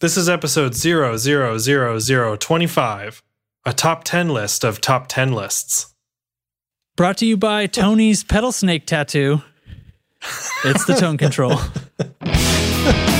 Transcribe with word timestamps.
This 0.00 0.16
is 0.16 0.28
episode 0.28 0.74
000025, 0.74 3.22
a 3.66 3.72
top 3.72 4.04
10 4.04 4.28
list 4.28 4.62
of 4.62 4.80
top 4.80 5.08
10 5.08 5.32
lists. 5.32 5.92
Brought 6.96 7.16
to 7.16 7.26
you 7.26 7.36
by 7.36 7.66
Tony's 7.66 8.22
pedal 8.22 8.52
snake 8.52 8.86
tattoo. 8.86 9.42
It's 10.64 10.84
the 10.84 10.94
tone 10.94 11.16
control. 11.16 11.58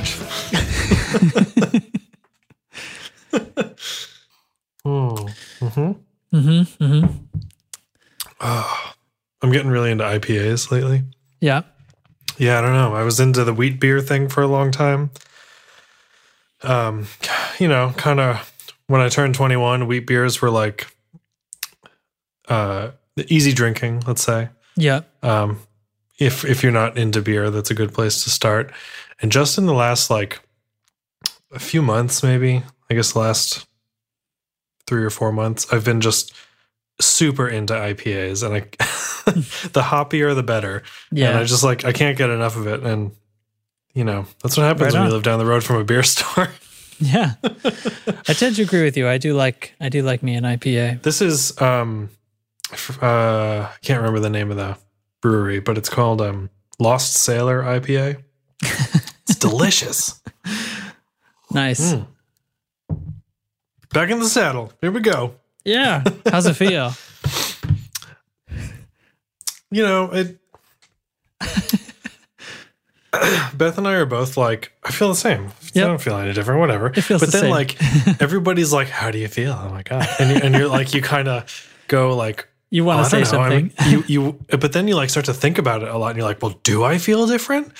charge. 0.00 0.16
Hmm. 4.84 5.14
Mm-hmm. 5.60 6.36
Mm-hmm. 6.36 6.84
Mm-hmm. 6.84 7.06
Oh, 8.40 8.92
I'm 9.40 9.52
getting 9.52 9.70
really 9.70 9.92
into 9.92 10.02
IPAs 10.02 10.72
lately. 10.72 11.04
Yeah. 11.40 11.62
Yeah, 12.36 12.58
I 12.58 12.62
don't 12.62 12.72
know. 12.72 12.92
I 12.92 13.04
was 13.04 13.20
into 13.20 13.44
the 13.44 13.54
wheat 13.54 13.78
beer 13.78 14.00
thing 14.00 14.28
for 14.28 14.42
a 14.42 14.48
long 14.48 14.72
time. 14.72 15.12
Um, 16.64 17.06
you 17.60 17.68
know, 17.68 17.94
kind 17.96 18.18
of 18.18 18.52
when 18.88 19.00
I 19.00 19.08
turned 19.08 19.36
21, 19.36 19.86
wheat 19.86 20.04
beers 20.04 20.42
were 20.42 20.50
like 20.50 20.88
uh 22.48 22.90
easy 23.28 23.52
drinking, 23.52 24.02
let's 24.08 24.24
say. 24.24 24.48
Yeah. 24.76 25.02
Um 25.22 25.60
if 26.18 26.44
if 26.44 26.64
you're 26.64 26.72
not 26.72 26.98
into 26.98 27.22
beer, 27.22 27.50
that's 27.50 27.70
a 27.70 27.74
good 27.74 27.94
place 27.94 28.24
to 28.24 28.30
start. 28.30 28.72
And 29.20 29.30
just 29.32 29.58
in 29.58 29.66
the 29.66 29.74
last 29.74 30.10
like 30.10 30.40
a 31.52 31.58
few 31.58 31.82
months 31.82 32.22
maybe, 32.22 32.62
I 32.90 32.94
guess 32.94 33.12
the 33.12 33.18
last 33.20 33.66
3 34.86 35.04
or 35.04 35.10
4 35.10 35.32
months, 35.32 35.66
I've 35.72 35.84
been 35.84 36.00
just 36.00 36.34
super 37.00 37.48
into 37.48 37.74
IPAs 37.74 38.44
and 38.44 38.54
I 38.54 38.60
the 39.70 39.82
hoppier 39.82 40.34
the 40.34 40.42
better. 40.42 40.82
Yeah. 41.10 41.30
And 41.30 41.38
I 41.38 41.44
just 41.44 41.64
like 41.64 41.84
I 41.84 41.92
can't 41.92 42.16
get 42.18 42.30
enough 42.30 42.56
of 42.56 42.66
it. 42.66 42.82
And 42.82 43.12
you 43.94 44.04
know, 44.04 44.26
that's 44.42 44.56
what 44.56 44.64
happens 44.64 44.94
Right 44.94 45.00
when 45.00 45.08
you 45.08 45.14
live 45.14 45.22
down 45.22 45.38
the 45.38 45.46
road 45.46 45.62
from 45.64 45.76
a 45.76 45.84
beer 45.84 46.02
store. 46.02 46.48
yeah. 46.98 47.34
I 48.28 48.32
tend 48.32 48.56
to 48.56 48.62
agree 48.62 48.82
with 48.84 48.96
you. 48.96 49.08
I 49.08 49.18
do 49.18 49.34
like 49.34 49.74
I 49.80 49.88
do 49.88 50.02
like 50.02 50.22
me 50.22 50.34
an 50.34 50.44
IPA. 50.44 51.02
this 51.02 51.20
is 51.20 51.60
um 51.60 52.10
uh 53.02 53.68
I 53.70 53.76
can't 53.82 53.98
remember 53.98 54.20
the 54.20 54.30
name 54.30 54.50
of 54.50 54.56
the 54.56 54.76
brewery, 55.20 55.60
but 55.60 55.76
it's 55.78 55.88
called 55.88 56.20
um 56.20 56.50
Lost 56.78 57.14
Sailor 57.14 57.62
IPA. 57.62 58.22
It's 58.62 59.36
delicious. 59.38 60.20
Nice. 61.50 61.92
Mm. 61.94 62.06
Back 63.92 64.10
in 64.10 64.18
the 64.20 64.28
saddle. 64.28 64.72
Here 64.80 64.90
we 64.90 65.00
go. 65.00 65.34
Yeah. 65.64 66.02
How's 66.30 66.46
it 66.46 66.54
feel? 66.54 66.92
You 69.74 69.82
know, 69.82 70.10
it 70.12 70.38
Beth 73.54 73.78
and 73.78 73.86
I 73.88 73.92
are 73.94 74.04
both 74.06 74.36
like, 74.36 74.72
I 74.84 74.90
feel 74.90 75.08
the 75.08 75.14
same. 75.14 75.50
Yep. 75.72 75.84
I 75.84 75.88
don't 75.88 76.00
feel 76.00 76.16
any 76.18 76.32
different, 76.34 76.60
whatever. 76.60 76.88
It 76.94 77.00
feels 77.00 77.20
but 77.22 77.32
the 77.32 77.38
then 77.38 77.42
same. 77.44 77.50
like 77.50 77.76
everybody's 78.20 78.72
like, 78.72 78.88
How 78.88 79.10
do 79.10 79.18
you 79.18 79.28
feel? 79.28 79.52
Oh 79.52 79.70
my 79.70 79.82
god. 79.82 80.06
And, 80.18 80.30
you, 80.30 80.36
and 80.42 80.54
you're 80.54 80.68
like 80.68 80.92
you 80.92 81.00
kind 81.00 81.26
of 81.26 81.44
go 81.88 82.14
like 82.16 82.48
You 82.70 82.84
want 82.84 83.00
"Oh, 83.00 83.04
to 83.04 83.08
say 83.08 83.16
don't. 83.24 83.40
I 83.40 83.48
something? 83.48 83.72
mean, 83.92 84.04
you 84.08 84.38
you 84.50 84.56
but 84.58 84.72
then 84.74 84.88
you 84.88 84.94
like 84.96 85.08
start 85.10 85.24
to 85.26 85.34
think 85.34 85.56
about 85.58 85.82
it 85.82 85.88
a 85.88 85.96
lot 85.96 86.08
and 86.08 86.18
you're 86.18 86.26
like, 86.28 86.42
well, 86.42 86.58
do 86.62 86.84
I 86.84 86.98
feel 86.98 87.26
different? 87.26 87.72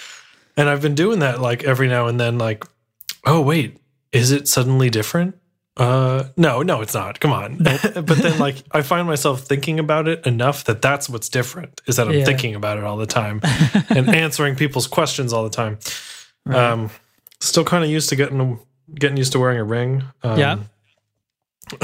And 0.57 0.69
I've 0.69 0.83
been 0.83 0.95
doing 0.95 1.21
that 1.21 1.41
like 1.41 1.65
every 1.65 1.89
now 1.89 2.07
and 2.09 2.21
then, 2.21 2.37
like, 2.39 2.65
oh 3.25 3.41
wait, 3.41 3.79
is 4.13 4.31
it 4.33 4.49
suddenly 4.49 4.91
different? 4.91 5.37
Uh 5.77 6.25
no, 6.37 6.61
no, 6.63 6.83
it's 6.83 6.93
not. 6.93 7.19
Come 7.21 7.33
on. 7.33 7.57
but 7.63 8.07
then 8.19 8.39
like 8.39 8.57
I 8.73 8.83
find 8.83 9.07
myself 9.07 9.41
thinking 9.41 9.79
about 9.79 10.07
it 10.09 10.27
enough 10.27 10.65
that 10.65 10.83
that's 10.83 11.09
what's 11.09 11.31
different 11.31 11.81
is 11.87 11.97
that 11.97 12.09
I'm 12.09 12.13
Yeah. 12.15 12.25
thinking 12.27 12.55
about 12.55 12.77
it 12.77 12.85
all 12.85 12.99
the 12.99 13.07
time 13.07 13.41
and 13.89 14.15
answering 14.15 14.55
people's 14.57 14.87
questions 14.87 15.33
all 15.33 15.45
the 15.45 15.49
time. 15.51 15.79
Right. 16.45 16.59
Um 16.73 16.91
still 17.41 17.65
kind 17.65 17.83
of 17.85 17.89
used 17.91 18.11
to 18.11 18.17
getting 18.17 18.59
getting 18.95 19.17
used 19.17 19.33
to 19.33 19.39
wearing 19.41 19.59
a 19.59 19.65
ring. 19.65 20.05
Um, 20.23 20.39
Yeah. 20.39 20.59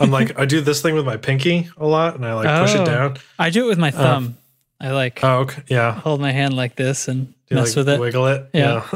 I'm 0.00 0.10
like 0.10 0.38
I 0.38 0.44
do 0.44 0.60
this 0.60 0.82
thing 0.82 0.94
with 0.94 1.06
my 1.06 1.16
pinky 1.16 1.68
a 1.76 1.86
lot 1.86 2.16
and 2.16 2.26
I 2.26 2.34
like 2.34 2.60
push 2.66 2.76
Oh. 2.76 2.82
it 2.82 2.86
down. 2.86 3.16
I 3.38 3.50
do 3.50 3.64
it 3.64 3.68
with 3.68 3.78
my 3.78 3.90
thumb. 3.90 4.36
I 4.80 4.90
like 4.90 5.20
Oh, 5.24 5.40
okay. 5.40 5.62
Yeah. 5.68 5.92
hold 5.94 6.20
my 6.20 6.32
hand 6.32 6.54
like 6.54 6.76
this 6.76 7.08
and 7.08 7.33
Do 7.48 7.56
mess 7.56 7.68
like 7.76 7.76
with 7.76 7.88
it. 7.90 8.00
wiggle 8.00 8.26
it? 8.28 8.48
Yeah. 8.54 8.86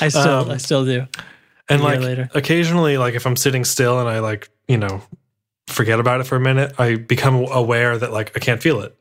I 0.00 0.08
still 0.08 0.28
Um, 0.28 0.50
I 0.50 0.56
still 0.58 0.84
do. 0.84 1.06
and 1.68 1.82
like 1.82 2.00
later. 2.00 2.28
occasionally, 2.34 2.98
like 2.98 3.14
if 3.14 3.26
I'm 3.26 3.36
sitting 3.36 3.64
still 3.64 3.98
and 4.00 4.08
I 4.08 4.20
like, 4.20 4.50
you 4.68 4.76
know, 4.78 5.02
forget 5.68 5.98
about 6.00 6.20
it 6.20 6.24
for 6.24 6.36
a 6.36 6.40
minute, 6.40 6.74
I 6.78 6.96
become 6.96 7.34
aware 7.50 7.96
that 7.98 8.12
like 8.12 8.32
I 8.36 8.40
can't 8.40 8.62
feel 8.62 8.80
it. 8.82 8.96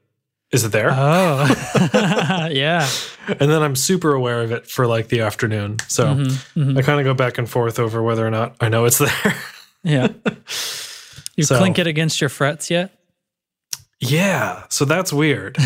Is 0.52 0.64
it 0.66 0.72
there? 0.72 0.90
Oh. 0.92 1.48
yeah. 2.52 2.88
and 3.28 3.50
then 3.52 3.62
I'm 3.64 3.76
super 3.76 4.14
aware 4.14 4.42
of 4.42 4.52
it 4.52 4.68
for 4.68 4.86
like 4.88 5.08
the 5.08 5.22
afternoon. 5.22 5.78
So 5.88 6.06
Mhm, 6.08 6.26
mhm. 6.56 6.78
I 6.78 6.82
kind 6.82 7.00
of 7.00 7.06
go 7.06 7.14
back 7.14 7.38
and 7.38 7.50
forth 7.50 7.80
over 7.80 8.02
whether 8.04 8.26
or 8.26 8.32
not 8.32 8.56
I 8.60 8.68
know 8.70 8.86
it's 8.86 8.98
there. 8.98 9.36
Yeah. 9.84 10.10
You 11.36 11.44
So- 11.46 11.58
clink 11.58 11.80
it 11.80 11.88
against 11.88 12.20
your 12.22 12.30
frets 12.30 12.70
yet? 12.70 12.92
Yeah. 14.04 14.64
So 14.70 14.84
that's 14.86 15.14
weird. 15.14 15.58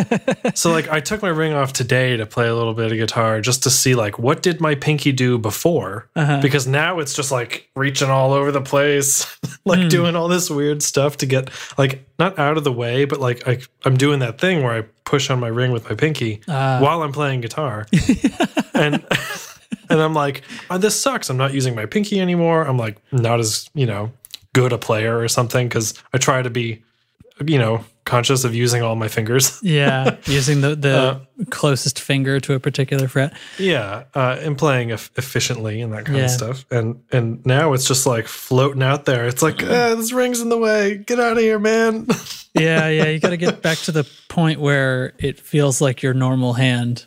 so 0.54 0.70
like 0.70 0.88
I 0.88 1.00
took 1.00 1.22
my 1.22 1.28
ring 1.28 1.52
off 1.52 1.72
today 1.72 2.16
to 2.16 2.24
play 2.24 2.46
a 2.48 2.54
little 2.54 2.72
bit 2.72 2.92
of 2.92 2.98
guitar 2.98 3.40
just 3.40 3.64
to 3.64 3.70
see 3.70 3.94
like 3.96 4.18
what 4.18 4.42
did 4.42 4.60
my 4.60 4.74
pinky 4.76 5.10
do 5.12 5.38
before? 5.38 6.08
Uh-huh. 6.14 6.40
because 6.40 6.66
now 6.66 7.00
it's 7.00 7.14
just 7.14 7.30
like 7.32 7.68
reaching 7.74 8.08
all 8.08 8.32
over 8.32 8.52
the 8.52 8.60
place, 8.62 9.26
like 9.64 9.80
Hmm. 9.80 9.88
doing 9.88 10.16
all 10.16 10.28
this 10.28 10.48
weird 10.48 10.82
stuff 10.82 11.16
to 11.18 11.26
get 11.26 11.50
like 11.76 12.06
not 12.18 12.38
out 12.38 12.56
of 12.56 12.64
the 12.64 12.72
way, 12.72 13.04
but 13.06 13.18
like 13.20 13.46
I, 13.48 13.58
I'm 13.84 13.96
doing 13.96 14.20
that 14.20 14.38
thing 14.40 14.62
where 14.62 14.72
I 14.72 14.82
push 15.04 15.28
on 15.30 15.40
my 15.40 15.48
ring 15.48 15.72
with 15.72 15.88
my 15.90 15.96
pinky 15.96 16.40
Ah. 16.48 16.78
while 16.80 17.02
I'm 17.02 17.12
playing 17.12 17.40
guitar, 17.40 17.86
and 18.74 19.04
and 19.90 20.00
I'm 20.00 20.14
like, 20.14 20.42
oh, 20.70 20.78
this 20.78 21.00
sucks. 21.00 21.28
I'm 21.30 21.36
not 21.36 21.52
using 21.52 21.74
my 21.74 21.86
pinky 21.86 22.20
anymore. 22.20 22.62
I'm 22.62 22.78
like 22.78 22.98
not 23.10 23.40
as 23.40 23.68
you 23.74 23.86
know 23.86 24.12
good 24.52 24.72
a 24.72 24.78
player 24.78 25.18
or 25.18 25.26
something 25.28 25.66
because 25.68 25.94
I 26.12 26.18
try 26.18 26.42
to 26.42 26.50
be 26.50 26.82
you 27.46 27.58
know 27.58 27.84
conscious 28.04 28.42
of 28.44 28.54
using 28.54 28.82
all 28.82 28.96
my 28.96 29.08
fingers. 29.08 29.60
Yeah, 29.62 30.16
using 30.26 30.60
the 30.62 30.74
the 30.74 30.96
Uh, 30.96 31.18
closest 31.50 32.00
finger 32.00 32.40
to 32.40 32.54
a 32.54 32.60
particular 32.60 33.06
fret. 33.08 33.32
Yeah, 33.58 34.04
uh, 34.14 34.36
and 34.40 34.58
playing 34.58 34.90
eff- 34.92 35.10
efficiently 35.16 35.80
and 35.80 35.92
that 35.92 36.06
kind 36.06 36.18
Yeah. 36.18 36.24
of 36.24 36.30
stuff. 36.30 36.64
And 36.70 37.00
and 37.12 37.44
now 37.46 37.72
it's 37.72 37.86
just 37.86 38.06
like 38.06 38.26
floating 38.26 38.82
out 38.82 39.04
there. 39.04 39.26
It's 39.26 39.42
like 39.42 39.62
ah, 39.62 39.94
this 39.94 40.12
ring's 40.12 40.40
in 40.40 40.48
the 40.48 40.58
way. 40.58 40.96
Get 40.98 41.20
out 41.20 41.32
of 41.36 41.42
here, 41.42 41.58
man. 41.58 42.06
Yeah, 42.52 42.88
yeah, 42.88 43.04
you 43.06 43.20
got 43.20 43.30
to 43.30 43.36
get 43.36 43.62
back 43.62 43.78
to 43.78 43.92
the 43.92 44.04
point 44.28 44.58
where 44.58 45.12
it 45.20 45.38
feels 45.38 45.80
like 45.80 46.02
your 46.02 46.14
normal 46.14 46.54
hand. 46.54 47.06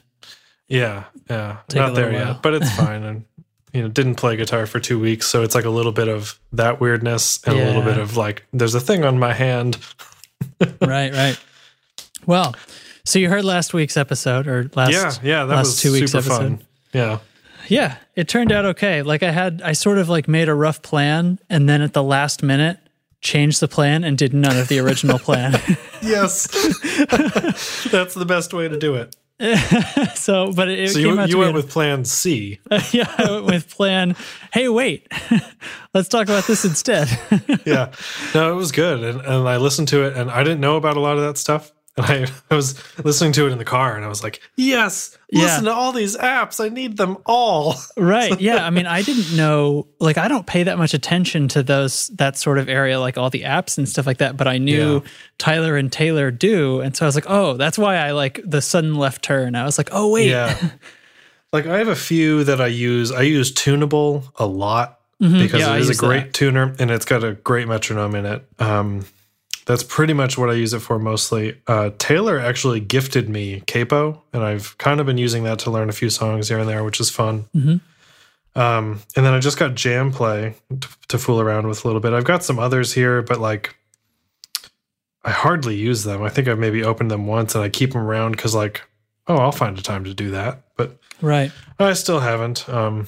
yeah, 0.69 1.03
yeah, 1.29 1.57
Take 1.67 1.81
not 1.81 1.95
there 1.95 2.11
while. 2.13 2.27
yet, 2.27 2.41
but 2.41 2.53
it's 2.53 2.71
fine. 2.77 3.03
And 3.03 3.25
you 3.73 3.81
know, 3.81 3.89
didn't 3.89 4.15
play 4.15 4.37
guitar 4.37 4.65
for 4.65 4.79
two 4.79 4.97
weeks, 5.01 5.27
so 5.27 5.43
it's 5.43 5.53
like 5.53 5.65
a 5.65 5.69
little 5.69 5.91
bit 5.91 6.07
of 6.07 6.39
that 6.53 6.79
weirdness 6.79 7.41
and 7.45 7.59
a 7.59 7.65
little 7.65 7.81
bit 7.81 7.97
of 7.97 8.15
like 8.15 8.45
there's 8.53 8.73
a 8.73 8.79
thing 8.79 9.03
on 9.03 9.19
my 9.19 9.33
hand. 9.33 9.77
right, 10.81 11.13
right. 11.13 11.39
Well, 12.25 12.55
so 13.05 13.19
you 13.19 13.29
heard 13.29 13.43
last 13.43 13.73
week's 13.73 13.97
episode 13.97 14.47
or 14.47 14.69
last 14.75 14.91
yeah, 14.91 15.13
yeah, 15.23 15.45
that 15.45 15.55
last 15.55 15.65
was 15.65 15.81
two 15.81 15.91
weeks 15.91 16.11
super 16.11 16.25
episode. 16.25 16.59
fun. 16.59 16.65
Yeah, 16.93 17.19
Yeah, 17.67 17.97
it 18.15 18.27
turned 18.27 18.51
out 18.51 18.65
okay. 18.65 19.01
Like 19.01 19.23
I 19.23 19.31
had 19.31 19.61
I 19.63 19.73
sort 19.73 19.97
of 19.97 20.09
like 20.09 20.27
made 20.27 20.49
a 20.49 20.53
rough 20.53 20.81
plan 20.81 21.39
and 21.49 21.67
then 21.67 21.81
at 21.81 21.93
the 21.93 22.03
last 22.03 22.43
minute 22.43 22.77
changed 23.21 23.59
the 23.59 23.67
plan 23.67 24.03
and 24.03 24.17
did 24.17 24.33
none 24.33 24.57
of 24.57 24.67
the 24.67 24.79
original 24.79 25.17
plan. 25.17 25.53
yes, 26.01 26.47
that's 27.89 28.13
the 28.13 28.25
best 28.27 28.53
way 28.53 28.67
to 28.67 28.77
do 28.77 28.95
it. 28.95 29.15
so, 30.15 30.53
but 30.53 30.69
it, 30.69 30.89
So 30.91 30.99
you 30.99 31.21
you 31.25 31.37
went 31.37 31.53
with 31.53 31.69
Plan 31.69 32.05
C. 32.05 32.59
yeah, 32.91 33.13
I 33.17 33.31
went 33.31 33.45
with 33.45 33.69
plan. 33.69 34.15
Hey, 34.53 34.69
wait, 34.69 35.07
let's 35.93 36.07
talk 36.07 36.27
about 36.27 36.47
this 36.47 36.65
instead. 36.65 37.09
yeah 37.65 37.91
no 38.33 38.51
it 38.51 38.55
was 38.55 38.71
good 38.71 39.03
and, 39.03 39.21
and 39.21 39.47
i 39.47 39.57
listened 39.57 39.87
to 39.87 40.03
it 40.05 40.15
and 40.15 40.29
i 40.31 40.43
didn't 40.43 40.59
know 40.59 40.75
about 40.75 40.97
a 40.97 40.99
lot 40.99 41.17
of 41.17 41.23
that 41.23 41.37
stuff 41.37 41.71
and 41.97 42.05
I, 42.05 42.27
I 42.51 42.55
was 42.55 42.81
listening 43.03 43.33
to 43.33 43.45
it 43.47 43.51
in 43.51 43.57
the 43.57 43.65
car 43.65 43.95
and 43.95 44.03
i 44.03 44.07
was 44.07 44.23
like 44.23 44.39
yes 44.55 45.17
Yeah. 45.29 45.41
listen 45.43 45.65
to 45.65 45.71
all 45.73 45.91
these 45.91 46.17
apps 46.17 46.63
i 46.63 46.69
need 46.69 46.97
them 46.97 47.17
all 47.25 47.75
right? 47.97 48.39
Yeah. 48.41 48.65
I 48.65 48.69
mean, 48.69 48.85
I 48.87 49.01
didn't 49.01 49.35
know. 49.37 49.87
Like, 49.99 50.17
I 50.17 50.27
don't 50.27 50.45
pay 50.45 50.63
that 50.63 50.77
much 50.77 50.93
attention 50.93 51.47
to 51.49 51.63
those 51.63 52.07
that 52.09 52.37
sort 52.37 52.57
of 52.59 52.67
area, 52.69 52.99
like 52.99 53.17
all 53.17 53.29
the 53.29 53.41
apps 53.43 53.77
and 53.77 53.87
stuff 53.87 54.05
like 54.05 54.17
that. 54.17 54.37
But 54.37 54.47
I 54.47 54.57
knew 54.57 54.95
Yeah. 55.03 55.09
Tyler 55.37 55.75
and 55.77 55.91
Taylor 55.91 56.29
do, 56.31 56.81
and 56.81 56.95
so 56.95 57.05
I 57.05 57.07
was 57.07 57.15
like, 57.15 57.25
oh, 57.29 57.57
that's 57.57 57.77
why 57.77 57.95
I 57.97 58.11
like 58.11 58.39
the 58.45 58.61
sudden 58.61 58.95
left 58.95 59.23
turn. 59.23 59.55
I 59.55 59.63
was 59.65 59.77
like, 59.77 59.89
oh 59.91 60.09
wait, 60.11 60.29
yeah 60.29 60.57
like 61.53 61.65
i 61.67 61.77
have 61.77 61.87
a 61.87 61.95
few 61.95 62.43
that 62.43 62.59
i 62.59 62.67
use 62.67 63.11
i 63.11 63.21
use 63.21 63.51
tunable 63.51 64.23
a 64.37 64.45
lot 64.45 64.99
because 65.19 65.53
Yeah, 65.61 65.75
it 65.75 65.81
is 65.81 65.89
a 65.89 65.95
great 65.95 66.25
that. 66.25 66.33
tuner 66.33 66.75
and 66.79 66.91
it's 66.91 67.05
got 67.05 67.23
a 67.23 67.33
great 67.33 67.67
metronome 67.67 68.15
in 68.15 68.25
it. 68.25 68.45
Um, 68.59 69.05
that's 69.65 69.83
pretty 69.83 70.13
much 70.13 70.37
what 70.37 70.49
I 70.49 70.53
use 70.53 70.73
it 70.73 70.79
for 70.79 70.99
mostly. 70.99 71.59
Uh, 71.67 71.91
Taylor 71.97 72.39
actually 72.39 72.79
gifted 72.79 73.29
me 73.29 73.61
Capo, 73.67 74.21
and 74.33 74.43
I've 74.43 74.77
kind 74.77 74.99
of 74.99 75.05
been 75.05 75.17
using 75.17 75.43
that 75.45 75.59
to 75.59 75.71
learn 75.71 75.89
a 75.89 75.93
few 75.93 76.09
songs 76.09 76.49
here 76.49 76.59
and 76.59 76.67
there, 76.69 76.83
which 76.83 76.99
is 76.99 77.09
fun. 77.09 77.45
Mhm. 77.55 77.81
Um, 78.55 79.01
and 79.15 79.25
then 79.25 79.33
I 79.33 79.39
just 79.39 79.57
got 79.57 79.71
JamPlay 79.71 80.53
to, 80.81 80.87
to 81.07 81.17
fool 81.17 81.41
around 81.41 81.67
with 81.67 81.83
a 81.83 81.87
little 81.87 82.01
bit. 82.01 82.13
I've 82.13 82.23
got 82.23 82.43
some 82.43 82.59
others 82.59 82.93
here, 82.93 83.21
but 83.21 83.39
like 83.39 83.75
I 85.23 85.31
hardly 85.31 85.75
use 85.75 86.03
them. 86.03 86.21
I 86.21 86.29
think 86.29 86.47
I've 86.47 86.59
maybe 86.59 86.83
opened 86.83 87.09
them 87.09 87.25
once, 87.25 87.55
and 87.55 87.63
I 87.63 87.69
keep 87.69 87.93
them 87.93 88.01
around 88.03 88.31
because 88.31 88.53
like, 88.53 88.81
oh, 89.27 89.37
I'll 89.37 89.51
find 89.53 89.77
a 89.79 89.81
time 89.81 90.03
to 90.03 90.13
do 90.13 90.31
that, 90.31 90.63
but 90.77 90.97
Right. 91.21 91.51
I 91.79 91.93
still 91.93 92.19
haven't. 92.19 92.67
Um, 92.67 93.07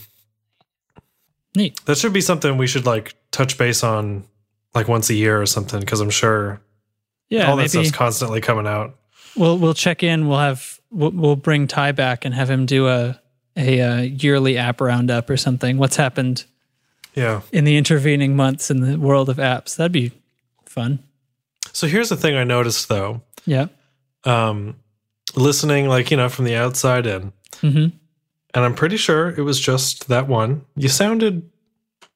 Neat. 1.56 1.80
that 1.86 1.98
should 1.98 2.14
be 2.14 2.22
something 2.22 2.58
we 2.58 2.68
should 2.68 2.86
like 2.86 3.16
touch 3.32 3.58
base 3.58 3.84
on 3.84 4.24
like 4.76 4.88
once 4.88 5.10
a 5.10 5.14
year 5.14 5.42
or 5.42 5.46
something 5.46 5.80
because 5.80 6.02
I'm 6.02 6.10
sure 6.10 6.62
Yeah. 7.30 7.50
all 7.50 7.56
that 7.56 7.64
maybe 7.64 7.70
stuff's 7.86 7.92
constantly 7.92 8.42
coming 8.42 8.68
out. 8.68 8.96
we'll 9.36 9.58
we'll 9.58 9.74
check 9.74 10.04
in. 10.04 10.28
We'll 10.28 10.40
have 10.40 10.80
we'll, 10.92 11.12
we'll 11.12 11.36
bring 11.36 11.68
Ty 11.68 11.94
back 11.94 12.26
and 12.26 12.34
have 12.36 12.50
him 12.50 12.66
do 12.66 12.88
a 12.88 13.20
a 13.58 13.82
uh, 13.82 14.02
yearly 14.02 14.58
app 14.58 14.82
roundup 14.82 15.30
or 15.30 15.38
something. 15.38 15.78
What's 15.78 15.96
happened 15.96 16.44
Yeah. 17.14 17.42
in 17.54 17.64
the 17.64 17.78
intervening 17.78 18.36
months 18.36 18.70
in 18.70 18.82
the 18.82 18.98
world 19.00 19.30
of 19.30 19.38
apps? 19.38 19.78
That'd 19.78 19.92
be 19.94 20.12
fun. 20.66 21.00
So 21.72 21.88
here's 21.88 22.10
the 22.10 22.18
thing 22.18 22.36
I 22.36 22.44
noticed 22.44 22.90
though. 22.90 23.22
Yeah. 23.46 23.68
Um, 24.26 24.76
listening 25.36 25.88
like 25.88 26.12
you 26.12 26.18
know 26.18 26.30
from 26.30 26.46
the 26.46 26.56
outside 26.56 27.06
in, 27.08 27.32
hmm 27.62 27.88
and 28.54 28.64
I'm 28.64 28.74
pretty 28.76 28.96
sure 28.98 29.30
it 29.30 29.42
was 29.42 29.60
just 29.60 30.08
that 30.08 30.28
one. 30.30 30.64
You 30.78 30.88
sounded, 30.88 31.50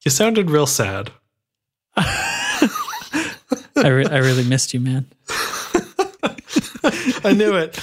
you 0.05 0.09
sounded 0.11 0.49
real 0.49 0.65
sad. 0.65 1.11
I 3.83 3.87
re- 3.89 4.05
I 4.05 4.17
really 4.17 4.43
missed 4.43 4.73
you, 4.73 4.79
man. 4.79 5.05
I 7.23 7.33
knew 7.35 7.55
it. 7.55 7.77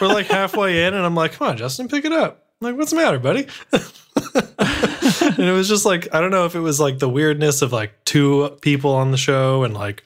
We're 0.00 0.08
like 0.08 0.26
halfway 0.26 0.84
in, 0.86 0.94
and 0.94 1.04
I'm 1.04 1.14
like, 1.14 1.32
"Come 1.32 1.48
on, 1.48 1.56
Justin, 1.56 1.88
pick 1.88 2.04
it 2.04 2.12
up." 2.12 2.46
I'm 2.60 2.68
like, 2.68 2.76
what's 2.76 2.90
the 2.90 2.96
matter, 2.96 3.18
buddy? 3.18 3.46
and 3.72 5.38
it 5.48 5.52
was 5.52 5.68
just 5.68 5.84
like 5.86 6.14
I 6.14 6.20
don't 6.20 6.30
know 6.30 6.44
if 6.44 6.54
it 6.54 6.60
was 6.60 6.78
like 6.80 6.98
the 6.98 7.08
weirdness 7.08 7.62
of 7.62 7.72
like 7.72 7.92
two 8.04 8.56
people 8.60 8.92
on 8.92 9.10
the 9.10 9.16
show 9.16 9.64
and 9.64 9.72
like 9.74 10.04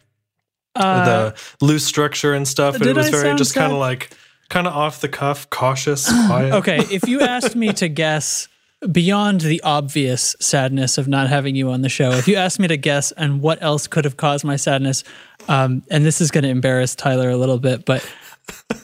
Uh, 0.75 1.05
the 1.05 1.37
loose 1.61 1.85
structure 1.85 2.33
and 2.35 2.47
stuff. 2.47 2.79
But 2.79 2.87
it 2.87 2.97
was 2.97 3.09
I 3.09 3.11
very 3.11 3.35
just 3.37 3.55
kind 3.55 3.73
of 3.73 3.79
like 3.79 4.11
kind 4.49 4.67
of 4.67 4.73
off 4.75 5.01
the 5.01 5.09
cuff, 5.09 5.49
cautious, 5.51 6.07
quiet. 6.27 6.53
okay, 6.55 6.79
if 6.91 7.09
you 7.09 7.21
asked 7.21 7.57
me 7.57 7.73
to 7.75 7.89
guess 7.89 8.49
beyond 8.91 9.41
the 9.43 9.61
obvious 9.63 10.37
sadness 10.41 10.99
of 10.99 11.09
not 11.09 11.29
having 11.29 11.55
you 11.57 11.71
on 11.71 11.83
the 11.83 11.89
show, 11.89 12.11
if 12.13 12.29
you 12.29 12.37
asked 12.37 12.59
me 12.59 12.69
to 12.69 12.77
guess 12.77 13.13
and 13.13 13.41
what 13.41 13.63
else 13.63 13.87
could 13.87 14.05
have 14.05 14.17
caused 14.17 14.45
my 14.45 14.57
sadness, 14.57 15.05
um, 15.49 15.83
and 15.91 16.05
this 16.05 16.21
is 16.21 16.31
going 16.31 16.45
to 16.45 16.51
embarrass 16.51 16.95
Tyler 16.95 17.31
a 17.31 17.37
little 17.37 17.59
bit, 17.59 17.85
but 17.85 18.07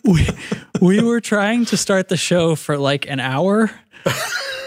we 0.05 0.27
we 0.81 1.03
were 1.03 1.21
trying 1.21 1.65
to 1.67 1.77
start 1.77 2.09
the 2.09 2.17
show 2.17 2.55
for 2.55 2.79
like 2.79 3.09
an 3.09 3.21
hour, 3.21 3.71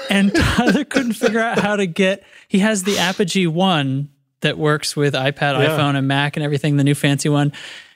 and 0.10 0.34
Tyler 0.36 0.84
couldn't 0.86 1.14
figure 1.14 1.40
out 1.40 1.60
how 1.60 1.76
to 1.76 1.86
get. 1.88 2.24
He 2.48 2.60
has 2.60 2.84
the 2.84 2.98
Apogee 3.00 3.48
One 3.48 4.10
that 4.42 4.58
works 4.58 4.96
with 4.96 5.14
iPad, 5.14 5.60
Yeah. 5.60 5.70
iPhone, 5.78 5.96
and 5.96 6.08
Mac 6.08 6.36
and 6.38 6.44
everything, 6.44 6.78
the 6.78 6.84
new 6.84 6.96
fancy 6.96 7.30
one. 7.30 7.52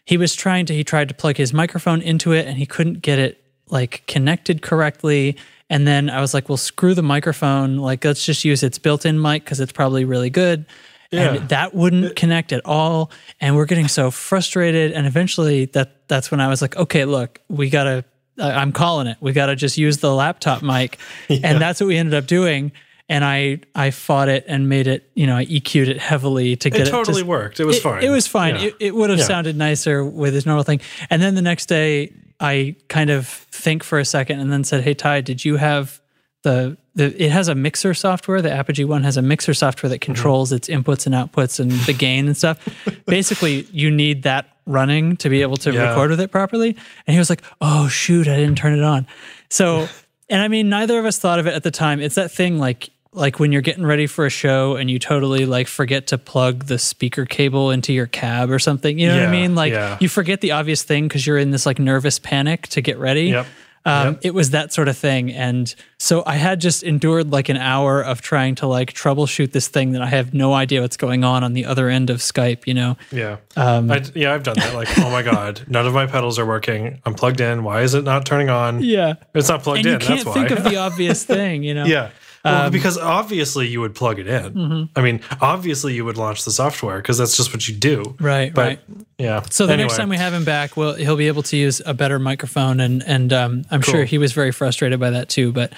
He 0.05 0.15
was 0.17 0.33
trying 0.33 0.65
to, 0.67 0.73
he 0.73 0.83
tried 0.85 1.09
to 1.09 1.13
plug 1.13 1.35
his 1.35 1.53
microphone 1.53 2.01
into 2.01 2.31
it 2.31 2.47
and 2.47 2.57
he 2.57 2.65
couldn't 2.65 3.01
get 3.01 3.19
it 3.19 3.43
like 3.69 4.03
connected 4.07 4.61
correctly. 4.61 5.35
And 5.69 5.87
then 5.87 6.09
I 6.09 6.21
was 6.21 6.33
like, 6.33 6.49
well, 6.49 6.57
screw 6.57 6.93
the 6.93 7.03
microphone. 7.03 7.77
Like, 7.77 8.05
let's 8.05 8.25
just 8.25 8.45
use 8.45 8.63
its 8.63 8.77
built 8.77 9.05
in 9.05 9.21
mic 9.21 9.43
because 9.43 9.59
it's 9.59 9.73
probably 9.73 10.05
really 10.05 10.29
good. 10.29 10.65
Yeah. 11.11 11.33
And 11.33 11.49
that 11.49 11.73
wouldn't 11.73 12.15
connect 12.15 12.51
at 12.51 12.65
all. 12.65 13.11
And 13.39 13.55
we're 13.55 13.65
getting 13.65 13.87
so 13.87 14.11
frustrated. 14.11 14.91
And 14.91 15.07
eventually 15.07 15.65
that 15.65 16.07
that's 16.07 16.31
when 16.31 16.41
I 16.41 16.47
was 16.47 16.61
like, 16.61 16.75
okay, 16.75 17.05
look, 17.05 17.39
we 17.49 17.69
gotta 17.69 18.05
I'm 18.39 18.71
calling 18.71 19.07
it. 19.07 19.17
We 19.19 19.31
gotta 19.31 19.55
just 19.55 19.77
use 19.77 19.97
the 19.97 20.13
laptop 20.13 20.61
mic. 20.61 20.99
yeah. 21.27 21.39
And 21.43 21.61
that's 21.61 21.79
what 21.79 21.87
we 21.87 21.97
ended 21.97 22.13
up 22.13 22.27
doing. 22.27 22.71
And 23.09 23.23
I 23.23 23.61
I 23.73 23.91
fought 23.91 24.27
it 24.27 24.43
and 24.47 24.67
made 24.67 24.87
it, 24.87 25.09
you 25.15 25.27
know, 25.27 25.37
I 25.37 25.45
EQ'd 25.45 25.87
it 25.87 25.97
heavily 25.97 26.57
to 26.57 26.69
get 26.69 26.81
It 26.81 26.87
it 26.87 26.91
totally 26.91 27.21
to, 27.21 27.27
worked. 27.27 27.59
It 27.59 27.65
was 27.65 27.77
it, 27.77 27.83
fine. 27.83 28.03
It 28.03 28.09
was 28.09 28.27
fine. 28.27 28.55
Yeah. 28.55 28.61
It, 28.63 28.75
it 28.79 28.95
would 28.95 29.09
have 29.09 29.21
sounded 29.21 29.55
nicer 29.55 30.03
with 30.03 30.33
his 30.33 30.45
normal 30.45 30.63
thing. 30.63 30.81
And 31.09 31.21
then 31.21 31.35
the 31.35 31.41
next 31.41 31.67
day, 31.67 32.11
I 32.39 32.75
kind 32.87 33.09
of 33.09 33.27
think 33.27 33.83
for 33.83 33.99
a 33.99 34.05
second 34.05 34.39
and 34.39 34.51
then 34.51 34.63
said, 34.63 34.83
"Hey 34.83 34.93
Ty, 34.93 35.21
did 35.21 35.43
you 35.43 35.55
have 35.57 35.99
the 36.43 36.77
the? 36.95 37.05
It 37.23 37.31
has 37.31 37.47
a 37.47 37.55
mixer 37.55 37.93
software. 37.93 38.41
The 38.41 38.51
Apogee 38.51 38.83
one 38.85 39.03
has 39.03 39.17
a 39.17 39.21
mixer 39.21 39.53
software 39.53 39.89
that 39.89 40.01
Mm-hmm. 40.01 40.13
controls 40.13 40.51
its 40.51 40.67
inputs 40.69 41.05
and 41.07 41.15
outputs 41.15 41.59
and 41.59 41.71
the 41.71 41.93
gain 41.97 42.27
and 42.27 42.37
stuff. 42.37 42.57
Basically, 43.05 43.67
you 43.71 43.89
need 43.89 44.23
that 44.23 44.49
running 44.67 45.15
to 45.17 45.29
be 45.29 45.41
able 45.41 45.57
to 45.57 45.71
Yeah. 45.71 45.89
record 45.89 46.11
with 46.11 46.19
it 46.19 46.29
properly." 46.31 46.75
And 47.07 47.13
he 47.13 47.17
was 47.19 47.29
like, 47.29 47.41
"Oh 47.61 47.87
shoot, 47.87 48.27
I 48.27 48.35
didn't 48.37 48.57
turn 48.57 48.77
it 48.77 48.83
on." 48.83 49.07
So, 49.49 49.87
and 50.29 50.41
I 50.41 50.47
mean, 50.47 50.69
neither 50.69 50.99
of 50.99 51.05
us 51.05 51.17
thought 51.17 51.39
of 51.39 51.47
it 51.47 51.53
at 51.55 51.63
the 51.63 51.71
time. 51.71 51.99
It's 51.99 52.15
that 52.15 52.31
thing 52.31 52.59
like 52.59 52.89
like 53.17 53.39
when 53.39 53.51
you're 53.51 53.61
getting 53.61 53.85
ready 53.85 54.07
for 54.07 54.25
a 54.25 54.29
show 54.29 54.75
and 54.75 54.89
you 54.89 54.99
totally 54.99 55.45
like 55.45 55.67
forget 55.67 56.07
to 56.07 56.17
plug 56.17 56.65
the 56.65 56.77
speaker 56.77 57.25
cable 57.25 57.71
into 57.71 57.91
your 57.91 58.07
cab 58.07 58.49
or 58.49 58.59
something. 58.59 58.97
You 58.97 59.07
know 59.07 59.19
what 59.19 59.27
I 59.27 59.31
mean? 59.31 59.55
Like 59.55 59.73
yeah. 59.73 59.97
you 59.99 60.07
forget 60.07 60.41
the 60.41 60.51
obvious 60.51 60.83
thing 60.83 61.07
because 61.07 61.25
you're 61.25 61.37
in 61.37 61.51
this 61.51 61.65
like 61.65 61.79
nervous 61.79 62.19
panic 62.19 62.67
to 62.69 62.81
get 62.81 62.97
ready. 62.97 63.25
Yep. 63.25 63.47
Um, 63.85 64.07
Yep. 64.07 64.19
It 64.23 64.33
was 64.33 64.49
that 64.49 64.73
sort 64.73 64.89
of 64.89 64.97
thing. 64.97 65.31
And 65.31 65.73
so 65.97 66.21
I 66.25 66.35
had 66.35 66.59
just 66.59 66.83
endured 66.83 67.31
like 67.31 67.47
an 67.47 67.55
hour 67.55 68.01
of 68.01 68.19
trying 68.21 68.55
to 68.55 68.67
like 68.67 68.91
troubleshoot 68.91 69.53
this 69.53 69.69
thing 69.69 69.93
that 69.93 70.01
I 70.01 70.07
have 70.07 70.33
no 70.33 70.53
idea 70.53 70.81
what's 70.81 70.97
going 70.97 71.23
on 71.23 71.45
on 71.45 71.53
the 71.53 71.65
other 71.65 71.87
end 71.87 72.09
of 72.09 72.17
Skype, 72.17 72.67
you 72.67 72.73
know? 72.73 72.97
Yeah. 73.13 73.37
Um, 73.55 73.89
I, 73.89 74.03
yeah, 74.13 74.33
I've 74.33 74.43
done 74.43 74.57
that. 74.57 74.75
Like, 74.75 74.89
oh 74.99 75.09
my 75.09 75.21
God, 75.21 75.63
none 75.69 75.87
of 75.87 75.93
my 75.93 76.05
pedals 76.05 76.37
are 76.37 76.45
working. 76.45 77.01
I'm 77.05 77.13
plugged 77.13 77.39
in. 77.39 77.63
Why 77.63 77.81
is 77.81 77.93
it 77.93 78.03
not 78.03 78.25
turning 78.25 78.49
on? 78.49 78.83
yeah. 78.83 79.13
It's 79.33 79.47
not 79.47 79.63
plugged 79.63 79.85
And 79.85 80.01
you 80.01 80.05
can't 80.05 80.25
That's 80.25 80.35
think 80.35 80.49
why. 80.49 80.57
of 80.57 80.63
the 80.65 80.75
obvious 80.75 81.23
thing, 81.23 81.63
you 81.63 81.73
know? 81.73 81.85
yeah. 81.85 82.09
Well, 82.45 82.65
Um, 82.67 82.71
because 82.71 82.97
obviously 82.97 83.67
you 83.67 83.81
would 83.81 83.93
plug 83.95 84.19
it 84.19 84.27
in. 84.27 84.89
I 84.95 85.01
mean, 85.01 85.21
obviously 85.41 85.93
you 85.95 86.05
would 86.05 86.17
launch 86.17 86.45
the 86.45 86.51
software 86.51 86.97
because 86.97 87.17
that's 87.17 87.35
just 87.35 87.51
what 87.53 87.67
you 87.67 87.75
do. 87.75 88.15
Right, 88.19 88.53
But 88.53 88.65
right. 88.67 88.79
yeah. 89.17 89.41
So 89.49 89.65
the 89.65 89.73
Anyway, 89.73 89.87
next 89.87 89.97
time 89.97 90.09
we 90.09 90.17
have 90.17 90.33
him 90.33 90.45
back, 90.45 90.77
well, 90.77 90.93
he'll 90.93 91.17
be 91.17 91.27
able 91.27 91.43
to 91.43 91.57
use 91.57 91.81
a 91.85 91.93
better 91.93 92.19
microphone, 92.19 92.79
and 92.79 93.03
and 93.05 93.33
um, 93.33 93.63
I'm 93.71 93.81
Cool. 93.81 93.93
sure 93.95 94.03
he 94.05 94.17
was 94.17 94.31
very 94.33 94.51
frustrated 94.51 94.99
by 94.99 95.09
that 95.09 95.29
too. 95.29 95.51
But 95.51 95.71
it 95.71 95.77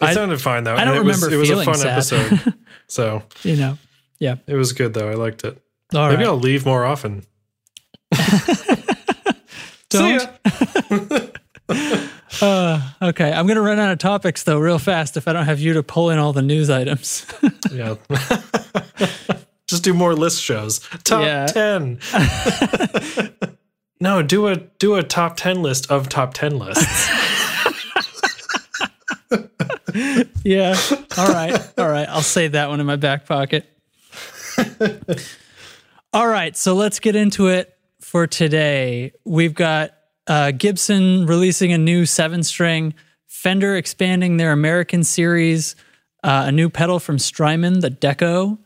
I- 0.00 0.14
sounded 0.14 0.40
fine 0.40 0.64
though. 0.64 0.76
I 0.76 0.84
don't 0.84 0.96
it 0.96 1.02
was, 1.04 1.16
remember 1.22 1.34
It 1.34 1.38
was 1.38 1.50
a 1.50 1.64
fun 1.64 1.74
sad. 1.74 1.92
episode. 1.92 2.54
so 2.86 3.22
you 3.42 3.56
know, 3.56 3.76
yeah. 4.18 4.36
it 4.46 4.54
was 4.54 4.72
good 4.72 4.94
though. 4.94 5.10
I 5.10 5.14
liked 5.14 5.44
it. 5.44 5.60
All 5.94 6.08
Maybe 6.08 6.18
right. 6.18 6.26
I'll 6.28 6.36
leave 6.38 6.64
more 6.64 6.84
often. 6.84 7.24
See 9.90 10.18
Don't. 10.18 10.28
Uh, 12.40 12.80
okay, 13.02 13.32
I'm 13.32 13.46
gonna 13.46 13.60
run 13.60 13.78
out 13.78 13.90
of 13.90 13.98
topics 13.98 14.42
though, 14.44 14.58
real 14.58 14.78
fast. 14.78 15.16
If 15.16 15.26
I 15.28 15.32
don't 15.32 15.46
have 15.46 15.60
you 15.60 15.72
to 15.74 15.82
pull 15.82 16.10
in 16.10 16.18
all 16.18 16.32
the 16.32 16.42
news 16.42 16.70
items. 16.70 17.26
Yeah. 17.72 17.96
Just 19.66 19.84
do 19.84 19.92
more 19.92 20.14
list 20.14 20.40
shows. 20.42 20.80
Top 21.04 21.22
Yeah. 21.22 21.46
10. 21.46 22.00
no, 24.00 24.22
do 24.22 24.46
a 24.48 24.56
do 24.78 24.94
a 24.94 25.02
top 25.02 25.36
10 25.36 25.60
list 25.62 25.90
of 25.90 26.08
top 26.08 26.32
10 26.32 26.58
lists. 26.58 27.10
yeah. 30.44 30.74
All 31.18 31.28
right. 31.28 31.60
All 31.78 31.88
right. 31.88 32.08
I'll 32.08 32.22
save 32.22 32.52
that 32.52 32.68
one 32.70 32.80
in 32.80 32.86
my 32.86 32.96
back 32.96 33.26
pocket. 33.26 33.66
All 36.14 36.26
right. 36.26 36.56
So 36.56 36.74
let's 36.74 36.98
get 37.00 37.14
into 37.14 37.48
it 37.48 37.76
for 38.00 38.26
today. 38.26 39.12
We've 39.24 39.54
got 39.54 39.90
uh, 40.28 40.52
Gibson 40.52 41.26
releasing 41.26 41.72
a 41.72 41.78
new 41.78 42.06
seven 42.06 42.42
string, 42.42 42.94
Fender 43.26 43.76
expanding 43.76 44.36
their 44.36 44.52
American 44.52 45.04
series, 45.04 45.76
uh, 46.22 46.44
a 46.46 46.52
new 46.52 46.68
pedal 46.68 46.98
from 46.98 47.18
Strymon, 47.18 47.80
the 47.80 47.90
Deco. 47.90 48.58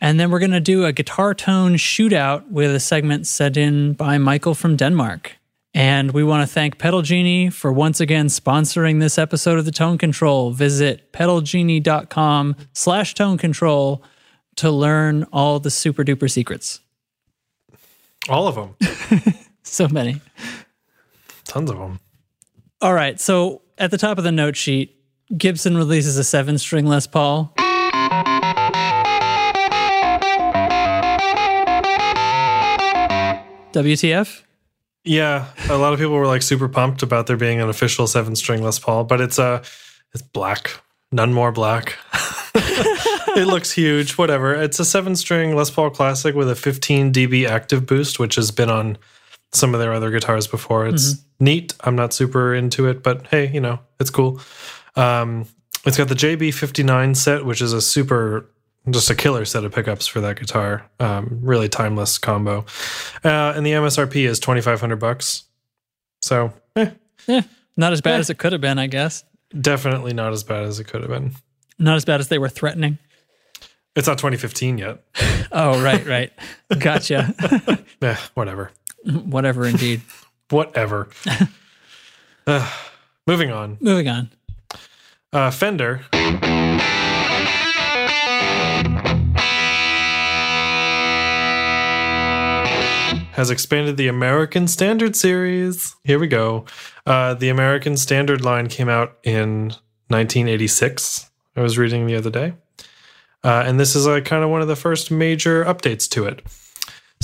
And 0.00 0.20
then 0.20 0.30
we're 0.30 0.38
going 0.38 0.50
to 0.50 0.60
do 0.60 0.84
a 0.84 0.92
guitar 0.92 1.34
tone 1.34 1.74
shootout 1.74 2.50
with 2.50 2.74
a 2.74 2.80
segment 2.80 3.26
set 3.26 3.56
in 3.56 3.94
by 3.94 4.18
Michael 4.18 4.54
from 4.54 4.76
Denmark. 4.76 5.36
And 5.72 6.12
we 6.12 6.24
want 6.24 6.46
to 6.46 6.52
thank 6.52 6.78
Pedal 6.78 7.02
Genie 7.02 7.50
for 7.50 7.72
once 7.72 8.00
again 8.00 8.26
sponsoring 8.26 9.00
this 9.00 9.18
episode 9.18 9.58
of 9.58 9.64
the 9.64 9.70
Tone 9.70 9.98
Control. 9.98 10.50
Visit 10.50 11.12
pedalgenie.com 11.12 12.56
slash 12.72 13.14
tone 13.14 13.36
control 13.38 14.02
to 14.56 14.70
learn 14.70 15.24
all 15.32 15.60
the 15.60 15.70
super 15.70 16.02
duper 16.02 16.30
secrets. 16.30 16.80
All 18.28 18.48
of 18.48 18.54
them. 18.54 19.34
So 19.66 19.88
many. 19.88 20.20
Tons 21.46 21.70
of 21.70 21.78
them. 21.78 22.00
All 22.80 22.92
right. 22.92 23.20
So 23.20 23.62
at 23.78 23.90
the 23.90 23.98
top 23.98 24.18
of 24.18 24.24
the 24.24 24.32
note 24.32 24.56
sheet, 24.56 25.00
Gibson 25.36 25.76
releases 25.76 26.16
a 26.18 26.24
seven 26.24 26.58
string 26.58 26.86
Les 26.86 27.06
Paul. 27.06 27.52
WTF? 33.72 34.42
Yeah, 35.04 35.46
a 35.68 35.76
lot 35.76 35.92
of 35.92 35.98
people 35.98 36.14
were 36.14 36.26
like 36.26 36.42
super 36.42 36.68
pumped 36.68 37.02
about 37.02 37.26
there 37.26 37.36
being 37.36 37.60
an 37.60 37.68
official 37.68 38.06
seven 38.06 38.34
string 38.34 38.62
Les 38.62 38.78
Paul, 38.78 39.04
but 39.04 39.20
it's 39.20 39.38
uh 39.38 39.62
it's 40.12 40.22
black. 40.22 40.70
None 41.12 41.32
more 41.32 41.52
black. 41.52 41.96
it 43.36 43.46
looks 43.46 43.70
huge. 43.70 44.18
Whatever. 44.18 44.54
It's 44.54 44.80
a 44.80 44.84
seven-string 44.84 45.54
Les 45.54 45.70
Paul 45.70 45.90
Classic 45.90 46.34
with 46.34 46.50
a 46.50 46.56
15 46.56 47.12
dB 47.12 47.48
active 47.48 47.86
boost, 47.86 48.18
which 48.18 48.34
has 48.34 48.50
been 48.50 48.70
on 48.70 48.98
some 49.56 49.74
of 49.74 49.80
their 49.80 49.92
other 49.92 50.10
guitars 50.10 50.46
before. 50.46 50.86
It's 50.86 51.16
neat. 51.40 51.74
I'm 51.80 51.96
not 51.96 52.12
super 52.12 52.54
into 52.54 52.86
it, 52.88 53.02
but 53.02 53.26
hey, 53.28 53.50
you 53.52 53.60
know, 53.60 53.80
it's 53.98 54.10
cool. 54.10 54.40
Um, 54.94 55.46
it's 55.84 55.96
got 55.96 56.08
the 56.08 56.14
JB59 56.14 57.16
set, 57.16 57.44
which 57.44 57.62
is 57.62 57.72
a 57.72 57.80
super, 57.80 58.48
just 58.90 59.10
a 59.10 59.14
killer 59.14 59.44
set 59.44 59.64
of 59.64 59.72
pickups 59.72 60.06
for 60.06 60.20
that 60.20 60.38
guitar. 60.38 60.88
Um, 61.00 61.38
really 61.42 61.68
timeless 61.68 62.18
combo. 62.18 62.64
Uh, 63.24 63.52
and 63.56 63.64
the 63.64 63.72
MSRP 63.72 64.26
is 64.26 64.38
2,500 64.40 64.96
bucks. 64.96 65.44
So, 66.20 66.52
eh, 66.76 66.90
Yeah, 67.26 67.42
not 67.76 67.92
as 67.92 68.00
bad 68.00 68.12
Yeah. 68.14 68.18
as 68.18 68.30
it 68.30 68.38
could 68.38 68.52
have 68.52 68.60
been, 68.60 68.78
I 68.78 68.86
guess. 68.88 69.24
definitely 69.60 70.12
not 70.12 70.32
as 70.32 70.42
bad 70.44 70.64
as 70.64 70.80
it 70.80 70.84
could 70.88 71.02
have 71.02 71.10
been. 71.10 71.34
Not 71.78 71.96
as 71.96 72.04
bad 72.04 72.20
as 72.20 72.28
they 72.28 72.38
were 72.38 72.48
threatening. 72.48 72.98
It's 73.94 74.06
not 74.08 74.18
2015 74.18 74.78
yet. 74.78 75.02
Oh, 75.52 75.80
right, 75.80 76.04
right. 76.04 76.32
Gotcha. 76.78 77.32
Eh, 78.02 78.16
whatever. 78.34 78.72
Whatever, 79.24 79.66
indeed. 79.66 80.02
Whatever. 80.50 81.08
Uh, 82.48 82.70
moving 83.26 83.50
on. 83.50 83.76
Moving 83.80 84.06
on. 84.08 84.30
Uh, 85.32 85.50
Fender. 85.50 86.02
Has 93.32 93.50
expanded 93.50 93.96
the 93.96 94.06
American 94.06 94.68
Standard 94.68 95.16
series. 95.16 95.96
Here 96.04 96.20
we 96.20 96.28
go. 96.28 96.66
Uh, 97.04 97.34
the 97.34 97.48
American 97.48 97.96
Standard 97.96 98.44
line 98.44 98.68
came 98.68 98.88
out 98.88 99.16
in 99.24 99.70
1986. 100.06 101.28
I 101.56 101.62
was 101.62 101.76
reading 101.76 102.06
the 102.06 102.14
other 102.14 102.30
day. 102.30 102.54
Uh, 103.42 103.64
and 103.66 103.80
this 103.80 103.96
is 103.96 104.06
like 104.06 104.24
kind 104.24 104.44
of 104.44 104.50
one 104.50 104.62
of 104.62 104.68
the 104.68 104.76
first 104.76 105.10
major 105.10 105.64
updates 105.64 106.08
to 106.10 106.26
it. 106.26 106.42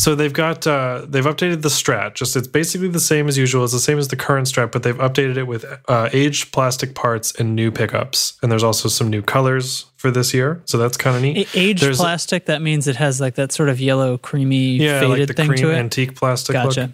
So 0.02 0.16
they've 0.16 0.32
got 0.32 0.66
uh, 0.66 1.06
they've 1.08 1.24
updated 1.24 1.62
the 1.62 1.68
Strat. 1.68 2.14
Just 2.14 2.34
it's 2.34 2.48
basically 2.48 2.88
the 2.88 2.98
same 2.98 3.28
as 3.28 3.38
usual. 3.38 3.62
It's 3.62 3.72
the 3.72 3.78
same 3.78 3.98
as 3.98 4.08
the 4.08 4.16
current 4.16 4.48
Strat, 4.48 4.72
but 4.72 4.82
they've 4.82 4.96
updated 4.96 5.36
it 5.36 5.44
with 5.44 5.64
uh, 5.86 6.08
aged 6.12 6.50
plastic 6.52 6.96
parts 6.96 7.32
and 7.38 7.54
new 7.54 7.70
pickups. 7.70 8.36
And 8.42 8.50
there's 8.50 8.64
also 8.64 8.88
some 8.88 9.08
new 9.10 9.22
colors 9.22 9.86
for 9.96 10.10
this 10.10 10.34
year, 10.34 10.60
so 10.64 10.76
that's 10.76 10.96
kind 10.96 11.14
of 11.14 11.22
neat. 11.22 11.48
Aged 11.54 11.84
There's- 11.84 11.98
plastic, 11.98 12.46
that 12.46 12.60
means 12.62 12.88
it 12.88 12.96
has 12.96 13.20
like 13.20 13.36
that 13.36 13.52
sort 13.52 13.68
of 13.68 13.80
yellow, 13.80 14.18
creamy, 14.18 14.74
yeah, 14.78 14.98
faded 14.98 15.18
like 15.20 15.28
the 15.28 15.34
thing 15.34 15.46
cream 15.46 15.58
to 15.58 15.70
it. 15.70 15.76
antique 15.76 16.16
plastic 16.16 16.54
Gotcha. 16.54 16.80
look. 16.80 16.90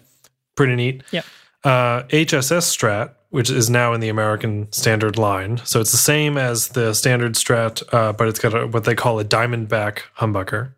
Pretty 0.54 0.76
neat. 0.76 1.02
Yep. 1.10 1.24
Uh, 1.64 2.02
HSS 2.10 2.68
Strat, 2.76 3.12
which 3.30 3.48
is 3.48 3.70
now 3.70 3.94
in 3.94 4.00
the 4.00 4.10
American 4.10 4.70
Standard 4.70 5.16
line, 5.16 5.62
so 5.64 5.80
it's 5.80 5.92
the 5.92 5.96
same 5.96 6.36
as 6.36 6.68
the 6.68 6.92
standard 6.92 7.32
Strat, 7.36 7.82
uh, 7.94 8.12
but 8.12 8.28
it's 8.28 8.38
got 8.38 8.52
a, 8.52 8.66
what 8.66 8.84
they 8.84 8.94
call 8.94 9.18
a 9.18 9.24
Diamondback 9.24 10.00
humbucker. 10.18 10.72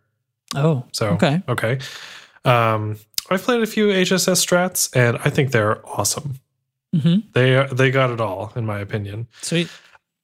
Oh, 0.54 0.84
So 0.92 1.08
okay. 1.10 1.42
okay. 1.49 1.80
Um, 2.44 2.97
I've 3.30 3.42
played 3.42 3.62
a 3.62 3.66
few 3.66 3.88
HSS 3.88 4.44
Strats, 4.44 4.94
and 4.97 5.18
I 5.25 5.30
think 5.30 5.52
they're 5.52 5.87
awesome. 5.88 6.35
hmm 6.99 7.16
They 7.35 7.66
they 7.73 7.90
got 7.90 8.11
it 8.11 8.20
all, 8.20 8.52
in 8.56 8.66
my 8.66 8.78
opinion. 8.80 9.28
Sweet. 9.42 9.68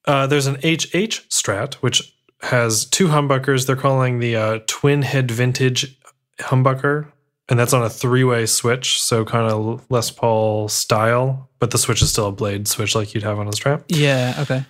Uh, 0.05 0.25
there's 0.27 0.47
an 0.47 0.55
HH 0.55 1.27
Strat, 1.29 1.75
which 1.75 2.13
has 2.41 2.85
two 2.85 3.07
humbuckers. 3.07 3.65
They're 3.67 3.75
calling 3.75 4.19
the 4.19 4.35
uh, 4.35 4.59
twin 4.67 5.01
head 5.01 5.29
vintage 5.31 5.97
humbucker, 6.39 7.11
and 7.49 7.57
that's 7.59 7.73
on 7.73 7.83
a 7.83 7.89
three 7.89 8.23
way 8.23 8.45
switch, 8.45 9.01
so 9.01 9.25
kind 9.25 9.51
of 9.51 9.85
Les 9.89 10.09
Paul 10.11 10.67
style, 10.69 11.49
but 11.59 11.71
the 11.71 11.77
switch 11.77 12.01
is 12.01 12.09
still 12.09 12.27
a 12.27 12.31
blade 12.31 12.67
switch 12.67 12.95
like 12.95 13.13
you'd 13.13 13.23
have 13.23 13.39
on 13.39 13.47
a 13.47 13.51
Strat. 13.51 13.83
Yeah. 13.89 14.35
Okay. 14.39 14.65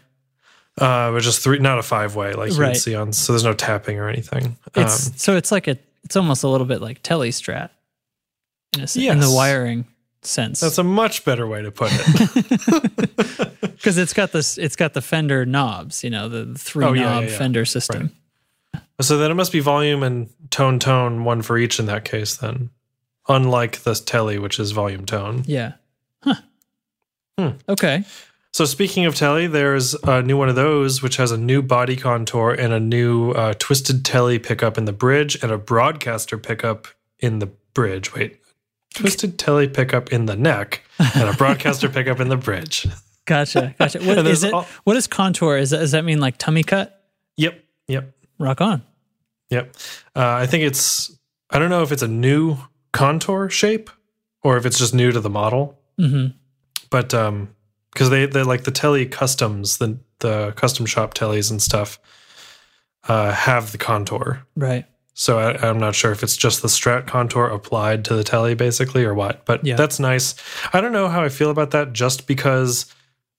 Uh, 0.79 1.11
but 1.11 1.21
just 1.23 1.41
three, 1.41 1.57
not 1.57 1.79
a 1.79 1.83
five 1.83 2.15
way 2.15 2.33
like 2.33 2.51
you 2.51 2.57
Right. 2.59 2.67
would 2.69 2.77
see 2.77 2.93
on. 2.93 3.11
So 3.11 3.33
there's 3.33 3.43
no 3.43 3.53
tapping 3.53 3.97
or 3.99 4.09
anything. 4.09 4.57
It's 4.75 5.07
um, 5.07 5.13
so 5.17 5.35
it's 5.35 5.51
like 5.51 5.67
a 5.67 5.77
it's 6.07 6.15
almost 6.15 6.43
a 6.43 6.47
little 6.47 6.65
bit 6.65 6.81
like 6.81 7.03
Telestrat 7.03 7.69
in, 8.75 8.79
a 8.79 8.83
s- 8.83 8.95
in 8.95 9.19
the 9.19 9.29
wiring 9.29 9.83
sense 10.21 10.61
that's 10.61 10.77
a 10.77 10.83
much 10.83 11.25
better 11.25 11.45
way 11.45 11.61
to 11.61 11.69
put 11.71 11.89
it. 11.91 13.61
because 13.61 13.97
it's 13.97 14.13
got 14.13 14.31
this 14.31 14.57
it's 14.57 14.77
got 14.77 14.93
the 14.93 15.01
Fender 15.01 15.45
knobs, 15.45 16.03
you 16.05 16.09
know, 16.09 16.29
the, 16.29 16.57
three 16.57 16.85
Oh, 16.85 16.93
knob 16.93 17.25
yeah, 17.25 17.29
yeah. 17.29 17.37
Fender 17.37 17.65
system. 17.65 18.15
So 19.01 19.17
then 19.17 19.29
it 19.29 19.33
must 19.35 19.51
be 19.51 19.59
volume 19.59 20.01
and 20.01 20.29
tone 20.49 20.79
tone 20.79 21.25
one 21.25 21.41
for 21.41 21.57
each 21.57 21.77
in 21.79 21.85
that 21.87 22.05
case 22.05 22.37
then. 22.37 22.69
Unlike 23.27 23.79
the 23.83 23.93
Telly, 23.93 24.39
which 24.39 24.57
is 24.59 24.71
volume 24.71 25.05
tone. 25.05 25.43
Yeah. 25.45 25.73
Huh. 26.23 26.35
Hmm. 27.37 27.49
Okay. 27.67 28.05
So 28.57 28.65
speaking 28.65 29.05
of 29.05 29.13
Telly, 29.13 29.45
there's 29.45 29.93
a 29.93 30.23
new 30.23 30.35
one 30.35 30.49
of 30.49 30.55
those 30.55 31.03
which 31.03 31.17
has 31.17 31.31
a 31.31 31.37
new 31.37 31.61
body 31.61 31.95
contour 31.95 32.53
and 32.53 32.73
a 32.73 32.79
new 32.79 33.29
uh, 33.33 33.53
twisted 33.59 34.03
Telly 34.03 34.39
pickup 34.39 34.79
in 34.79 34.85
the 34.85 34.91
bridge 34.91 35.37
and 35.43 35.51
a 35.51 35.59
broadcaster 35.59 36.39
pickup 36.39 36.87
in 37.19 37.37
the 37.37 37.45
bridge. 37.75 38.15
Wait. 38.15 38.39
Twisted 38.95 39.37
Telly 39.37 39.67
pickup 39.67 40.11
in 40.11 40.25
the 40.25 40.35
neck 40.35 40.81
and 40.97 41.29
a 41.29 41.33
broadcaster 41.33 41.87
pickup 41.87 42.19
in 42.19 42.29
the 42.29 42.35
bridge. 42.35 42.87
Gotcha. 43.25 43.75
Gotcha. 43.77 43.99
What 43.99 44.17
is 44.25 44.43
it? 44.43 44.51
all- 44.51 44.65
what 44.85 44.97
is 44.97 45.05
contour? 45.05 45.57
Is 45.57 45.69
that, 45.69 45.77
does 45.77 45.91
that 45.91 46.03
mean 46.03 46.19
like 46.19 46.39
tummy 46.39 46.63
cut? 46.63 46.99
Yep. 47.35 47.63
Yep. 47.89 48.11
Rock 48.39 48.59
on. 48.59 48.81
Yep. 49.51 49.75
Uh, 50.15 50.33
I 50.33 50.47
think 50.47 50.63
it's, 50.63 51.15
I 51.51 51.59
don't 51.59 51.69
know 51.69 51.83
if 51.83 51.91
it's 51.91 52.01
a 52.01 52.07
new 52.07 52.57
contour 52.91 53.49
shape 53.51 53.91
or 54.41 54.57
if 54.57 54.65
it's 54.65 54.79
just 54.79 54.95
new 54.95 55.11
to 55.11 55.19
the 55.19 55.29
model. 55.29 55.77
hmm 55.99 56.29
but 56.89 57.13
um 57.13 57.49
because 57.97 58.11
they 58.11 58.27
they 58.27 58.43
like 58.43 58.63
the 58.63 58.71
telly 58.71 59.05
customs 59.07 59.79
the 59.79 59.97
the 60.19 60.51
custom 60.55 60.85
shop 60.85 61.15
tellies 61.15 61.49
and 61.49 61.61
stuff 61.61 61.99
uh 63.07 63.31
have 63.31 63.71
the 63.71 63.77
contour 63.79 64.43
Right. 64.55 64.85
so 65.15 65.39
I, 65.39 65.67
i'm 65.67 65.79
not 65.79 65.95
sure 65.95 66.11
if 66.11 66.21
it's 66.21 66.37
just 66.37 66.61
the 66.61 66.67
strat 66.67 67.07
contour 67.07 67.45
applied 67.47 68.05
to 68.05 68.15
the 68.15 68.23
telly 68.23 68.53
basically 68.53 69.03
or 69.03 69.13
what 69.15 69.45
but 69.45 69.65
Yeah. 69.65 69.75
that's 69.75 69.99
nice 69.99 70.35
i 70.73 70.81
don't 70.81 70.91
know 70.91 71.07
how 71.07 71.23
i 71.23 71.29
feel 71.29 71.49
about 71.49 71.71
that 71.71 71.93
just 71.93 72.27
because 72.27 72.85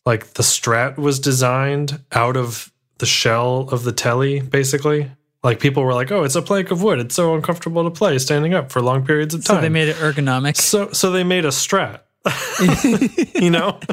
like 0.06 0.34
the 0.34 0.42
strat 0.42 0.96
was 0.96 1.20
designed 1.20 2.00
out 2.12 2.36
of 2.36 2.72
the 2.98 3.06
shell 3.06 3.68
of 3.70 3.84
the 3.84 3.92
telly 3.92 4.40
basically 4.40 5.10
like 5.44 5.60
people 5.60 5.84
were 5.84 5.94
like 5.94 6.10
oh 6.10 6.24
it's 6.24 6.34
a 6.34 6.42
plank 6.42 6.70
of 6.72 6.82
wood 6.82 6.98
it's 6.98 7.14
so 7.14 7.34
uncomfortable 7.34 7.84
to 7.84 7.90
play 7.90 8.18
standing 8.18 8.54
up 8.54 8.72
for 8.72 8.80
long 8.82 9.04
periods 9.06 9.34
of 9.34 9.44
time 9.44 9.56
So 9.58 9.60
they 9.60 9.68
made 9.68 9.88
it 9.88 9.96
ergonomic. 9.96 10.56
so 10.56 10.90
so 10.92 11.10
they 11.12 11.22
made 11.24 11.44
a 11.44 11.48
strat. 11.52 12.00
you 13.40 13.50
know? 13.50 13.78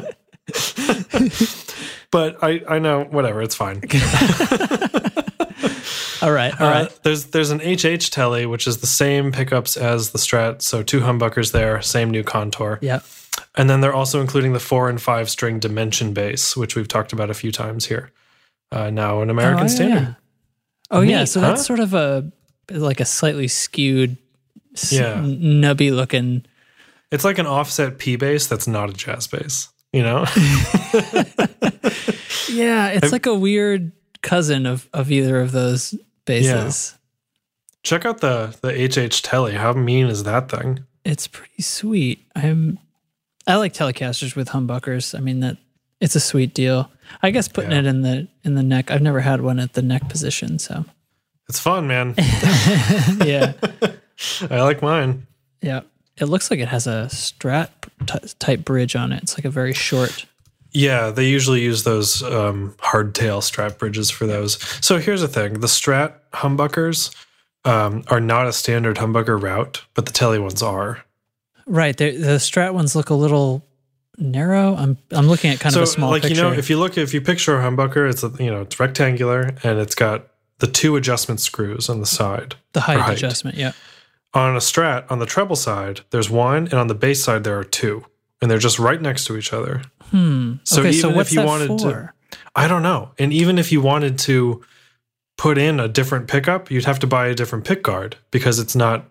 but 2.10 2.42
I 2.42 2.62
I 2.68 2.78
know 2.78 3.04
whatever, 3.04 3.42
it's 3.42 3.54
fine. 3.54 3.76
all 6.22 6.30
right, 6.32 6.58
all 6.60 6.70
right. 6.70 6.86
Uh, 6.86 6.90
there's 7.02 7.26
there's 7.26 7.50
an 7.50 7.60
HH 7.60 8.10
telly 8.12 8.46
which 8.46 8.66
is 8.66 8.78
the 8.78 8.86
same 8.86 9.32
pickups 9.32 9.76
as 9.76 10.10
the 10.10 10.18
Strat, 10.18 10.62
so 10.62 10.82
two 10.82 11.00
humbuckers 11.00 11.52
there, 11.52 11.82
same 11.82 12.10
new 12.10 12.22
contour. 12.22 12.78
Yeah. 12.80 13.00
And 13.56 13.68
then 13.68 13.80
they're 13.80 13.94
also 13.94 14.20
including 14.20 14.52
the 14.52 14.60
4 14.60 14.88
and 14.88 15.00
5 15.00 15.28
string 15.30 15.58
dimension 15.58 16.12
bass, 16.14 16.56
which 16.56 16.74
we've 16.76 16.88
talked 16.88 17.12
about 17.12 17.28
a 17.30 17.34
few 17.34 17.52
times 17.52 17.86
here. 17.86 18.10
Uh, 18.72 18.90
now 18.90 19.20
an 19.20 19.30
American 19.30 19.60
oh, 19.60 19.62
yeah, 19.62 19.68
standard. 19.74 20.02
yeah. 20.02 20.14
Oh 20.90 21.00
yeah. 21.00 21.24
So 21.24 21.40
huh? 21.40 21.48
that's 21.48 21.66
sort 21.66 21.80
of 21.80 21.94
a 21.94 22.30
like 22.70 23.00
a 23.00 23.04
slightly 23.04 23.48
skewed, 23.48 24.16
Yeah. 24.90 25.16
nubby 25.16 25.94
looking. 25.94 26.44
It's 27.12 27.24
like 27.24 27.38
an 27.38 27.46
offset 27.46 27.98
P 27.98 28.16
bass 28.16 28.46
that's 28.46 28.66
not 28.66 28.90
a 28.90 28.92
jazz 28.92 29.26
bass, 29.26 29.68
you 29.96 30.02
know? 30.02 30.24
Yeah, 32.48 32.88
it's 32.88 33.12
like 33.12 33.26
a 33.26 33.34
weird 33.34 33.92
cousin 34.22 34.66
of 34.66 34.88
of 34.92 35.10
either 35.10 35.40
of 35.40 35.52
those 35.52 35.94
bases. 36.24 36.96
Check 37.82 38.04
out 38.04 38.20
the 38.20 38.56
the 38.62 38.72
HH 38.72 39.22
telly. 39.22 39.54
How 39.54 39.72
mean 39.72 40.06
is 40.06 40.24
that 40.24 40.48
thing? 40.48 40.84
It's 41.04 41.26
pretty 41.26 41.62
sweet. 41.62 42.24
I'm 42.34 42.78
I 43.46 43.56
like 43.56 43.74
Telecasters 43.74 44.36
with 44.36 44.48
humbuckers. 44.48 45.14
I 45.16 45.20
mean 45.20 45.40
that 45.40 45.56
it's 46.00 46.14
a 46.16 46.20
sweet 46.20 46.54
deal. 46.54 46.90
I 47.22 47.30
guess 47.30 47.48
putting 47.48 47.72
Yeah. 47.72 47.80
it 47.80 47.86
in 47.86 48.02
the 48.02 48.28
in 48.44 48.54
the 48.54 48.62
neck. 48.62 48.90
I've 48.90 49.02
never 49.02 49.20
had 49.20 49.40
one 49.40 49.58
at 49.58 49.74
the 49.74 49.82
neck 49.82 50.08
position, 50.08 50.58
so 50.58 50.84
It's 51.48 51.60
fun, 51.60 51.86
man. 51.88 52.14
yeah, 53.24 53.52
I 54.50 54.62
like 54.62 54.82
mine. 54.82 55.26
yeah. 55.60 55.80
It 56.18 56.26
looks 56.26 56.50
like 56.50 56.60
it 56.60 56.68
has 56.68 56.86
a 56.86 57.08
Strat 57.10 57.68
t- 58.04 58.18
type 58.38 58.64
bridge 58.64 58.96
on 58.96 59.12
it. 59.12 59.22
It's 59.22 59.38
like 59.38 59.44
a 59.44 59.50
very 59.50 59.72
short. 59.72 60.26
Yeah, 60.72 61.10
they 61.10 61.26
usually 61.26 61.62
use 61.62 61.84
those 61.84 62.22
um, 62.22 62.74
hardtail 62.78 63.40
Strat 63.40 63.78
bridges 63.78 64.10
for 64.10 64.26
those. 64.26 64.58
So 64.84 64.98
here's 64.98 65.22
the 65.22 65.28
thing: 65.28 65.60
the 65.60 65.66
Strat 65.66 66.14
humbuckers 66.34 67.14
um, 67.64 68.04
are 68.08 68.20
not 68.20 68.46
a 68.46 68.52
standard 68.52 68.96
humbucker 68.96 69.40
route, 69.40 69.84
but 69.94 70.06
the 70.06 70.12
Telly 70.12 70.38
ones 70.38 70.62
are. 70.62 71.04
Right, 71.66 71.96
the 71.96 72.16
the 72.16 72.36
Strat 72.36 72.74
ones 72.74 72.94
look 72.94 73.10
a 73.10 73.14
little 73.14 73.64
narrow. 74.18 74.74
I'm 74.76 74.98
I'm 75.10 75.28
looking 75.28 75.50
at 75.50 75.60
kind 75.60 75.72
so, 75.72 75.80
of 75.80 75.84
a 75.84 75.86
small 75.86 76.10
like 76.10 76.22
picture. 76.22 76.36
you 76.36 76.42
know, 76.42 76.52
if 76.52 76.68
you 76.68 76.78
look, 76.78 76.98
if 76.98 77.14
you 77.14 77.20
picture 77.20 77.58
a 77.58 77.62
humbucker, 77.62 78.08
it's 78.08 78.22
a, 78.22 78.30
you 78.38 78.50
know 78.50 78.62
it's 78.62 78.78
rectangular 78.78 79.54
and 79.62 79.78
it's 79.78 79.94
got 79.94 80.28
the 80.58 80.66
two 80.66 80.96
adjustment 80.96 81.40
screws 81.40 81.88
on 81.88 82.00
the 82.00 82.06
side. 82.06 82.54
the 82.72 82.80
height, 82.80 83.00
height. 83.00 83.16
adjustment, 83.18 83.56
yeah. 83.56 83.72
On 84.36 84.54
a 84.54 84.58
Strat, 84.60 85.10
on 85.10 85.18
the 85.18 85.26
treble 85.26 85.56
side, 85.56 86.00
there's 86.10 86.28
one, 86.30 86.64
and 86.64 86.74
on 86.74 86.86
the 86.88 86.94
bass 86.94 87.22
side, 87.24 87.42
there 87.44 87.58
are 87.58 87.64
two, 87.64 88.04
and 88.40 88.50
they're 88.50 88.58
just 88.58 88.78
right 88.78 89.00
next 89.00 89.24
to 89.26 89.36
each 89.36 89.52
other. 89.52 89.82
Hmm. 90.10 90.54
So 90.64 90.80
okay, 90.80 90.92
so 90.92 91.08
even 91.08 91.20
if 91.20 91.32
you 91.32 91.42
wanted 91.42 91.78
to- 91.78 92.10
I 92.54 92.68
don't 92.68 92.82
know. 92.82 93.10
And 93.18 93.32
even 93.32 93.58
if 93.58 93.72
you 93.72 93.80
wanted 93.80 94.18
to 94.20 94.62
put 95.36 95.58
in 95.58 95.80
a 95.80 95.88
different 95.88 96.28
pickup, 96.28 96.70
you'd 96.70 96.84
have 96.84 96.98
to 97.00 97.06
buy 97.06 97.26
a 97.28 97.34
different 97.34 97.64
pick 97.64 97.82
guard 97.82 98.16
because 98.30 98.58
it's 98.58 98.74
not 98.76 99.06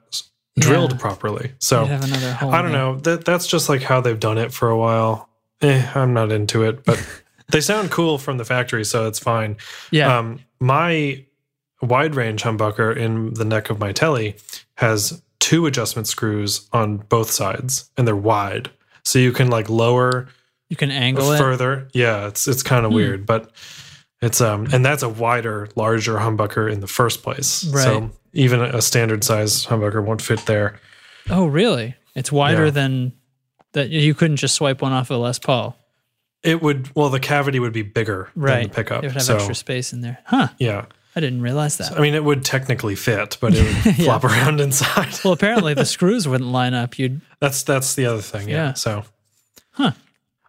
drilled 0.57 0.93
Yeah. 0.93 0.97
properly. 0.97 1.51
So 1.59 1.81
You'd 1.81 1.89
have 1.89 2.03
another 2.05 2.33
hole 2.33 2.51
I 2.51 2.61
don't 2.61 2.71
know. 2.71 2.97
That 2.99 3.25
that's 3.25 3.45
just 3.47 3.67
like 3.69 3.81
how 3.83 4.01
they've 4.01 4.19
done 4.19 4.37
it 4.37 4.53
for 4.53 4.69
a 4.69 4.77
while. 4.77 5.29
Eh, 5.61 5.85
I'm 5.95 6.13
not 6.13 6.31
into 6.31 6.63
it, 6.63 6.83
but 6.85 6.99
they 7.51 7.61
sound 7.61 7.91
cool 7.91 8.17
from 8.17 8.37
the 8.37 8.45
factory, 8.45 8.83
so 8.85 9.07
it's 9.07 9.19
fine. 9.19 9.57
Yeah. 9.91 10.17
Um, 10.17 10.39
my 10.59 11.24
wide 11.85 12.15
range 12.15 12.43
humbucker 12.43 12.95
in 12.95 13.33
the 13.33 13.45
neck 13.45 13.69
of 13.69 13.79
my 13.79 13.91
telly 13.91 14.35
has 14.75 15.21
two 15.39 15.65
adjustment 15.65 16.07
screws 16.07 16.67
on 16.73 16.97
both 16.97 17.29
sides, 17.31 17.89
and 17.97 18.07
they're 18.07 18.15
wide, 18.15 18.69
so 19.03 19.19
you 19.19 19.31
can 19.31 19.47
like 19.49 19.69
lower 19.69 20.27
you 20.69 20.75
can 20.75 20.89
angle 20.91 21.31
it. 21.33 21.37
further. 21.37 21.87
Yeah, 21.93 22.27
it's 22.27 22.47
it's 22.47 22.63
kind 22.63 22.85
of 22.85 22.91
Hmm. 22.91 22.95
weird, 22.95 23.25
but 23.25 23.51
it's 24.21 24.41
um, 24.41 24.67
and 24.73 24.83
that's 24.85 25.03
a 25.03 25.09
wider, 25.09 25.69
larger 25.75 26.15
humbucker 26.15 26.71
in 26.71 26.79
the 26.79 26.87
first 26.87 27.21
place. 27.23 27.65
Right. 27.65 27.83
So 27.83 28.11
even 28.33 28.61
a 28.61 28.81
standard 28.81 29.23
size 29.23 29.65
humbucker 29.67 30.03
won't 30.03 30.21
fit 30.21 30.45
there. 30.45 30.79
Oh, 31.29 31.45
really? 31.45 31.95
It's 32.15 32.31
wider 32.31 32.65
Yeah. 32.65 32.71
than 32.71 33.13
that. 33.73 33.89
You 33.89 34.13
couldn't 34.13 34.37
just 34.37 34.55
swipe 34.55 34.81
one 34.81 34.91
off 34.93 35.11
of 35.11 35.19
Les 35.19 35.37
Paul. 35.39 35.77
It 36.43 36.61
would 36.61 36.89
well, 36.95 37.09
the 37.09 37.19
cavity 37.19 37.59
would 37.59 37.73
be 37.73 37.81
bigger 37.81 38.29
Right. 38.35 38.61
than 38.61 38.69
the 38.69 38.75
pickup. 38.75 39.03
It 39.03 39.07
would 39.07 39.13
have 39.13 39.23
so 39.23 39.35
extra 39.35 39.55
space 39.55 39.93
in 39.93 40.01
there. 40.01 40.19
Huh. 40.25 40.47
yeah, 40.59 40.85
I 41.15 41.21
didn't 41.21 41.41
realize 41.41 41.77
that. 41.77 41.97
I 41.97 42.01
mean, 42.01 42.13
it 42.13 42.23
would 42.23 42.43
technically 42.43 42.95
fit, 42.95 43.37
but 43.39 43.53
it 43.55 43.85
would 43.85 43.95
flop 44.03 44.23
around 44.25 44.59
inside. 44.59 45.13
well, 45.23 45.33
apparently 45.33 45.73
the 45.73 45.85
screws 45.95 46.27
wouldn't 46.27 46.49
line 46.51 46.73
up. 46.73 46.99
You'd 46.99 47.21
That's 47.39 47.63
that's 47.63 47.95
the 47.95 48.05
other 48.07 48.21
thing. 48.21 48.49
Yeah. 48.49 48.55
Yeah. 48.55 48.73
So, 48.73 49.05
Huh. 49.71 49.91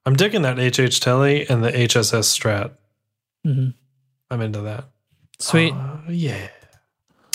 I'm 0.04 0.14
digging 0.14 0.42
that 0.42 0.56
HH 0.58 1.00
Telly 1.00 1.48
and 1.48 1.62
the 1.64 1.70
HSS 1.72 2.36
Strat. 2.36 2.72
Mhm. 3.46 3.74
I'm 4.30 4.40
into 4.40 4.60
that. 4.62 4.84
sweet. 5.38 5.72
Uh, 5.72 5.98
yeah. 6.08 6.48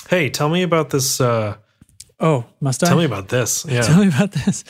Hey, 0.09 0.29
tell 0.29 0.49
me 0.49 0.61
about 0.63 0.89
this. 0.89 1.21
Uh, 1.21 1.55
oh, 2.19 2.45
must 2.59 2.83
I? 2.83 2.87
tell 2.87 2.97
me 2.97 3.05
about 3.05 3.29
this. 3.29 3.65
Yeah. 3.69 3.81
Tell 3.81 3.99
me 4.01 4.07
about 4.09 4.31
this. 4.33 4.63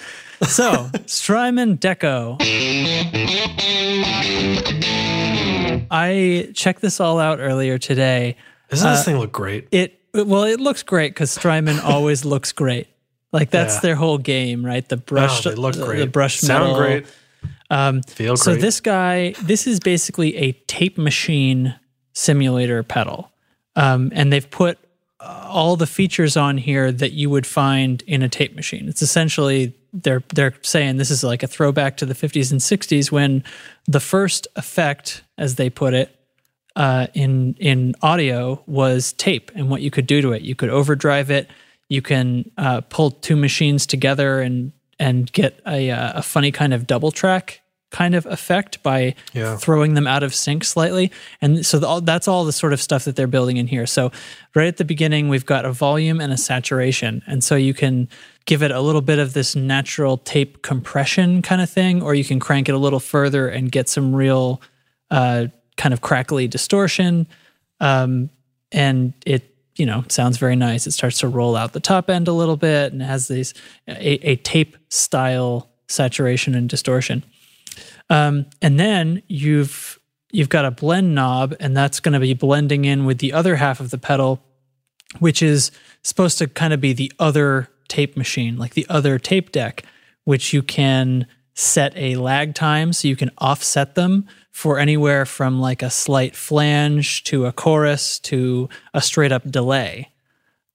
So, 0.48 0.90
Strymon 1.08 1.78
Deco. 1.80 2.38
I 5.94 6.50
checked 6.54 6.82
this 6.82 7.00
all 7.00 7.20
out 7.20 7.40
earlier 7.40 7.78
today. 7.78 8.36
Doesn't 8.72 8.88
Uh, 8.88 8.96
this 8.96 9.06
thing 9.06 9.20
look 9.20 9.32
great? 9.32 9.68
It 9.72 10.00
well, 10.14 10.44
it 10.44 10.60
looks 10.60 10.82
great 10.84 11.14
because 11.14 11.32
Strymon 11.32 11.80
always 11.84 12.26
looks 12.26 12.52
great. 12.52 12.88
Like 13.32 13.50
that's 13.52 13.76
Yeah. 13.76 13.80
their 13.82 13.96
whole 13.96 14.18
game, 14.18 14.66
right? 14.66 14.88
The 14.88 14.98
brush, 14.98 15.46
Oh, 15.46 15.50
they 15.52 15.56
look 15.56 15.76
the- 15.76 15.86
great. 15.86 16.00
the 16.00 16.08
brush 16.08 16.40
Sound 16.40 16.64
metal. 16.64 16.78
great. 16.80 17.06
Um, 17.70 18.02
Feel 18.04 18.34
great. 18.36 18.44
so 18.44 18.56
this 18.56 18.82
guy, 18.82 19.34
this 19.42 19.68
is 19.68 19.80
basically 19.80 20.36
a 20.38 20.52
tape 20.68 20.98
machine 20.98 21.76
simulator 22.14 22.84
pedal, 22.84 23.32
um, 23.78 24.12
and 24.14 24.34
they've 24.34 24.50
put 24.50 24.78
uh, 25.22 25.46
all 25.48 25.76
the 25.78 25.88
features 25.88 26.36
on 26.36 26.58
here 26.58 26.92
that 26.92 27.12
you 27.14 27.30
would 27.30 27.46
find 27.48 28.02
in 28.08 28.22
a 28.24 28.28
tape 28.28 28.56
machine. 28.56 28.90
It's 28.90 29.02
essentially 29.02 29.74
they're 29.94 30.24
they're 30.34 30.54
saying 30.62 30.98
this 30.98 31.12
is 31.12 31.24
like 31.24 31.44
a 31.44 31.48
throwback 31.48 31.96
to 31.98 32.06
the 32.06 32.14
50s 32.16 32.52
and 32.52 32.60
60s 32.60 33.12
when 33.12 33.44
the 33.88 34.00
first 34.00 34.48
effect, 34.58 35.22
as 35.38 35.56
they 35.56 35.70
put 35.70 35.94
it, 35.94 36.14
uh, 36.76 37.08
in 37.14 37.56
in 37.60 37.96
audio 38.02 38.62
was 38.66 39.14
tape 39.14 39.52
and 39.56 39.70
what 39.70 39.82
you 39.82 39.92
could 39.92 40.08
do 40.08 40.22
to 40.22 40.32
it. 40.32 40.42
You 40.42 40.56
could 40.56 40.70
overdrive 40.70 41.30
it. 41.32 41.50
You 41.90 42.02
can 42.02 42.50
uh, 42.58 42.82
pull 42.82 43.12
two 43.12 43.36
machines 43.36 43.86
together 43.86 44.40
and 44.42 44.72
and 45.00 45.32
get 45.34 45.60
a 45.68 45.92
uh, 45.92 46.20
a 46.20 46.22
funny 46.22 46.52
kind 46.52 46.74
of 46.74 46.88
double 46.88 47.12
track 47.12 47.60
kind 47.90 48.16
of 48.16 48.26
effect 48.26 48.82
by 48.84 49.14
Yeah. 49.34 49.58
throwing 49.58 49.96
them 49.96 50.08
out 50.08 50.24
of 50.24 50.34
sync 50.34 50.64
slightly. 50.64 51.12
And 51.42 51.66
so 51.66 51.78
the, 51.78 51.88
all, 51.88 52.00
that's 52.00 52.26
all 52.26 52.46
the 52.46 52.54
sort 52.54 52.72
of 52.72 52.82
stuff 52.82 53.04
that 53.04 53.18
they're 53.18 53.28
building 53.28 53.58
in 53.58 53.68
here. 53.68 53.86
So 53.86 54.14
right 54.56 54.68
at 54.68 54.78
the 54.78 54.86
beginning, 54.86 55.28
we've 55.28 55.46
got 55.46 55.66
a 55.66 55.74
volume 55.74 56.22
and 56.22 56.32
a 56.32 56.38
saturation, 56.38 57.22
and 57.28 57.44
so 57.44 57.58
you 57.58 57.74
can 57.74 58.08
give 58.46 58.64
it 58.64 58.72
a 58.72 58.80
little 58.80 59.02
bit 59.02 59.20
of 59.20 59.34
this 59.34 59.58
natural 59.58 60.18
tape 60.20 60.62
compression 60.62 61.42
kind 61.42 61.62
of 61.62 61.70
thing, 61.70 62.02
or 62.02 62.16
you 62.16 62.24
can 62.24 62.40
crank 62.40 62.70
it 62.70 62.76
a 62.76 62.78
little 62.78 63.02
further 63.02 63.50
and 63.50 63.74
get 63.74 63.90
some 63.90 64.16
real 64.16 64.62
uh, 65.10 65.48
kind 65.78 65.94
of 65.94 66.02
crackly 66.02 66.48
distortion. 66.48 67.28
Um, 67.80 68.30
and 68.72 69.14
it, 69.26 69.56
you 69.76 69.86
know, 69.86 70.04
sounds 70.08 70.38
very 70.38 70.56
nice. 70.56 70.88
It 70.88 70.92
starts 70.92 71.20
to 71.20 71.28
roll 71.28 71.56
out 71.56 71.74
the 71.74 71.80
top 71.80 72.10
end 72.10 72.28
a 72.28 72.34
little 72.34 72.58
bit 72.58 72.94
and 72.94 73.02
has 73.02 73.28
these 73.28 73.54
a, 73.88 74.32
a 74.32 74.36
tape 74.38 74.78
style 74.90 75.70
saturation 75.88 76.56
and 76.56 76.70
distortion. 76.70 77.24
Um, 78.10 78.46
and 78.62 78.80
then 78.80 79.24
you've 79.28 80.00
you've 80.32 80.50
got 80.50 80.66
a 80.66 80.72
blend 80.72 81.16
knob, 81.16 81.56
and 81.60 81.76
that's 81.76 82.00
going 82.00 82.14
to 82.14 82.20
be 82.20 82.34
blending 82.34 82.86
in 82.86 83.06
with 83.06 83.20
the 83.20 83.34
other 83.34 83.56
half 83.58 83.80
of 83.80 83.90
the 83.90 83.98
pedal, 83.98 84.44
which 85.20 85.42
is 85.42 85.72
supposed 86.04 86.38
to 86.38 86.48
kind 86.48 86.74
of 86.74 86.82
be 86.82 86.94
the 86.94 87.12
other 87.20 87.70
tape 87.88 88.16
machine, 88.16 88.58
like 88.58 88.74
the 88.74 88.86
other 88.90 89.20
tape 89.20 89.52
deck, 89.52 89.84
which 90.24 90.54
you 90.54 90.62
can 90.62 91.28
set 91.54 91.94
a 91.96 92.16
lag 92.16 92.56
time 92.56 92.94
so 92.94 93.08
you 93.08 93.16
can 93.16 93.32
offset 93.38 93.96
them 93.96 94.28
for 94.52 94.80
anywhere 94.80 95.26
from 95.26 95.60
like 95.60 95.82
a 95.82 95.90
slight 95.90 96.36
flange 96.36 97.24
to 97.26 97.46
a 97.46 97.52
chorus 97.52 98.20
to 98.20 98.70
a 98.94 99.02
straight 99.02 99.32
up 99.32 99.50
delay. 99.50 100.10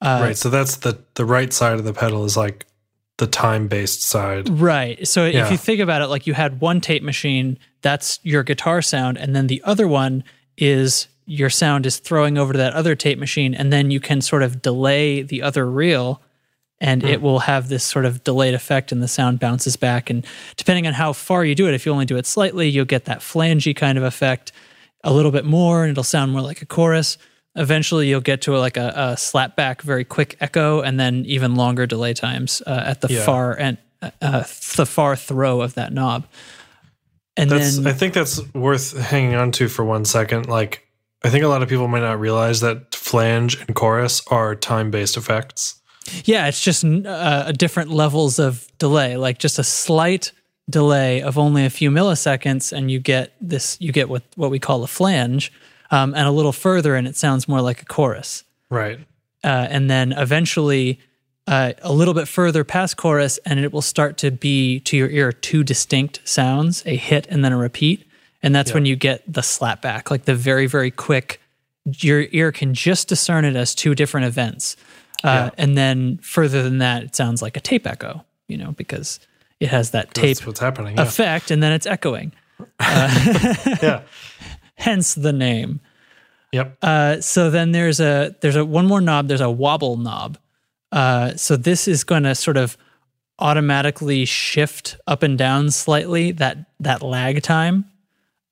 Uh, 0.00 0.20
right. 0.22 0.36
So 0.36 0.50
that's 0.50 0.76
the 0.76 0.98
the 1.14 1.24
right 1.24 1.52
side 1.52 1.74
of 1.74 1.84
the 1.84 1.92
pedal 1.92 2.24
is 2.24 2.36
like 2.36 2.66
the 3.18 3.26
time 3.26 3.66
based 3.68 4.02
side. 4.02 4.48
Right. 4.48 5.06
So 5.08 5.24
Yeah. 5.24 5.44
if 5.46 5.50
you 5.50 5.56
think 5.56 5.80
about 5.80 6.02
it, 6.02 6.08
like 6.08 6.26
you 6.26 6.34
had 6.34 6.60
one 6.60 6.80
tape 6.80 7.02
machine, 7.02 7.58
that's 7.80 8.20
your 8.22 8.42
guitar 8.42 8.82
sound, 8.82 9.16
and 9.16 9.34
then 9.34 9.46
the 9.46 9.62
other 9.64 9.88
one 9.88 10.22
is 10.58 11.08
your 11.24 11.50
sound 11.50 11.86
is 11.86 11.98
throwing 11.98 12.38
over 12.38 12.52
to 12.52 12.58
that 12.58 12.74
other 12.74 12.94
tape 12.94 13.18
machine, 13.18 13.54
and 13.54 13.72
then 13.72 13.90
you 13.90 14.00
can 14.00 14.20
sort 14.20 14.42
of 14.42 14.62
delay 14.62 15.22
the 15.22 15.42
other 15.42 15.68
reel, 15.68 16.20
and 16.80 17.04
it 17.04 17.22
will 17.22 17.40
have 17.40 17.68
this 17.68 17.84
sort 17.84 18.04
of 18.04 18.22
delayed 18.24 18.54
effect, 18.54 18.92
and 18.92 19.02
the 19.02 19.08
sound 19.08 19.40
bounces 19.40 19.76
back. 19.76 20.10
And 20.10 20.26
depending 20.56 20.86
on 20.86 20.92
how 20.92 21.12
far 21.12 21.44
you 21.44 21.54
do 21.54 21.68
it, 21.68 21.74
if 21.74 21.86
you 21.86 21.92
only 21.92 22.04
do 22.06 22.16
it 22.16 22.26
slightly, 22.26 22.68
you'll 22.68 22.84
get 22.84 23.06
that 23.06 23.20
flangey 23.20 23.74
kind 23.74 23.96
of 23.98 24.04
effect. 24.04 24.52
A 25.04 25.12
little 25.12 25.30
bit 25.30 25.44
more, 25.44 25.84
and 25.84 25.90
it'll 25.90 26.02
sound 26.02 26.32
more 26.32 26.40
like 26.40 26.62
a 26.62 26.66
chorus. 26.66 27.16
Eventually, 27.54 28.08
you'll 28.08 28.20
get 28.20 28.42
to 28.42 28.56
a, 28.56 28.58
like 28.58 28.76
a, 28.76 28.92
a 28.96 29.16
slap 29.16 29.56
back, 29.56 29.80
very 29.82 30.04
quick 30.04 30.36
echo, 30.40 30.80
and 30.80 30.98
then 30.98 31.24
even 31.26 31.54
longer 31.54 31.86
delay 31.86 32.12
times 32.12 32.60
uh, 32.66 32.82
at 32.84 33.00
the 33.00 33.08
Yeah. 33.12 33.24
far 33.24 33.56
end, 33.56 33.78
uh, 34.02 34.10
uh, 34.20 34.40
the 34.76 34.84
far 34.84 35.16
throw 35.16 35.60
of 35.60 35.74
that 35.74 35.92
knob. 35.92 36.26
And 37.36 37.50
That's 37.50 37.76
then, 37.76 37.86
I 37.86 37.92
think 37.92 38.14
that's 38.14 38.40
worth 38.54 38.98
hanging 38.98 39.34
on 39.34 39.52
to 39.52 39.68
for 39.68 39.84
one 39.84 40.04
second. 40.04 40.48
Like 40.48 40.86
I 41.22 41.30
think 41.30 41.44
a 41.44 41.48
lot 41.48 41.62
of 41.62 41.68
people 41.68 41.88
might 41.88 42.00
not 42.00 42.18
realize 42.18 42.60
that 42.60 42.94
flange 42.94 43.60
and 43.60 43.74
chorus 43.74 44.22
are 44.28 44.54
time 44.54 44.90
based 44.90 45.16
effects. 45.16 45.80
Yeah, 46.24 46.46
it's 46.48 46.62
just 46.62 46.84
uh, 46.84 47.52
different 47.52 47.90
levels 47.90 48.38
of 48.38 48.66
delay, 48.78 49.16
like 49.16 49.38
just 49.38 49.58
a 49.58 49.64
slight 49.64 50.32
delay 50.68 51.22
of 51.22 51.38
only 51.38 51.64
a 51.64 51.70
few 51.70 51.90
milliseconds, 51.90 52.72
and 52.72 52.90
you 52.90 52.98
get 52.98 53.32
this, 53.40 53.76
you 53.80 53.92
get 53.92 54.08
what 54.08 54.22
what 54.34 54.50
we 54.50 54.58
call 54.58 54.82
a 54.82 54.86
flange, 54.86 55.52
um, 55.90 56.14
and 56.14 56.26
a 56.26 56.30
little 56.32 56.52
further, 56.52 56.96
and 56.96 57.06
it 57.06 57.16
sounds 57.16 57.46
more 57.48 57.60
like 57.60 57.82
a 57.82 57.84
chorus. 57.84 58.44
Right. 58.70 58.98
uh, 59.44 59.68
and 59.70 59.88
then 59.88 60.12
eventually 60.12 60.98
uh, 61.46 61.72
a 61.82 61.92
little 61.92 62.14
bit 62.14 62.26
further 62.26 62.64
past 62.64 62.96
chorus, 62.96 63.38
and 63.46 63.60
it 63.60 63.72
will 63.72 63.82
start 63.82 64.16
to 64.18 64.30
be 64.32 64.80
to 64.80 64.96
your 64.96 65.08
ear 65.08 65.32
two 65.32 65.62
distinct 65.62 66.20
sounds, 66.24 66.82
a 66.84 66.96
hit 66.96 67.26
and 67.30 67.44
then 67.44 67.52
a 67.52 67.56
repeat, 67.56 68.04
and 68.42 68.54
that's 68.54 68.74
when 68.74 68.84
you 68.84 68.96
get 68.96 69.22
the 69.32 69.42
slapback, 69.42 70.10
like 70.10 70.24
the 70.24 70.34
very 70.34 70.66
very 70.66 70.90
quick. 70.90 71.40
Your 71.84 72.26
ear 72.32 72.50
can 72.50 72.74
just 72.74 73.06
discern 73.06 73.44
it 73.44 73.54
as 73.54 73.72
two 73.72 73.94
different 73.94 74.26
events, 74.26 74.76
uh, 75.26 75.50
and 75.58 75.76
then 75.76 76.18
further 76.18 76.62
than 76.62 76.78
that, 76.78 77.02
it 77.02 77.16
sounds 77.16 77.42
like 77.42 77.56
a 77.56 77.60
tape 77.60 77.86
echo, 77.86 78.24
you 78.48 78.56
know, 78.56 78.72
because 78.72 79.20
it 79.60 79.68
has 79.68 79.90
that 79.90 80.14
tape 80.14 80.36
That's 80.36 80.46
what's 80.46 80.60
happening. 80.60 80.96
Yeah. 80.96 81.02
effect, 81.02 81.50
and 81.50 81.62
then 81.62 81.72
it's 81.72 81.86
echoing. 81.86 82.32
yeah. 82.80 84.02
Hence 84.76 85.14
the 85.14 85.32
name. 85.32 85.80
Yep. 86.52 86.78
Uh, 86.82 87.20
so 87.20 87.50
then 87.50 87.72
there's 87.72 88.00
a 88.00 88.34
there's 88.40 88.56
a 88.56 88.64
one 88.64 88.86
more 88.86 89.00
knob. 89.00 89.28
There's 89.28 89.40
a 89.40 89.50
wobble 89.50 89.96
knob. 89.96 90.38
Uh, 90.92 91.34
so 91.36 91.56
this 91.56 91.88
is 91.88 92.04
going 92.04 92.22
to 92.22 92.34
sort 92.34 92.56
of 92.56 92.76
automatically 93.38 94.24
shift 94.24 94.96
up 95.06 95.22
and 95.22 95.36
down 95.36 95.70
slightly 95.70 96.32
that 96.32 96.58
that 96.80 97.02
lag 97.02 97.42
time 97.42 97.84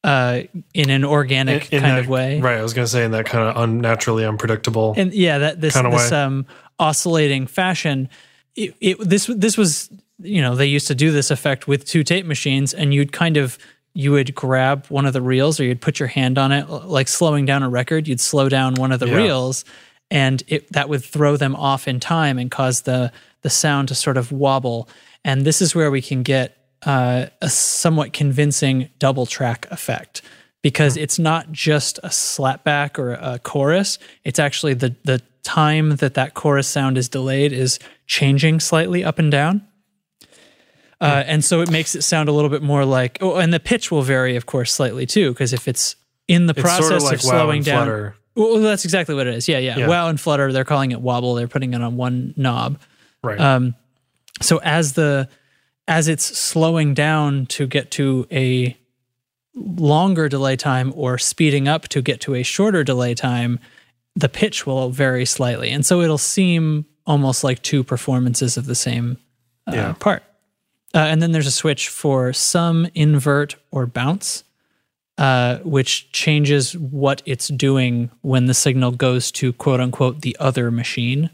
uh, 0.03 0.41
in 0.75 0.91
an 0.91 1.05
organic 1.05 1.73
In 1.73 1.81
kind 1.81 1.97
that- 1.97 2.01
of 2.01 2.09
way. 2.09 2.41
Right. 2.41 2.59
I 2.59 2.63
was 2.63 2.75
going 2.75 2.85
to 2.85 2.91
say 2.91 3.05
in 3.05 3.13
that 3.13 3.27
kind 3.27 3.49
of 3.49 3.63
unnaturally 3.63 4.25
unpredictable. 4.27 4.95
And 4.97 5.13
yeah, 5.15 5.39
that 5.39 5.61
this 5.61 5.75
Kinda 5.75 5.91
this 5.91 6.11
way. 6.11 6.19
um, 6.19 6.47
oscillating 6.79 7.47
fashion. 7.47 8.09
It, 8.57 8.75
it 8.81 8.99
this 9.01 9.27
this 9.27 9.57
was 9.57 9.91
you 10.19 10.41
know 10.43 10.55
they 10.55 10.67
used 10.67 10.87
to 10.89 10.95
do 10.95 11.11
this 11.11 11.31
effect 11.31 11.67
with 11.69 11.85
two 11.85 12.03
tape 12.05 12.27
machines, 12.27 12.73
and 12.75 12.95
you'd 12.95 13.13
kind 13.13 13.37
of 13.37 13.59
you 13.95 14.11
would 14.13 14.35
grab 14.35 14.87
one 14.89 15.07
of 15.07 15.13
the 15.13 15.23
reels 15.23 15.61
or 15.61 15.65
you'd 15.65 15.81
put 15.81 16.01
your 16.01 16.09
hand 16.09 16.37
on 16.37 16.51
it 16.51 16.69
like 16.69 17.07
slowing 17.07 17.47
down 17.47 17.63
a 17.63 17.69
record 17.69 18.09
you'd 18.09 18.21
slow 18.21 18.49
down 18.49 18.75
one 18.75 18.91
of 18.91 18.99
the 18.99 19.07
Yeah. 19.07 19.15
reels 19.19 19.65
and 20.11 20.43
it 20.49 20.73
that 20.73 20.89
would 20.89 21.05
throw 21.05 21.37
them 21.37 21.55
off 21.55 21.87
in 21.87 22.01
time 22.01 22.37
and 22.37 22.51
cause 22.51 22.83
the 22.83 23.13
the 23.43 23.51
sound 23.51 23.87
to 23.89 23.95
sort 23.95 24.17
of 24.17 24.33
wobble 24.33 24.89
and 25.25 25.45
this 25.45 25.63
is 25.63 25.77
where 25.77 25.93
we 25.93 26.03
can 26.03 26.25
get 26.25 26.57
uh, 26.83 27.27
a 27.41 27.49
somewhat 27.49 28.13
convincing 28.13 28.91
double 28.99 29.27
track 29.27 29.67
effect 29.71 30.23
because 30.61 30.97
it's 30.97 31.19
not 31.19 31.53
just 31.53 31.99
a 31.99 32.09
slapback 32.09 32.99
or 32.99 33.13
a 33.13 33.39
chorus. 33.39 33.99
It's 34.25 34.39
actually 34.39 34.75
the 34.75 34.95
the 35.05 35.23
time 35.45 35.97
that 35.97 36.15
that 36.15 36.35
chorus 36.35 36.67
sound 36.67 36.99
is 36.99 37.09
delayed 37.09 37.53
is 37.53 37.79
changing 38.07 38.61
slightly 38.61 39.05
up 39.05 39.19
and 39.19 39.31
down. 39.31 39.67
Uh, 41.01 41.23
and 41.27 41.45
so 41.45 41.61
it 41.61 41.71
makes 41.71 41.95
it 41.95 42.03
sound 42.03 42.29
a 42.29 42.33
little 42.33 42.49
bit 42.49 42.63
more 42.63 42.85
like, 42.85 43.19
oh, 43.21 43.37
and 43.37 43.53
the 43.53 43.61
pitch 43.61 43.91
will 43.91 44.03
vary, 44.03 44.37
of 44.37 44.47
course, 44.47 44.73
slightly 44.73 45.05
too, 45.05 45.33
because 45.33 45.53
if 45.53 45.69
it's 45.69 45.97
in 46.29 46.47
the 46.47 46.53
It's 46.53 46.63
process 46.63 46.87
sort 46.89 46.93
of 46.95 47.03
like 47.03 47.19
of 47.19 47.25
wow 47.25 47.31
slowing 47.31 47.57
and 47.59 47.67
down, 47.67 47.87
flutter. 47.87 48.17
well, 48.35 48.59
that's 48.61 48.85
exactly 48.87 49.15
what 49.15 49.27
it 49.27 49.35
is. 49.35 49.47
Yeah, 49.47 49.59
yeah, 49.59 49.77
Yeah. 49.77 49.89
Wow 49.89 50.09
and 50.09 50.19
flutter, 50.19 50.51
they're 50.53 50.65
calling 50.65 50.93
it 50.93 51.01
wobble. 51.03 51.35
They're 51.35 51.49
putting 51.49 51.75
it 51.75 51.83
on 51.83 51.97
one 51.97 52.33
knob. 52.39 52.79
Right. 53.23 53.39
Um, 53.39 53.75
so 54.41 54.59
as 54.65 54.95
the 54.95 55.29
as 55.87 56.09
it's 56.09 56.25
slowing 56.25 56.95
down 56.95 57.45
to 57.47 57.67
get 57.67 57.91
to 57.93 58.27
a 58.33 58.75
longer 59.55 60.29
delay 60.29 60.57
time 60.57 60.93
or 60.97 61.19
speeding 61.19 61.69
up 61.69 61.87
to 61.89 62.01
get 62.01 62.21
to 62.23 62.35
a 62.35 62.43
shorter 62.43 62.83
delay 62.83 63.15
time, 63.15 63.61
the 64.17 64.29
pitch 64.29 64.67
will 64.67 64.91
vary 64.91 65.25
slightly, 65.25 65.71
and 65.71 65.85
so 65.85 66.01
it'll 66.01 66.19
seem 66.19 66.87
almost 67.07 67.45
like 67.45 67.63
two 67.63 67.83
performances 67.85 68.57
of 68.57 68.67
the 68.67 68.75
same 68.75 69.19
uh, 69.67 69.73
Yeah. 69.75 69.93
part. 69.95 70.23
Uh, 70.95 70.99
and 70.99 71.21
then 71.21 71.33
there's 71.33 71.47
a 71.47 71.51
switch 71.51 71.89
for 71.89 72.33
sum, 72.33 72.87
invert, 72.95 73.57
or 73.73 73.85
bounce, 73.87 74.45
uh, 75.19 75.59
which 75.59 76.11
changes 76.13 76.77
what 76.77 77.23
it's 77.27 77.49
doing 77.49 78.11
when 78.23 78.47
the 78.47 78.55
signal 78.55 78.93
goes 78.93 79.31
to 79.33 79.53
quote 79.55 79.81
unquote 79.81 80.21
the 80.23 80.37
other 80.41 80.71
machine, 80.71 81.31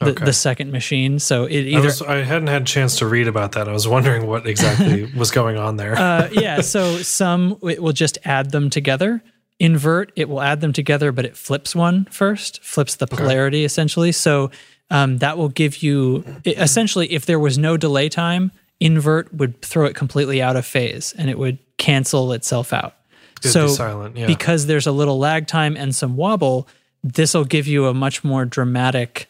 the, 0.00 0.06
Okay. 0.10 0.24
the 0.24 0.32
second 0.32 0.72
machine. 0.72 1.18
So 1.18 1.44
it 1.44 1.60
I, 1.64 1.76
either 1.76 1.82
was, 1.82 2.02
I 2.02 2.16
hadn't 2.22 2.48
had 2.48 2.62
a 2.62 2.64
chance 2.66 2.98
to 2.98 3.06
read 3.06 3.28
about 3.28 3.52
that. 3.52 3.68
I 3.68 3.72
was 3.72 3.86
wondering 3.86 4.26
what 4.26 4.46
exactly 4.46 5.04
was 5.16 5.30
going 5.30 5.56
on 5.58 5.76
there. 5.76 5.96
uh, 5.98 6.28
yeah, 6.32 6.60
so 6.62 6.98
sum 6.98 7.58
it 7.62 7.82
will 7.82 7.92
just 7.92 8.18
add 8.24 8.50
them 8.50 8.70
together. 8.70 9.22
Invert, 9.58 10.12
it 10.16 10.28
will 10.28 10.42
add 10.42 10.60
them 10.60 10.72
together, 10.72 11.12
but 11.12 11.24
it 11.24 11.36
flips 11.36 11.74
one 11.74 12.04
first, 12.10 12.62
flips 12.62 12.96
the 12.96 13.06
polarity 13.06 13.64
essentially. 13.64 14.12
So 14.12 14.50
um, 14.90 15.18
that 15.18 15.38
will 15.38 15.48
give 15.48 15.82
you 15.82 16.24
essentially, 16.44 17.12
if 17.12 17.26
there 17.26 17.38
was 17.38 17.56
no 17.56 17.76
delay 17.76 18.08
time, 18.08 18.52
invert 18.80 19.32
would 19.32 19.62
throw 19.62 19.86
it 19.86 19.94
completely 19.94 20.42
out 20.42 20.56
of 20.56 20.66
phase 20.66 21.14
and 21.16 21.30
it 21.30 21.38
would 21.38 21.58
cancel 21.78 22.32
itself 22.32 22.72
out. 22.72 22.94
It'd 23.40 23.52
so 23.52 23.66
be 23.66 23.72
silent, 23.72 24.16
yeah. 24.16 24.26
because 24.26 24.66
there's 24.66 24.86
a 24.86 24.92
little 24.92 25.18
lag 25.18 25.46
time 25.46 25.76
and 25.76 25.94
some 25.94 26.16
wobble, 26.16 26.68
this 27.02 27.34
will 27.34 27.44
give 27.44 27.66
you 27.66 27.86
a 27.86 27.94
much 27.94 28.24
more 28.24 28.44
dramatic 28.44 29.28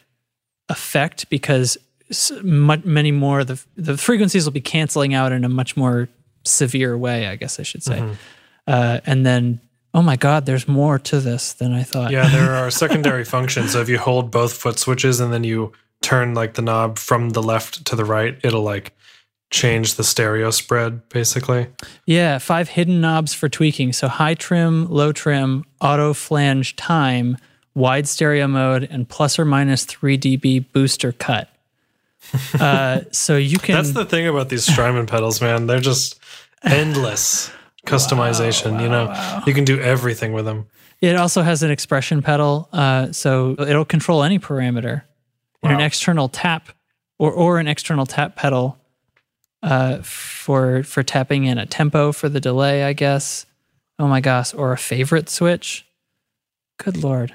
effect 0.69 1.29
because 1.31 1.79
s- 2.11 2.33
mu- 2.43 2.83
many 2.85 3.13
more 3.13 3.45
the 3.45 3.63
the 3.77 3.97
frequencies 3.97 4.45
will 4.45 4.53
be 4.53 4.61
canceling 4.61 5.15
out 5.15 5.33
in 5.33 5.45
a 5.45 5.49
much 5.49 5.77
more 5.77 6.09
severe 6.45 6.97
way, 6.97 7.27
I 7.27 7.37
guess 7.37 7.61
I 7.61 7.63
should 7.63 7.83
say. 7.83 7.99
Mm-hmm. 7.99 8.13
Uh, 8.67 9.01
and 9.07 9.25
then, 9.25 9.61
oh 9.97 10.03
my 10.03 10.15
God, 10.15 10.45
there's 10.45 10.69
more 10.69 10.99
to 10.99 11.21
this 11.21 11.55
than 11.55 11.73
I 11.73 11.83
thought. 11.83 12.13
yeah, 12.13 12.29
there 12.29 12.55
are 12.55 12.71
secondary 12.85 13.25
functions. 13.25 13.73
So 13.73 13.81
if 13.81 13.89
you 13.89 13.99
hold 13.99 14.31
both 14.31 14.53
foot 14.53 14.79
switches 14.79 15.19
and 15.21 15.33
then 15.33 15.43
you 15.43 15.73
turn 16.03 16.35
like 16.35 16.55
the 16.55 16.63
knob 16.63 16.99
from 16.99 17.31
the 17.31 17.43
left 17.43 17.87
to 17.87 17.97
the 17.97 18.05
right, 18.05 18.39
it'll 18.45 18.63
like 18.63 18.93
change 19.51 19.95
the 19.95 20.05
stereo 20.05 20.51
spread 20.51 21.09
basically. 21.09 21.69
Yeah, 22.05 22.37
five 22.39 22.69
hidden 22.69 23.01
knobs 23.01 23.33
for 23.33 23.49
tweaking. 23.49 23.95
So 23.95 24.07
high 24.07 24.35
trim, 24.35 24.87
low 24.91 25.13
trim, 25.13 25.65
auto 25.81 26.13
flange 26.13 26.77
time, 26.77 27.39
wide 27.75 28.07
stereo 28.07 28.47
mode, 28.47 28.87
and 28.91 29.09
plus 29.09 29.39
or 29.39 29.47
minus 29.47 29.87
3 29.87 30.19
dB 30.19 30.67
booster 30.73 31.13
cut. 31.13 31.49
Uh, 32.59 33.03
so 33.13 33.37
you 33.37 33.57
can. 33.57 33.77
That's 33.77 33.93
the 33.93 34.05
thing 34.05 34.27
about 34.27 34.49
these 34.49 34.67
Strymon 34.67 35.07
pedals, 35.07 35.41
man. 35.41 35.69
They're 35.69 35.79
just 35.79 36.19
endless 36.65 37.53
customization. 37.87 38.81
you 38.83 38.89
know, 38.89 39.15
you 39.47 39.55
can 39.55 39.65
do 39.65 39.81
everything 39.81 40.33
with 40.33 40.45
them. 40.45 40.67
It 41.01 41.17
also 41.17 41.43
has 41.43 41.63
an 41.63 41.71
expression 41.71 42.23
pedal, 42.23 42.69
uh, 42.73 43.13
so 43.13 43.55
it'll 43.59 43.85
control 43.85 44.23
any 44.23 44.39
parameter, 44.39 45.03
and 45.63 45.73
an 45.73 45.81
external 45.81 46.29
tap 46.29 46.71
or 47.19 47.33
or 47.33 47.59
an 47.59 47.69
external 47.69 48.07
tap 48.07 48.37
pedal 48.37 48.79
uh, 49.63 49.99
for 50.03 50.83
for 50.83 51.03
tapping 51.03 51.45
in 51.45 51.59
a 51.59 51.67
tempo 51.67 52.13
for 52.13 52.29
the 52.29 52.41
delay, 52.41 52.85
I 52.85 52.93
guess. 52.93 53.47
Oh 53.99 54.07
my 54.07 54.21
gosh, 54.21 54.55
or 54.55 54.73
a 54.73 54.79
favorite 54.79 55.29
switch. 55.29 55.87
Good 56.79 56.97
lord. 56.97 57.35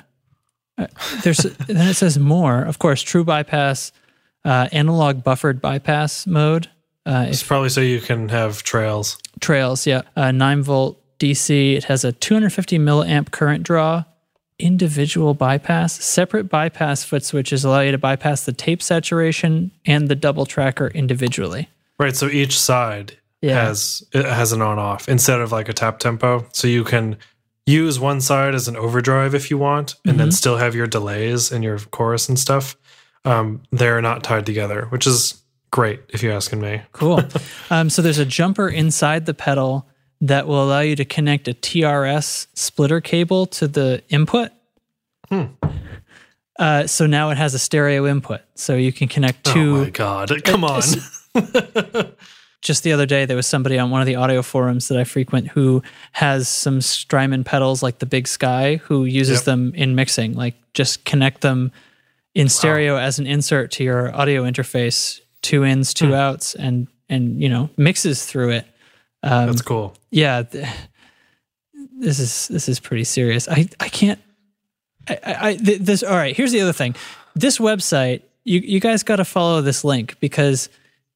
Uh, 0.78 0.88
There's 1.24 1.38
then 1.68 1.88
it 1.88 1.96
says 1.96 2.18
more. 2.18 2.64
Of 2.64 2.80
course, 2.80 3.02
true 3.02 3.24
bypass, 3.24 3.92
uh, 4.46 4.70
analog 4.72 5.24
buffered 5.24 5.62
bypass 5.62 6.26
mode. 6.26 6.70
Uh, 7.06 7.26
It's 7.30 7.44
probably 7.44 7.70
so 7.70 7.82
you 7.82 8.00
can 8.02 8.30
have 8.30 8.64
trails. 8.64 9.18
trails 9.40 9.88
yeah 9.88 10.02
uh, 10.16 10.32
9 10.32 10.62
volt 10.64 10.98
dc 11.20 11.50
it 11.78 11.84
has 11.86 12.04
a 12.06 12.12
250 12.12 12.78
milliamp 12.80 13.32
current 13.32 13.64
draw 13.64 14.04
individual 14.60 15.34
bypass 15.34 15.94
separate 16.04 16.46
bypass 16.50 17.04
foot 17.04 17.24
switches 17.26 17.64
allow 17.66 17.80
you 17.82 17.92
to 17.92 17.98
bypass 17.98 18.46
the 18.46 18.54
tape 18.54 18.82
saturation 18.82 19.72
and 19.86 20.08
the 20.08 20.16
double 20.16 20.46
tracker 20.46 20.88
individually 20.90 21.68
Right. 22.00 22.16
So 22.16 22.28
each 22.28 22.60
side 22.60 23.18
Yeah. 23.42 23.64
has 23.66 24.04
it 24.12 24.26
has 24.26 24.52
an 24.52 24.62
on 24.62 24.80
off 24.80 25.08
instead 25.08 25.40
of 25.40 25.52
like 25.52 25.70
a 25.70 25.74
tap 25.74 26.00
tempo. 26.00 26.48
So 26.52 26.68
you 26.68 26.84
can 26.84 27.16
use 27.68 28.00
one 28.00 28.22
side 28.22 28.56
as 28.56 28.68
an 28.68 28.76
overdrive 28.76 29.36
if 29.36 29.52
you 29.52 29.58
want, 29.60 29.94
and 30.04 30.14
Mm-hmm. 30.14 30.18
then 30.18 30.32
still 30.32 30.58
have 30.58 30.74
your 30.74 30.88
delays 30.88 31.52
and 31.52 31.64
your 31.64 31.78
chorus 31.78 32.28
and 32.28 32.40
stuff. 32.40 32.76
Um, 33.24 33.62
they're 33.72 34.02
not 34.02 34.24
tied 34.24 34.48
together, 34.48 34.88
which 34.90 35.06
is 35.06 35.41
great 35.72 36.02
if 36.10 36.22
you're 36.22 36.34
asking 36.34 36.60
me. 36.62 36.82
cool 36.92 37.22
um, 37.70 37.90
so 37.90 38.02
there's 38.02 38.18
a 38.20 38.26
jumper 38.26 38.68
inside 38.70 39.26
the 39.26 39.34
pedal 39.34 39.88
that 40.20 40.46
will 40.48 40.64
allow 40.64 40.82
you 40.82 40.96
to 40.96 41.06
connect 41.06 41.48
a 41.48 41.54
trs 41.54 42.48
splitter 42.54 43.02
cable 43.02 43.46
to 43.46 43.68
the 43.68 44.04
input 44.10 44.52
Hmm. 45.30 45.46
uh, 46.60 46.88
so 46.88 47.08
now 47.08 47.30
it 47.30 47.38
has 47.38 47.54
a 47.54 47.60
stereo 47.60 48.06
input 48.06 48.42
so 48.56 48.76
you 48.76 48.92
can 48.92 49.08
connect 49.08 49.48
oh 49.50 49.54
two 49.54 49.84
my 49.86 49.90
god! 49.92 50.44
Come 50.44 50.64
on. 50.66 50.82
just 52.62 52.84
the 52.84 52.92
other 52.94 53.06
day 53.06 53.26
there 53.26 53.38
was 53.38 53.48
somebody 53.48 53.80
on 53.80 53.90
one 53.90 54.02
of 54.02 54.06
the 54.08 54.16
audio 54.16 54.42
forums 54.42 54.90
that 54.90 54.98
I 55.00 55.04
frequent 55.06 55.48
who 55.48 55.82
has 56.12 56.48
some 56.48 56.82
Strymon 56.82 57.44
pedals 57.44 57.82
like 57.82 58.00
the 58.00 58.06
BigSky 58.06 58.80
who 58.80 59.06
uses 59.06 59.40
Yep. 59.40 59.46
them 59.46 59.74
in 59.76 59.96
mixing 59.96 60.34
like 60.34 60.56
just 60.74 61.06
connect 61.06 61.42
them 61.42 61.72
in 62.36 62.50
stereo 62.50 62.98
as 62.98 63.18
an 63.20 63.26
insert 63.28 63.72
to 63.72 63.84
your 63.84 64.14
audio 64.16 64.44
interface 64.44 65.22
two 65.42 65.64
ins 65.64 65.94
two 65.94 66.08
hmm. 66.08 66.14
outs 66.14 66.56
and 66.56 66.88
and 67.10 67.42
you 67.42 67.50
know 67.50 67.70
mixes 67.78 68.26
through 68.26 68.52
it. 68.52 68.66
Um, 69.24 69.48
That's 69.48 69.62
cool. 69.62 69.94
yeah 70.10 70.44
th- 70.44 70.68
this 72.00 72.20
is 72.20 72.48
this 72.48 72.68
is 72.68 72.80
pretty 72.80 73.04
serious. 73.04 73.48
I 73.48 73.68
i 73.80 73.90
can't 73.90 74.20
i 75.08 75.20
i, 75.24 75.50
I 75.50 75.56
th- 75.56 75.82
this 75.82 76.04
all 76.04 76.16
right 76.16 76.36
here's 76.36 76.52
the 76.52 76.62
other 76.62 76.74
thing. 76.74 76.96
This 77.36 77.58
website 77.60 78.24
you 78.44 78.60
you 78.60 78.80
guys 78.80 79.04
got 79.04 79.18
to 79.18 79.26
follow 79.26 79.62
this 79.62 79.84
link 79.84 80.20
because 80.20 80.70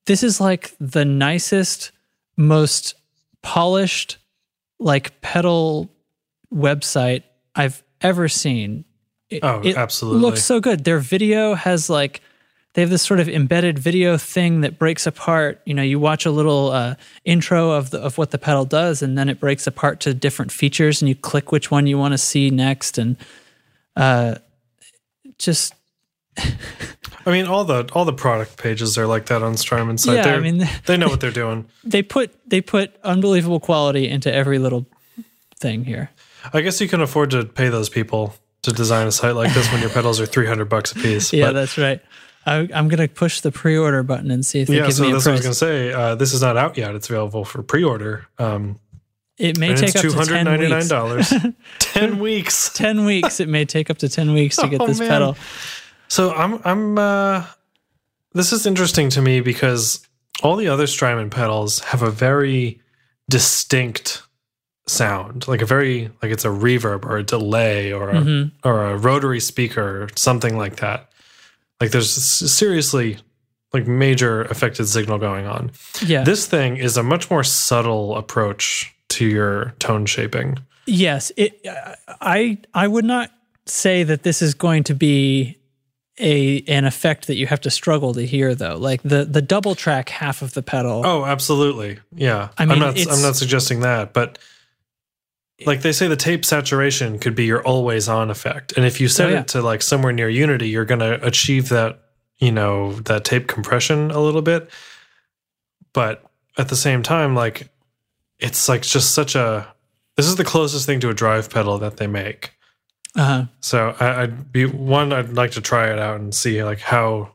this 0.05 0.21
is 0.21 0.39
like 0.39 0.75
the 0.79 1.05
nicest 1.05 1.91
most 2.37 2.93
polished 3.41 4.17
like 4.79 5.19
pedal 5.21 5.89
website 6.53 7.23
i've 7.55 7.83
ever 8.01 8.27
seen. 8.27 8.85
It, 9.29 9.43
Oh, 9.43 9.61
it 9.63 9.75
absolutely. 9.75 10.21
looks 10.21 10.43
so 10.43 10.59
good. 10.59 10.83
Their 10.83 10.99
video 10.99 11.55
has 11.55 11.89
like 11.89 12.21
they 12.75 12.81
have 12.81 12.89
this 12.91 13.01
sort 13.01 13.19
of 13.19 13.27
embedded 13.27 13.79
video 13.79 14.15
thing 14.17 14.61
that 14.61 14.77
breaks 14.77 15.07
apart. 15.07 15.61
You 15.65 15.73
know, 15.73 15.81
you 15.81 15.99
watch 15.99 16.25
a 16.25 16.31
little 16.31 16.69
uh, 16.71 16.95
intro 17.23 17.71
of 17.71 17.89
the, 17.89 17.99
of 17.99 18.17
what 18.17 18.31
the 18.31 18.37
pedal 18.37 18.65
does, 18.65 19.01
and 19.01 19.17
then 19.17 19.27
it 19.29 19.39
breaks 19.39 19.65
apart 19.65 19.99
to 20.01 20.13
different 20.13 20.51
features, 20.51 21.01
and 21.01 21.09
you 21.09 21.15
click 21.15 21.51
which 21.51 21.71
one 21.71 21.87
you 21.87 21.97
want 21.97 22.13
to 22.13 22.17
see 22.17 22.49
next, 22.49 22.97
and 22.97 23.17
uh, 23.95 24.35
just 25.39 25.73
I 26.37 27.31
mean, 27.31 27.45
all 27.47 27.63
the 27.65 27.89
all 27.93 28.05
the 28.05 28.13
product 28.13 28.57
pages 28.57 28.97
are 28.97 29.07
like 29.07 29.27
that 29.27 29.41
on 29.41 29.55
Strymon 29.57 29.97
site. 29.97 30.15
Yeah, 30.17 30.21
I 30.21 30.23
They're- 30.25 30.41
mean- 30.41 30.69
they 30.85 30.97
know 30.97 31.07
what 31.07 31.21
they're 31.21 31.31
doing. 31.31 31.65
they 31.83 32.03
put 32.03 32.31
they 32.49 32.61
put 32.61 32.93
unbelievable 33.03 33.59
quality 33.59 34.07
into 34.09 34.31
every 34.33 34.59
little 34.59 34.85
thing 35.59 35.85
here. 35.85 36.09
I 36.53 36.61
guess 36.61 36.79
you 36.81 36.87
can 36.87 37.01
afford 37.01 37.31
to 37.31 37.45
pay 37.45 37.69
those 37.69 37.89
people 37.89 38.35
to 38.61 38.71
design 38.71 39.07
a 39.07 39.11
site 39.11 39.35
like 39.35 39.53
this 39.53 39.71
when 39.71 39.81
your 39.81 39.89
pedals 39.89 40.19
are 40.19 40.25
three 40.25 40.45
hundred 40.45 40.65
bucks 40.69 40.91
a 40.91 40.95
piece. 40.95 41.31
Yeah, 41.33 41.47
But- 41.47 41.53
that's 41.53 41.77
right. 41.77 42.01
I, 42.45 42.67
I'm 42.73 42.87
gonna 42.87 43.07
push 43.07 43.41
the 43.41 43.51
pre-order 43.51 44.03
button 44.03 44.29
and 44.31 44.45
see 44.45 44.61
if 44.61 44.67
they 44.67 44.77
yeah. 44.77 44.85
give 44.85 44.93
So 44.95 45.03
me 45.03 45.09
a 45.09 45.13
that's 45.13 45.25
what 45.25 45.31
I 45.31 45.35
was 45.35 45.41
gonna 45.41 45.53
say. 45.55 45.91
Uh, 45.93 46.15
this 46.15 46.33
is 46.33 46.41
not 46.41 46.57
out 46.57 46.77
yet. 46.77 46.93
It's 46.95 47.09
available 47.09 47.43
for 47.45 47.63
pre-order. 47.63 48.27
Um, 48.37 48.79
It 49.37 49.57
may 49.57 49.75
take 49.75 49.95
up 49.95 50.01
to 50.03 50.11
ten 50.25 50.59
weeks. 50.59 50.87
dollars. 50.87 51.33
Ten 51.79 52.19
weeks. 52.27 52.71
Ten 52.73 53.03
weeks. 53.05 53.39
It 53.39 53.49
may 53.49 53.65
take 53.65 53.89
up 53.89 53.97
to 53.99 54.09
ten 54.09 54.33
weeks 54.33 54.55
to 54.57 54.67
get 54.67 54.79
Oh, 54.81 54.87
this 54.87 54.99
man. 54.99 55.09
pedal. 55.09 55.37
So 56.07 56.33
I'm 56.33 56.61
I'm 56.63 56.97
uh 56.97 57.45
this 58.33 58.51
is 58.53 58.65
interesting 58.65 59.09
to 59.11 59.21
me 59.21 59.39
because 59.41 60.05
all 60.43 60.55
the 60.55 60.67
other 60.67 60.85
Strymon 60.87 61.29
pedals 61.31 61.79
have 61.79 62.01
a 62.03 62.11
very 62.11 62.81
distinct 63.29 64.21
sound, 64.87 65.47
like 65.47 65.61
a 65.61 65.65
very 65.65 66.11
like 66.21 66.31
it's 66.31 66.45
a 66.45 66.49
reverb 66.49 67.05
or 67.05 67.17
a 67.17 67.23
delay 67.23 67.91
or 67.91 68.09
a 68.11 68.15
Mhm. 68.15 68.51
or 68.63 68.85
a 68.85 68.97
rotary 68.97 69.39
speaker 69.39 70.03
or 70.03 70.07
something 70.15 70.57
like 70.57 70.75
that. 70.77 71.09
Like 71.81 71.91
there's 71.91 72.09
seriously 72.09 73.17
like 73.73 73.87
major 73.87 74.43
affected 74.43 74.87
signal 74.87 75.17
going 75.17 75.45
on. 75.45 75.71
Yeah. 76.05 76.23
This 76.23 76.47
thing 76.47 76.77
is 76.77 76.95
a 76.97 77.03
much 77.03 77.29
more 77.29 77.43
subtle 77.43 78.15
approach 78.15 78.95
to 79.09 79.25
your 79.25 79.73
tone 79.79 80.05
shaping. 80.05 80.57
Yes, 80.85 81.31
it. 81.35 81.65
I 82.21 82.59
I 82.73 82.87
would 82.87 83.05
not 83.05 83.31
say 83.65 84.03
that 84.03 84.23
this 84.23 84.41
is 84.41 84.53
going 84.53 84.83
to 84.83 84.93
be 84.93 85.57
a 86.19 86.61
an 86.67 86.85
effect 86.85 87.27
that 87.27 87.35
you 87.35 87.47
have 87.47 87.59
to 87.61 87.71
struggle 87.71 88.13
to 88.13 88.25
hear 88.25 88.55
though. 88.55 88.77
Like 88.77 89.01
the 89.03 89.25
the 89.25 89.41
double 89.41 89.75
track 89.75 90.09
half 90.09 90.41
of 90.41 90.53
the 90.53 90.61
pedal. 90.61 91.01
Oh, 91.05 91.25
absolutely. 91.25 91.99
Yeah. 92.13 92.49
I 92.57 92.65
mean, 92.65 92.81
I'm 92.81 92.95
not 92.95 93.11
I'm 93.11 93.21
not 93.21 93.35
suggesting 93.35 93.81
that, 93.81 94.13
but 94.13 94.37
like 95.65 95.81
they 95.81 95.91
say 95.91 96.07
the 96.07 96.15
tape 96.15 96.43
saturation 96.43 97.17
could 97.19 97.35
be 97.35 97.45
your 97.45 97.61
always 97.63 98.09
on 98.09 98.29
effect. 98.29 98.73
And 98.75 98.85
if 98.85 98.99
you 98.99 99.07
set 99.07 99.27
Oh, 99.29 99.33
yeah. 99.33 99.39
it 99.41 99.47
to 99.49 99.61
like 99.61 99.81
somewhere 99.81 100.11
near 100.11 100.27
unity, 100.29 100.67
you're 100.69 100.85
going 100.85 100.99
to 100.99 101.25
achieve 101.25 101.69
that, 101.69 101.99
you 102.39 102.51
know, 102.51 102.93
that 103.03 103.23
tape 103.23 103.47
compression 103.47 104.11
a 104.11 104.19
little 104.19 104.41
bit. 104.41 104.69
But 105.93 106.23
at 106.57 106.67
the 106.69 106.75
same 106.75 107.03
time 107.03 107.35
like 107.35 107.69
it's 108.39 108.67
like 108.67 108.81
just 108.81 109.13
such 109.13 109.35
a 109.35 109.67
this 110.17 110.25
is 110.27 110.35
the 110.35 110.43
closest 110.45 110.85
thing 110.85 110.99
to 111.01 111.09
a 111.09 111.13
drive 111.13 111.49
pedal 111.49 111.77
that 111.79 111.97
they 111.97 112.07
make. 112.07 112.51
Uh, 113.15 113.45
So 113.61 113.95
I, 113.99 114.23
I'd 114.23 114.51
be 114.51 114.65
one. 114.65 115.13
I'd 115.13 115.33
like 115.33 115.51
to 115.51 115.61
try 115.61 115.91
it 115.91 115.99
out 115.99 116.19
and 116.19 116.33
see 116.35 116.63
like 116.63 116.79
how 116.81 117.31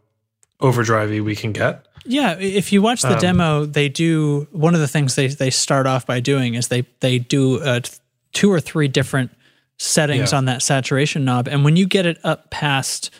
overdrivey 0.60 1.22
we 1.24 1.34
can 1.34 1.52
get. 1.52 1.86
yeah, 2.04 2.36
if 2.38 2.70
you 2.72 2.82
watch 2.82 3.00
the 3.02 3.14
Um, 3.14 3.18
demo, 3.20 3.64
they 3.66 3.88
do 3.88 4.46
one 4.52 4.74
of 4.74 4.80
the 4.80 4.88
things 4.88 5.14
they 5.14 5.26
they 5.28 5.50
start 5.50 5.86
off 5.86 6.04
by 6.06 6.20
doing 6.20 6.54
is 6.54 6.68
they 6.68 6.84
they 7.00 7.18
do 7.18 7.58
t- 7.80 7.92
two 8.32 8.50
or 8.52 8.60
three 8.60 8.88
different 8.88 9.30
settings 9.78 10.32
Yeah. 10.32 10.38
on 10.38 10.44
that 10.46 10.62
saturation 10.62 11.24
knob, 11.24 11.48
and 11.48 11.64
when 11.64 11.76
you 11.76 11.86
get 11.86 12.06
it 12.06 12.18
up 12.24 12.50
past, 12.50 13.10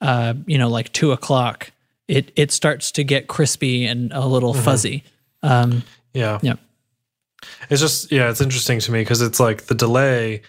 uh, 0.00 0.34
you 0.46 0.58
know, 0.58 0.68
like 0.68 0.92
two 0.92 1.12
o'clock, 1.12 1.72
it 2.08 2.30
it 2.36 2.52
starts 2.52 2.92
to 2.92 3.04
get 3.04 3.26
crispy 3.26 3.84
and 3.86 4.12
a 4.12 4.26
little 4.26 4.52
Mm-hmm. 4.54 4.62
fuzzy. 4.64 5.04
Um, 5.42 5.82
Yeah, 6.14 6.38
yeah. 6.42 6.54
it's 7.70 7.80
just 7.80 8.10
yeah, 8.12 8.30
it's 8.30 8.40
interesting 8.40 8.78
to 8.80 8.92
me 8.92 9.00
because 9.00 9.22
it's 9.22 9.40
like 9.40 9.66
the 9.66 9.74
delay. 9.74 10.42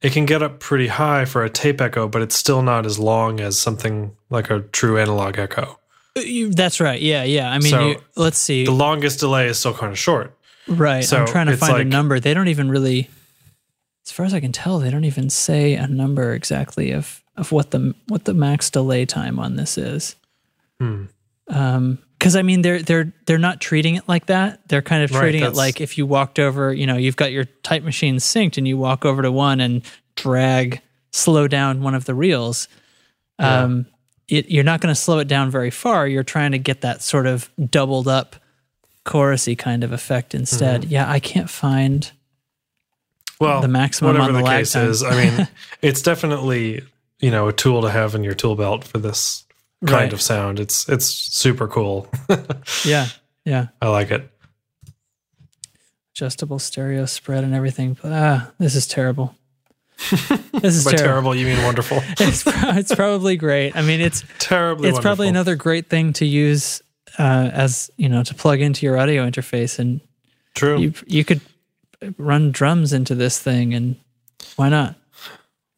It 0.00 0.12
can 0.12 0.26
get 0.26 0.42
up 0.44 0.60
pretty 0.60 0.86
high 0.86 1.24
for 1.24 1.42
a 1.42 1.50
tape 1.50 1.80
echo, 1.80 2.06
but 2.06 2.22
it's 2.22 2.36
still 2.36 2.62
not 2.62 2.86
as 2.86 2.98
long 3.00 3.40
as 3.40 3.58
something 3.58 4.12
like 4.30 4.48
a 4.48 4.60
true 4.60 4.96
analog 4.96 5.38
echo. 5.38 5.78
You- 6.16 6.50
That's 6.50 6.78
right. 6.80 7.00
Yeah, 7.00 7.24
yeah. 7.24 7.50
I 7.50 7.58
mean, 7.58 7.70
So, 7.70 7.88
you, 7.88 7.96
let's 8.16 8.38
see. 8.38 8.64
The 8.64 8.70
longest 8.70 9.18
delay 9.20 9.48
is 9.48 9.58
still 9.58 9.74
kind 9.74 9.90
of 9.90 9.98
short. 9.98 10.36
right. 10.68 11.04
so 11.04 11.16
I'm 11.18 11.26
trying 11.26 11.46
to 11.48 11.56
find 11.56 11.80
a 11.80 11.84
number. 11.84 12.20
They 12.20 12.32
don't 12.34 12.46
even 12.48 12.70
really, 12.70 13.08
as 14.08 14.12
far 14.12 14.24
as 14.24 14.32
I 14.32 14.40
can 14.40 14.52
tell, 14.52 14.78
they 14.78 14.90
don't 14.90 15.04
even 15.04 15.28
say 15.28 15.74
a 15.74 15.86
number 15.86 16.32
exactly 16.32 16.92
of 16.92 17.22
of 17.36 17.52
what 17.52 17.72
the 17.72 17.94
what 18.06 18.24
the 18.24 18.32
max 18.32 18.70
delay 18.70 19.04
time 19.04 19.38
on 19.38 19.56
this 19.56 19.76
is. 19.76 20.16
Hmm. 20.80 21.04
Um, 21.48 21.98
because 22.18 22.34
I 22.34 22.40
mean, 22.40 22.62
they're 22.62 22.80
they're 22.80 23.12
they're 23.26 23.36
not 23.36 23.60
treating 23.60 23.96
it 23.96 24.08
like 24.08 24.26
that. 24.26 24.66
They're 24.66 24.80
kind 24.80 25.04
of 25.04 25.10
Right, 25.10 25.20
treating 25.20 25.42
it 25.44 25.54
like 25.54 25.82
if 25.82 25.98
you 25.98 26.06
walked 26.06 26.38
over, 26.38 26.72
you 26.72 26.86
know, 26.86 26.96
you've 26.96 27.16
got 27.16 27.32
your 27.32 27.44
type 27.62 27.82
machine 27.82 28.16
synced, 28.16 28.56
and 28.56 28.66
you 28.66 28.78
walk 28.78 29.04
over 29.04 29.20
to 29.20 29.30
one 29.30 29.60
and 29.60 29.82
drag, 30.16 30.80
slow 31.12 31.46
down 31.46 31.82
one 31.82 31.94
of 31.94 32.06
the 32.06 32.14
reels. 32.14 32.66
Um, 33.38 33.86
it, 34.26 34.50
you're 34.50 34.64
not 34.64 34.80
going 34.80 34.92
to 34.92 35.00
slow 35.00 35.18
it 35.18 35.28
down 35.28 35.50
very 35.50 35.70
far. 35.70 36.08
You're 36.08 36.24
trying 36.24 36.52
to 36.52 36.58
get 36.58 36.80
that 36.80 37.02
sort 37.02 37.26
of 37.26 37.50
doubled 37.70 38.08
up 38.08 38.36
chorusy 39.04 39.56
kind 39.56 39.84
of 39.84 39.92
effect 39.92 40.34
instead. 40.34 40.82
Mm-hmm. 40.82 40.92
Yeah, 40.92 41.10
I 41.10 41.20
can't 41.20 41.50
find. 41.50 42.10
Well, 43.40 43.60
The 43.60 43.68
maximum 43.68 44.08
whatever 44.14 44.28
on 44.28 44.32
the 44.32 44.38
the 44.40 44.44
lag 44.44 44.58
case 44.60 44.72
time. 44.72 44.88
is, 44.88 45.02
I 45.02 45.14
mean, 45.24 45.48
it's 45.82 46.02
definitely 46.02 46.82
you 47.20 47.30
know 47.30 47.48
a 47.48 47.52
tool 47.52 47.82
to 47.82 47.90
have 47.90 48.14
in 48.14 48.24
your 48.24 48.34
tool 48.34 48.56
belt 48.56 48.84
for 48.84 48.98
this 48.98 49.44
kind 49.86 49.92
Right. 49.92 50.12
of 50.12 50.20
sound. 50.20 50.58
It's 50.60 50.88
it's 50.88 51.06
super 51.06 51.68
cool. 51.68 52.08
Yeah, 52.84 53.06
yeah, 53.44 53.68
I 53.80 53.88
like 53.88 54.10
it. 54.10 54.28
adjustable 56.14 56.58
stereo 56.58 57.06
spread 57.06 57.44
and 57.44 57.54
everything. 57.54 57.96
But 58.00 58.12
ah, 58.12 58.50
this 58.58 58.74
is 58.74 58.86
terrible. 58.86 59.34
this 60.10 60.74
is 60.76 60.84
By 60.84 60.92
terrible. 60.92 61.32
terrible, 61.32 61.34
you 61.34 61.46
mean 61.46 61.62
wonderful. 61.64 61.98
It's, 62.20 62.44
pro- 62.44 62.70
it's 62.76 62.94
probably 62.94 63.36
great. 63.36 63.74
I 63.76 63.82
mean, 63.82 64.00
it's 64.00 64.22
Terribly. 64.38 64.88
it's 64.88 65.00
probably 65.00 65.26
another 65.28 65.56
great 65.56 65.88
thing 65.88 66.12
to 66.14 66.24
use 66.26 66.82
uh, 67.18 67.50
as 67.52 67.90
you 67.96 68.08
know 68.08 68.22
to 68.22 68.34
plug 68.34 68.60
into 68.60 68.86
your 68.86 68.96
audio 68.98 69.28
interface, 69.28 69.78
and 69.78 70.00
True. 70.54 70.78
you 70.78 70.92
you 71.06 71.24
could 71.24 71.40
run 72.16 72.50
drums 72.52 72.92
into 72.92 73.14
this 73.14 73.38
thing, 73.38 73.74
and 73.74 73.96
why 74.56 74.68
not? 74.68 74.96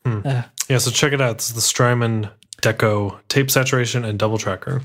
Hmm. 0.04 0.20
Uh, 0.24 0.42
yeah, 0.68 0.78
so 0.78 0.90
check 0.90 1.12
it 1.12 1.20
out. 1.20 1.36
It's 1.36 1.52
the 1.52 1.60
Strymon 1.60 2.28
Deco 2.62 3.18
tape 3.28 3.50
saturation 3.50 4.04
and 4.04 4.18
double 4.18 4.38
tracker. 4.38 4.82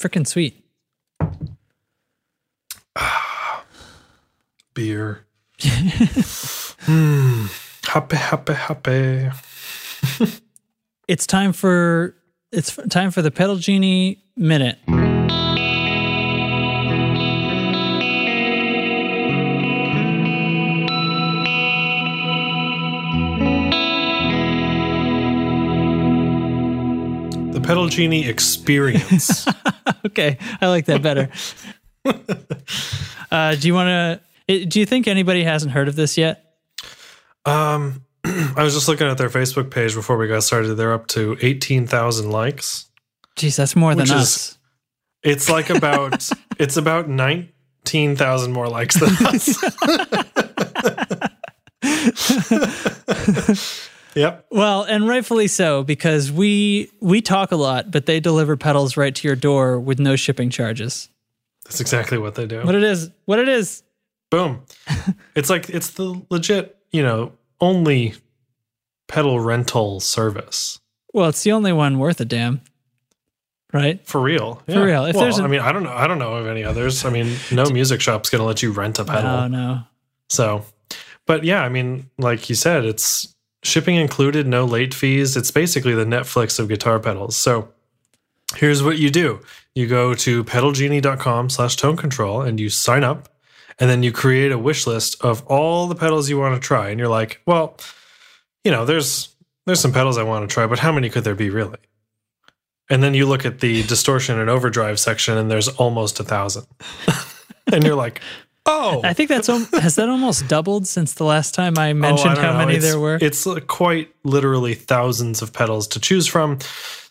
Freaking 0.00 0.26
sweet. 0.26 0.64
Beer. 4.74 5.24
Hmm. 6.86 7.46
Happy, 7.84 8.16
happy, 8.16 8.52
happy. 8.52 9.30
It's 11.08 11.26
time 11.26 11.54
for 11.54 12.14
it's 12.52 12.76
time 12.90 13.10
for 13.10 13.22
the 13.22 13.30
pedal 13.30 13.56
genie 13.56 14.22
minute. 14.36 14.78
Pedal 27.66 27.88
Genie 27.88 28.28
experience. 28.28 29.46
Okay, 30.06 30.38
I 30.60 30.68
like 30.68 30.84
that 30.86 31.00
better. 31.02 31.30
uh, 33.30 33.54
do 33.54 33.66
you 33.66 33.74
want 33.74 34.20
to? 34.48 34.66
Do 34.66 34.78
you 34.78 34.86
think 34.86 35.08
anybody 35.08 35.42
hasn't 35.42 35.72
heard 35.72 35.88
of 35.88 35.96
this 35.96 36.16
yet? 36.18 36.56
um, 37.46 38.02
I 38.24 38.62
was 38.62 38.74
just 38.74 38.86
looking 38.86 39.06
at 39.06 39.16
their 39.18 39.30
Facebook 39.30 39.70
page 39.70 39.94
before 39.94 40.16
we 40.18 40.28
got 40.28 40.42
started. 40.42 40.74
They're 40.74 40.92
up 40.92 41.06
to 41.08 41.36
18,000 41.40 42.30
likes. 42.30 42.86
Jeez, 43.36 43.56
that's 43.56 43.74
more 43.74 43.94
than 43.94 44.04
is- 44.04 44.10
us. 44.10 44.58
It's 45.22 45.48
like 45.48 45.70
about, 45.70 46.28
it's 46.58 46.76
about 46.76 47.08
19,000 47.08 48.52
more 48.52 48.68
likes 48.68 49.00
than 49.00 49.10
us. 49.26 49.54
Yep. 54.14 54.46
Well, 54.50 54.82
and 54.82 55.08
rightfully 55.08 55.48
so 55.48 55.82
because 55.84 56.30
we 56.32 56.90
we 57.00 57.20
talk 57.20 57.52
a 57.52 57.56
lot, 57.56 57.90
but 57.90 58.06
they 58.06 58.20
deliver 58.20 58.56
pedals 58.56 58.96
right 58.96 59.14
to 59.14 59.28
your 59.28 59.36
door 59.36 59.78
with 59.78 59.98
no 59.98 60.16
shipping 60.16 60.50
charges. 60.50 61.08
That's 61.64 61.80
exactly 61.80 62.18
what 62.18 62.34
they 62.34 62.46
do. 62.46 62.62
What 62.62 62.74
it 62.74 62.82
is, 62.82 63.10
what 63.24 63.38
it 63.38 63.48
is. 63.48 63.82
Boom. 64.30 64.62
it's 65.34 65.48
like 65.50 65.70
it's 65.70 65.90
the 65.90 66.20
legit, 66.30 66.76
you 66.92 67.02
know, 67.02 67.32
only 67.60 68.14
pedal 69.08 69.40
rental 69.40 70.00
service. 70.00 70.80
Well, 71.12 71.28
it's 71.28 71.42
the 71.42 71.52
only 71.52 71.72
one 71.72 71.98
worth 71.98 72.20
a 72.20 72.24
damn, 72.24 72.60
right? 73.72 74.04
For 74.06 74.20
real. 74.20 74.62
For 74.66 74.84
real. 74.84 75.04
If 75.04 75.14
well, 75.14 75.24
there's 75.24 75.38
a- 75.38 75.44
I 75.44 75.46
mean, 75.46 75.60
I 75.60 75.72
don't 75.72 75.84
know. 75.84 75.92
I 75.92 76.06
don't 76.06 76.18
know 76.18 76.34
of 76.34 76.46
any 76.46 76.64
others. 76.64 77.04
I 77.04 77.10
mean, 77.10 77.36
no 77.52 77.64
music 77.70 78.00
shop's 78.00 78.30
going 78.30 78.40
to 78.40 78.46
let 78.46 78.62
you 78.62 78.72
rent 78.72 78.98
a 78.98 79.04
pedal. 79.04 79.30
Oh 79.30 79.46
no, 79.46 79.82
So, 80.28 80.64
but 81.26 81.44
yeah, 81.44 81.62
I 81.62 81.68
mean, 81.68 82.10
like 82.18 82.48
you 82.48 82.54
said, 82.54 82.84
it's 82.84 83.33
shipping 83.64 83.96
included, 83.96 84.46
no 84.46 84.64
late 84.64 84.94
fees. 84.94 85.36
It's 85.36 85.50
basically 85.50 85.94
the 85.94 86.04
Netflix 86.04 86.58
of 86.58 86.68
guitar 86.68 87.00
pedals. 87.00 87.36
So, 87.36 87.68
here's 88.56 88.82
what 88.82 88.98
you 88.98 89.10
do. 89.10 89.40
You 89.74 89.86
go 89.88 90.14
to 90.14 90.44
pedalgenie.com 90.44 91.50
slash 91.50 91.76
tone 91.76 91.96
control 91.96 92.42
and 92.42 92.60
you 92.60 92.68
sign 92.68 93.02
up 93.02 93.28
and 93.78 93.90
then 93.90 94.02
you 94.02 94.12
create 94.12 94.52
a 94.52 94.58
wish 94.58 94.86
list 94.86 95.22
of 95.22 95.44
all 95.46 95.86
the 95.86 95.94
pedals 95.94 96.28
you 96.28 96.38
want 96.38 96.60
to 96.60 96.64
try. 96.64 96.90
And 96.90 96.98
you're 96.98 97.08
like, 97.08 97.40
well, 97.46 97.76
you 98.62 98.70
know, 98.70 98.84
there's 98.84 99.34
there's 99.66 99.80
some 99.80 99.92
pedals 99.92 100.18
I 100.18 100.22
want 100.22 100.48
to 100.48 100.52
try, 100.52 100.66
but 100.66 100.78
how 100.78 100.92
many 100.92 101.08
could 101.08 101.24
there 101.24 101.34
be 101.34 101.50
really? 101.50 101.78
And 102.90 103.02
then 103.02 103.14
you 103.14 103.24
look 103.26 103.46
at 103.46 103.60
the 103.60 103.82
distortion 103.84 104.38
and 104.38 104.50
overdrive 104.50 105.00
section 105.00 105.38
and 105.38 105.50
there's 105.50 105.68
almost 105.68 106.20
a 106.20 106.24
thousand. 106.24 106.66
and 107.72 107.82
you're 107.82 107.94
like, 107.94 108.20
oh, 108.66 109.00
I 109.04 109.12
think 109.12 109.28
that's 109.28 109.46
has 109.48 109.94
that 109.96 110.08
almost 110.08 110.48
doubled 110.48 110.86
since 110.86 111.14
the 111.14 111.24
last 111.24 111.54
time 111.54 111.78
I 111.78 111.90
Oh, 111.90 111.94
mentioned 111.94 112.38
I 112.38 112.42
how 112.42 112.52
know. 112.52 112.58
many 112.58 112.74
It's- 112.76 112.90
there 112.90 113.00
were. 113.00 113.18
It's 113.20 113.46
quite 113.66 114.10
literally 114.24 114.74
thousands 114.74 115.42
of 115.42 115.52
pedals 115.52 115.86
to 115.88 116.00
choose 116.00 116.26
from. 116.26 116.58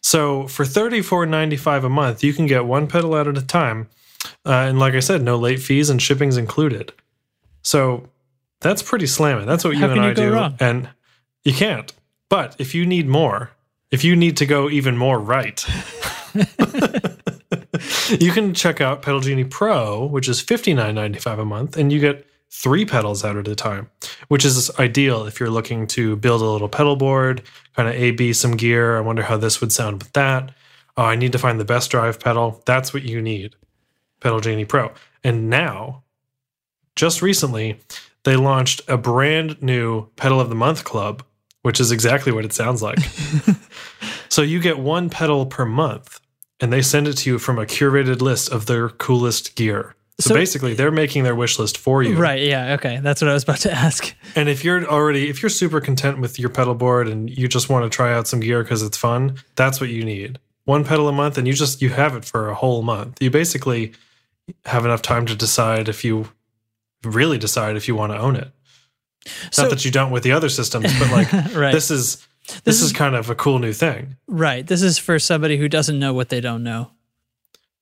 So 0.02 0.48
for 0.48 0.66
thirty 0.66 1.02
four 1.02 1.26
ninety 1.26 1.56
five 1.58 1.84
a 1.84 1.90
month, 1.90 2.24
you 2.24 2.34
can 2.34 2.46
get 2.46 2.66
one 2.66 2.88
pedal 2.88 3.14
out 3.16 3.28
at 3.28 3.38
a 3.38 3.42
time, 3.46 3.88
uh, 4.46 4.52
and 4.68 4.80
like 4.80 4.94
I 4.96 5.00
said, 5.00 5.22
no 5.22 5.38
late 5.38 5.62
fees 5.62 5.90
and 5.90 6.02
shipping's 6.02 6.38
included. 6.38 6.92
So 7.62 8.10
that's 8.60 8.82
pretty 8.82 9.08
slamming. 9.08 9.46
That's 9.46 9.64
what 9.64 9.74
you 9.76 9.80
How 9.80 9.86
and 9.90 9.96
can 9.96 10.04
I 10.04 10.14
do, 10.14 10.34
wrong? 10.34 10.56
and 10.60 10.90
you 11.44 11.54
can't. 11.54 11.94
But 12.30 12.56
if 12.60 12.74
you 12.76 12.86
need 12.86 13.08
more, 13.08 13.52
if 13.92 14.04
you 14.04 14.16
need 14.16 14.36
to 14.38 14.46
go 14.46 14.70
even 14.70 14.98
more 14.98 15.20
right. 15.20 15.64
you 18.20 18.32
can 18.32 18.54
check 18.54 18.82
out 18.82 19.02
Pedal 19.02 19.20
Genie 19.22 19.44
Pro, 19.44 20.06
which 20.06 20.28
is 20.28 20.42
$59.95 20.42 21.40
a 21.40 21.46
month, 21.46 21.78
and 21.78 21.92
you 21.92 22.00
get 22.00 22.28
three 22.50 22.86
pedals 22.86 23.26
out 23.26 23.36
at 23.36 23.48
a 23.48 23.56
time, 23.56 23.90
which 24.28 24.46
is 24.46 24.70
ideal 24.80 25.26
if 25.26 25.40
you're 25.40 25.50
looking 25.50 25.88
to 25.88 26.16
build 26.18 26.42
a 26.42 26.46
little 26.46 26.70
pedal 26.70 26.96
board, 26.96 27.42
kind 27.76 27.90
of 27.90 27.96
A 27.96 28.12
B 28.12 28.32
some 28.32 28.56
gear. 28.56 28.98
I 28.98 29.02
wonder 29.02 29.24
how 29.24 29.38
this 29.38 29.60
would 29.60 29.72
sound 29.72 30.04
with 30.04 30.14
that. 30.14 30.52
Oh, 30.96 31.04
I 31.04 31.16
need 31.16 31.32
to 31.32 31.40
find 31.40 31.60
the 31.60 31.66
best 31.66 31.90
drive 31.90 32.20
pedal. 32.20 32.62
That's 32.66 32.94
what 32.94 33.04
you 33.04 33.22
need. 33.22 33.56
Pedal 34.20 34.40
Genie 34.40 34.66
Pro. 34.66 34.92
And 35.24 35.50
now, 35.50 36.04
just 36.96 37.22
recently, 37.22 37.80
they 38.24 38.36
launched 38.36 38.82
a 38.88 38.98
brand 38.98 39.62
new 39.62 40.08
Pedal 40.16 40.40
of 40.40 40.50
the 40.50 40.56
Month 40.56 40.84
club, 40.84 41.24
which 41.64 41.80
is 41.80 41.92
exactly 41.92 42.32
what 42.32 42.46
it 42.46 42.54
sounds 42.54 42.84
like. 42.84 43.00
so 44.30 44.42
you 44.42 44.60
get 44.60 44.78
one 44.78 45.10
pedal 45.10 45.46
per 45.46 45.66
month, 45.66 46.20
and 46.64 46.72
they 46.72 46.82
send 46.82 47.08
it 47.10 47.14
to 47.18 47.30
you 47.30 47.38
from 47.40 47.60
a 47.60 47.66
curated 47.66 48.22
list 48.22 48.50
of 48.50 48.66
their 48.68 48.88
coolest 48.90 49.56
gear. 49.56 49.96
So, 50.20 50.30
So- 50.30 50.36
basically, 50.36 50.74
they're 50.76 50.92
making 50.92 51.24
their 51.24 51.36
wish 51.36 51.60
list 51.60 51.78
for 51.78 52.02
you. 52.04 52.16
Right. 52.16 52.44
Yeah. 52.44 52.74
Okay. 52.76 53.00
That's 53.04 53.22
what 53.22 53.30
I 53.30 53.34
was 53.34 53.44
about 53.44 53.58
to 53.62 53.72
ask. 53.72 54.16
And 54.36 54.48
if 54.48 54.64
you're 54.64 54.86
already, 54.88 55.30
if 55.30 55.42
you're 55.44 55.50
super 55.50 55.82
content 55.82 56.20
with 56.20 56.40
your 56.40 56.50
pedal 56.50 56.74
board 56.76 57.10
and 57.10 57.30
you 57.30 57.48
just 57.50 57.68
want 57.68 57.84
to 57.84 57.94
try 57.96 58.14
out 58.14 58.28
some 58.28 58.40
gear 58.40 58.64
because 58.64 58.82
it's 58.82 58.98
fun, 58.98 59.36
that's 59.56 59.82
what 59.82 59.90
you 59.90 60.06
need. 60.06 60.40
One 60.66 60.86
pedal 60.86 61.10
a 61.10 61.12
month, 61.12 61.38
and 61.38 61.46
you 61.48 61.54
just 61.54 61.82
you 61.82 61.90
have 61.90 62.16
it 62.16 62.24
for 62.24 62.48
a 62.48 62.56
whole 62.56 62.82
month. 62.84 63.22
You 63.22 63.30
basically 63.30 63.92
have 64.66 64.86
enough 64.86 65.02
time 65.02 65.26
to 65.26 65.36
decide 65.36 65.90
if 65.90 66.06
you 66.06 66.30
really 67.04 67.38
decide 67.38 67.76
if 67.76 67.88
you 67.90 67.96
want 67.96 68.14
to 68.14 68.18
own 68.18 68.36
it. 68.38 68.50
So- 69.52 69.64
Not 69.64 69.72
that 69.72 69.84
you 69.84 69.92
don't 69.92 70.12
with 70.12 70.24
the 70.24 70.32
other 70.32 70.48
systems, 70.50 70.88
but 71.00 71.12
like 71.12 71.32
Right. 71.56 71.74
this 71.74 71.92
is 71.92 72.26
this, 72.64 72.82
is, 72.82 72.92
kind 72.92 73.16
of 73.16 73.30
a 73.30 73.36
cool 73.36 73.60
new 73.60 73.74
thing. 73.74 74.18
Right. 74.28 74.66
This 74.66 74.82
is 74.82 74.98
for 74.98 75.20
somebody 75.20 75.58
who 75.58 75.68
doesn't 75.70 75.98
know 75.98 76.14
what 76.14 76.30
they 76.30 76.42
don't 76.42 76.64
know. 76.64 76.92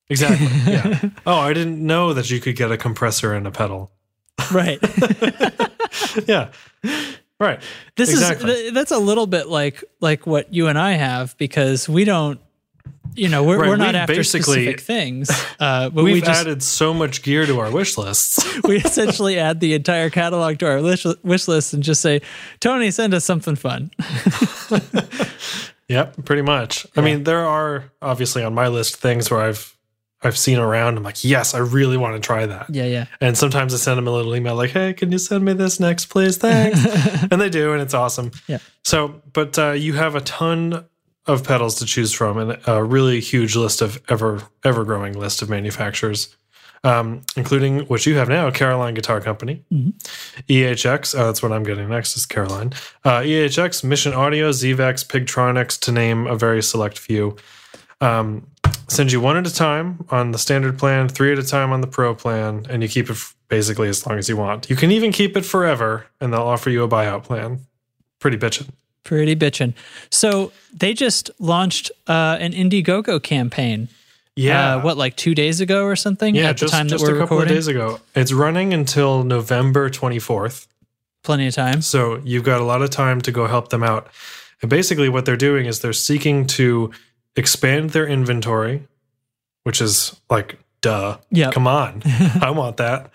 Exactly. 0.10 0.48
Yeah. 0.72 1.00
oh, 1.26 1.40
I 1.40 1.54
didn't 1.54 1.86
know 1.86 2.14
that 2.14 2.30
you 2.30 2.40
could 2.40 2.56
get 2.56 2.72
a 2.72 2.78
compressor 2.78 3.34
and 3.34 3.48
a 3.48 3.52
pedal. 3.52 3.92
Right. 4.52 4.80
Yeah. 6.28 6.50
Right. 7.40 7.62
this 7.96 8.10
Exactly. 8.12 8.52
is 8.52 8.62
th- 8.62 8.74
that's 8.74 8.92
a 8.92 8.98
little 8.98 9.28
bit 9.28 9.48
like 9.48 9.84
like 10.00 10.26
what 10.26 10.54
you 10.54 10.68
and 10.68 10.78
I 10.80 10.92
have 10.94 11.38
because 11.38 11.88
we 11.90 12.06
don't 12.06 12.40
you 13.16 13.28
know 13.30 13.44
we're, 13.44 13.58
Right, 13.60 13.70
we're 13.70 13.78
not 13.78 13.88
we've 13.88 13.96
after 13.96 14.16
basically- 14.16 14.54
specific 14.54 14.80
things 14.82 15.30
uh, 15.60 15.90
but 15.90 16.04
we 16.04 16.14
We've 16.14 16.24
just 16.24 16.42
added 16.42 16.64
so 16.64 16.94
much 16.94 17.22
gear 17.24 17.46
to 17.46 17.60
our 17.60 17.70
wish 17.72 17.98
lists. 17.98 18.40
we 18.64 18.78
essentially 18.78 19.38
add 19.40 19.60
the 19.60 19.74
entire 19.74 20.10
catalog 20.10 20.58
to 20.60 20.68
our 20.68 20.82
wish, 20.82 21.06
wish 21.24 21.48
list 21.48 21.74
and 21.74 21.84
just 21.84 22.02
say 22.02 22.22
Tony 22.60 22.92
send 22.92 23.14
us 23.14 23.26
something 23.26 23.56
fun 23.56 23.92
Yep, 25.88 26.24
pretty 26.24 26.42
much. 26.42 26.88
I 26.96 27.02
mean, 27.02 27.24
there 27.26 27.46
are 27.46 27.92
obviously 28.02 28.44
on 28.44 28.54
my 28.54 28.70
list 28.70 28.96
things 28.96 29.30
where 29.30 29.42
I've 29.42 29.76
I've 30.24 30.38
seen 30.38 30.58
around. 30.60 30.96
I'm 30.98 31.04
like, 31.04 31.24
yes, 31.26 31.54
I 31.54 31.58
really 31.58 31.98
want 31.98 32.14
to 32.16 32.26
try 32.26 32.46
that. 32.46 32.70
yeah 32.70 32.86
yeah 32.86 33.06
And 33.20 33.36
sometimes 33.38 33.74
I 33.74 33.78
send 33.78 33.98
them 33.98 34.08
a 34.08 34.12
little 34.12 34.34
email 34.36 34.56
like, 34.56 34.70
hey, 34.70 34.94
can 34.94 35.12
you 35.12 35.18
send 35.18 35.44
me 35.44 35.52
this 35.54 35.80
next, 35.80 36.06
please? 36.06 36.38
Thanks. 36.38 36.80
and 37.32 37.42
they 37.42 37.50
do, 37.50 37.74
and 37.74 37.82
it's 37.82 37.94
awesome. 37.94 38.32
Yeah. 38.48 38.60
So, 38.84 39.22
but 39.34 39.58
uh, 39.60 39.72
you 39.72 39.94
have 39.94 40.16
a 40.16 40.22
ton 40.22 40.86
of 41.28 41.44
pedals 41.44 41.76
to 41.76 41.86
choose 41.86 42.12
from, 42.12 42.38
and 42.38 42.60
a 42.68 42.84
really 42.84 43.20
huge 43.20 43.56
list 43.56 43.82
of 43.82 44.02
ever 44.10 44.42
ever 44.64 44.84
growing 44.84 45.14
list 45.14 45.42
of 45.42 45.50
manufacturers, 45.50 46.36
um, 46.84 47.22
including 47.36 47.82
what 47.82 48.06
you 48.06 48.16
have 48.16 48.28
now, 48.28 48.50
Caroline 48.50 48.94
Guitar 48.94 49.22
Company, 49.22 49.64
EHX. 50.50 51.18
Oh, 51.18 51.28
that's 51.28 51.44
what 51.44 51.52
I'm 51.52 51.64
getting 51.64 51.90
next 51.90 52.18
is 52.18 52.26
Caroline. 52.26 52.74
Uh, 53.04 53.20
EHX, 53.22 53.84
Mission 53.84 54.14
Audio, 54.14 54.50
Zvex, 54.50 55.06
Pigtronix, 55.06 55.80
to 55.82 55.92
name 55.92 56.26
a 56.28 56.36
very 56.36 56.64
select 56.64 56.98
few. 56.98 57.36
Um, 58.02 58.48
send 58.88 59.12
you 59.12 59.22
one 59.22 59.38
at 59.38 59.46
a 59.46 59.54
time 59.54 60.06
on 60.10 60.32
the 60.32 60.40
standard 60.40 60.80
plan, 60.80 61.08
three 61.08 61.32
at 61.32 61.38
a 61.40 61.44
time 61.44 61.72
on 61.72 61.82
the 61.82 61.88
pro 61.88 62.16
plan, 62.16 62.66
and 62.68 62.82
you 62.82 62.90
keep 62.90 63.10
it 63.10 63.18
basically 63.48 63.90
as 63.90 64.08
long 64.08 64.18
as 64.18 64.28
you 64.28 64.36
want. 64.36 64.70
You 64.70 64.76
can 64.76 64.92
even 64.92 65.12
keep 65.12 65.38
it 65.38 65.46
forever, 65.46 66.08
and 66.20 66.34
they'll 66.34 66.42
offer 66.42 66.72
you 66.72 66.84
a 66.84 66.88
buyout 66.90 67.24
plan. 67.24 67.60
Pretty 68.20 68.38
bitchin'. 68.38 68.70
Pretty 69.04 69.36
bitchin' 69.36 69.74
so 70.10 70.52
they 70.74 70.94
just 70.94 71.32
launched 71.40 71.92
uh, 72.08 72.38
an 72.40 72.54
Indiegogo 72.54 73.22
campaign 73.22 73.88
Yeah. 74.36 74.76
uh, 74.76 74.82
what 74.84 74.98
like 74.98 75.16
two 75.16 75.34
days 75.36 75.60
ago 75.60 75.84
or 75.86 75.96
something 75.96 76.36
yeah, 76.36 76.50
at 76.50 76.58
just, 76.58 76.72
the 76.72 76.78
time 76.78 76.88
that 76.88 76.96
just 76.96 77.04
we're 77.04 77.16
a 77.16 77.20
couple 77.20 77.38
recording 77.38 77.52
of 77.54 77.58
days 77.58 77.68
ago. 77.68 78.00
It's 78.16 78.32
running 78.32 78.74
until 78.74 79.24
November 79.24 79.90
24th. 79.90 80.68
plenty 81.24 81.48
of 81.48 81.54
time 81.54 81.82
So 81.82 82.22
you've 82.24 82.44
got 82.44 82.62
a 82.62 82.64
lot 82.64 82.82
of 82.82 82.90
time 82.90 83.22
to 83.22 83.32
go 83.32 83.48
help 83.48 83.70
them 83.70 83.84
out. 83.84 84.08
And 84.62 84.70
basically, 84.70 85.10
what 85.10 85.26
they're 85.26 85.36
doing 85.38 85.66
is 85.66 85.80
they're 85.80 85.92
seeking 85.94 86.46
to 86.58 86.92
expand 87.36 87.90
their 87.92 88.06
inventory, 88.08 88.88
which 89.64 89.82
is 89.82 90.16
like, 90.30 90.60
duh. 90.82 91.18
Yep. 91.32 91.54
Come 91.54 91.68
on. 91.68 92.02
I 92.42 92.52
want 92.52 92.78
that. 92.78 93.12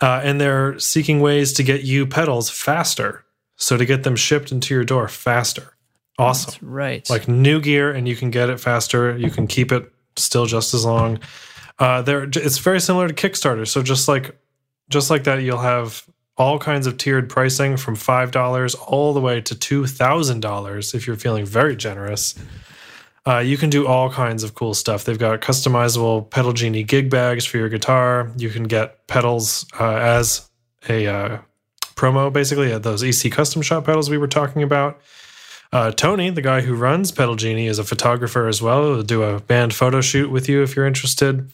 Uh, 0.00 0.20
and 0.24 0.40
they're 0.40 0.78
seeking 0.78 1.20
ways 1.20 1.52
to 1.54 1.62
get 1.62 1.82
you 1.84 2.06
pedals 2.06 2.48
faster. 2.48 3.24
So 3.60 3.76
to 3.76 3.84
get 3.84 4.02
them 4.02 4.16
shipped 4.16 4.50
into 4.50 4.74
your 4.74 4.84
door 4.84 5.06
faster. 5.06 5.76
Awesome. 6.18 6.50
That's 6.50 6.62
right 6.62 7.10
Like 7.10 7.28
new 7.28 7.60
gear, 7.60 7.92
and 7.92 8.08
you 8.08 8.16
can 8.16 8.30
get 8.30 8.50
it 8.50 8.58
faster. 8.58 9.16
You 9.16 9.30
can 9.30 9.46
keep 9.46 9.70
it 9.70 9.90
still 10.16 10.46
just 10.46 10.74
as 10.74 10.84
long. 10.84 11.20
Uh, 11.78 12.02
there, 12.02 12.24
it's 12.24 12.58
very 12.58 12.80
similar 12.80 13.06
to 13.06 13.14
Kickstarter. 13.14 13.66
So 13.66 13.82
just 13.82 14.08
like, 14.08 14.36
just 14.88 15.08
like 15.08 15.24
that, 15.24 15.42
you'll 15.42 15.58
have 15.58 16.04
all 16.36 16.58
kinds 16.58 16.86
of 16.86 16.96
tiered 16.96 17.28
pricing 17.28 17.76
from 17.76 17.96
five 17.96 18.30
dollars 18.30 18.74
all 18.74 19.12
the 19.12 19.20
way 19.20 19.40
to 19.42 19.54
two 19.54 19.86
thousand 19.86 20.40
dollars 20.40 20.94
if 20.94 21.06
you're 21.06 21.16
feeling 21.16 21.44
very 21.44 21.76
generous. 21.76 22.34
Uh, 23.26 23.38
you 23.38 23.58
can 23.58 23.68
do 23.68 23.86
all 23.86 24.10
kinds 24.10 24.42
of 24.42 24.54
cool 24.54 24.72
stuff. 24.72 25.04
They've 25.04 25.18
got 25.18 25.42
customizable 25.42 26.30
Pedal 26.30 26.54
Genie 26.54 26.82
gig 26.82 27.10
bags 27.10 27.44
for 27.44 27.58
your 27.58 27.68
guitar. 27.68 28.32
You 28.36 28.48
can 28.48 28.64
get 28.64 29.06
pedals 29.06 29.66
uh, 29.78 29.96
as 29.96 30.48
a 30.88 31.06
uh, 31.06 31.38
promo, 32.00 32.32
basically, 32.32 32.72
uh, 32.72 32.78
those 32.78 33.02
EC 33.02 33.30
custom 33.30 33.60
shop 33.62 33.84
pedals 33.84 34.08
we 34.08 34.16
were 34.18 34.26
talking 34.28 34.62
about. 34.62 34.98
Uh, 35.72 35.92
Tony, 35.92 36.30
the 36.30 36.42
guy 36.42 36.62
who 36.62 36.74
runs 36.74 37.12
Pedal 37.12 37.36
Genie, 37.36 37.66
is 37.66 37.78
a 37.78 37.84
photographer 37.84 38.48
as 38.48 38.60
well. 38.60 38.94
He'll 38.94 39.02
do 39.02 39.22
a 39.22 39.38
band 39.40 39.74
photo 39.74 40.00
shoot 40.00 40.30
with 40.30 40.48
you 40.48 40.62
if 40.62 40.74
you're 40.74 40.86
interested. 40.86 41.52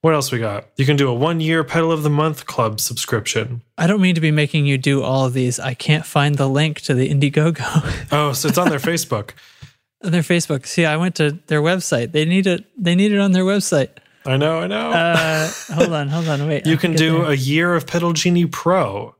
What 0.00 0.14
else 0.14 0.30
we 0.30 0.38
got? 0.38 0.66
You 0.76 0.86
can 0.86 0.96
do 0.96 1.08
a 1.08 1.14
one 1.14 1.40
year 1.40 1.64
Pedal 1.64 1.90
of 1.90 2.04
the 2.04 2.10
Month 2.10 2.46
Club 2.46 2.78
subscription. 2.78 3.62
I 3.76 3.88
don't 3.88 4.00
mean 4.00 4.14
to 4.14 4.20
be 4.20 4.30
making 4.30 4.66
you 4.66 4.78
do 4.78 5.02
all 5.02 5.24
of 5.26 5.32
these. 5.32 5.58
I 5.58 5.74
can't 5.74 6.06
find 6.06 6.36
the 6.36 6.46
link 6.48 6.80
to 6.82 6.94
the 6.94 7.08
Indiegogo. 7.08 8.06
Oh, 8.12 8.32
so 8.32 8.48
it's 8.48 8.58
on 8.58 8.68
their 8.68 8.78
Facebook. 8.78 9.30
their 10.02 10.22
Facebook. 10.22 10.66
See, 10.66 10.84
I 10.86 10.96
went 10.96 11.16
to 11.16 11.32
their 11.48 11.60
website. 11.62 12.12
They 12.12 12.24
need 12.24 12.46
it. 12.46 12.64
They 12.76 12.94
need 12.94 13.10
it 13.12 13.18
on 13.18 13.32
their 13.32 13.44
website. 13.44 13.88
I 14.24 14.36
know, 14.36 14.60
I 14.60 14.66
know. 14.66 14.90
Uh, 14.92 15.50
hold 15.72 15.92
on, 15.92 16.08
hold 16.08 16.28
on, 16.28 16.46
wait. 16.48 16.66
you 16.66 16.76
can 16.76 16.92
do 16.92 17.22
there. 17.22 17.30
a 17.32 17.36
year 17.36 17.74
of 17.74 17.86
Pedal 17.86 18.12
Genie 18.12 18.46
Pro, 18.46 19.14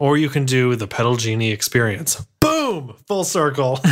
or 0.00 0.16
you 0.16 0.28
can 0.28 0.44
do 0.44 0.74
the 0.74 0.88
Pedal 0.88 1.14
Genie 1.14 1.52
Experience. 1.52 2.26
Boom! 2.40 2.96
Full 3.06 3.22
circle. 3.22 3.76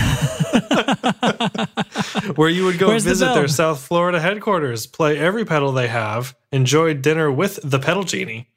Where 2.34 2.48
you 2.48 2.64
would 2.64 2.78
go 2.78 2.88
Where's 2.88 3.04
visit 3.04 3.26
bell? 3.26 3.34
their 3.34 3.46
South 3.48 3.80
Florida 3.80 4.18
headquarters, 4.18 4.86
play 4.86 5.18
every 5.18 5.44
pedal 5.44 5.70
they 5.70 5.88
have, 5.88 6.34
enjoy 6.50 6.94
dinner 6.94 7.30
with 7.30 7.60
the 7.62 7.78
Pedal 7.78 8.04
Genie, 8.04 8.48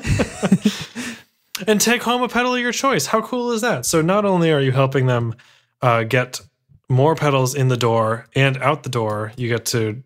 and 1.66 1.80
take 1.80 2.02
home 2.02 2.22
a 2.22 2.28
pedal 2.28 2.54
of 2.54 2.60
your 2.60 2.72
choice. 2.72 3.06
How 3.06 3.20
cool 3.20 3.50
is 3.50 3.60
that? 3.62 3.84
So, 3.84 4.00
not 4.00 4.24
only 4.24 4.52
are 4.52 4.60
you 4.60 4.72
helping 4.72 5.06
them 5.06 5.34
uh, 5.82 6.04
get 6.04 6.40
more 6.88 7.14
pedals 7.16 7.54
in 7.54 7.68
the 7.68 7.76
door 7.76 8.26
and 8.34 8.56
out 8.58 8.84
the 8.84 8.90
door, 8.90 9.32
you 9.36 9.48
get 9.48 9.66
to, 9.66 10.02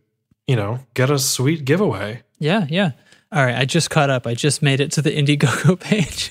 you 0.47 0.57
know, 0.57 0.81
get 0.95 1.11
a 1.11 1.19
sweet 1.19 1.65
giveaway. 1.65 2.23
Yeah, 2.39 2.67
yeah. 2.69 2.93
All 3.35 3.45
right, 3.45 3.57
I 3.57 3.65
just 3.65 3.91
caught 3.91 4.11
up. 4.11 4.29
I 4.29 4.35
just 4.35 4.63
made 4.63 4.79
it 4.79 4.93
to 4.93 5.03
the 5.03 5.11
Indiegogo 5.11 5.81
page. 5.81 6.31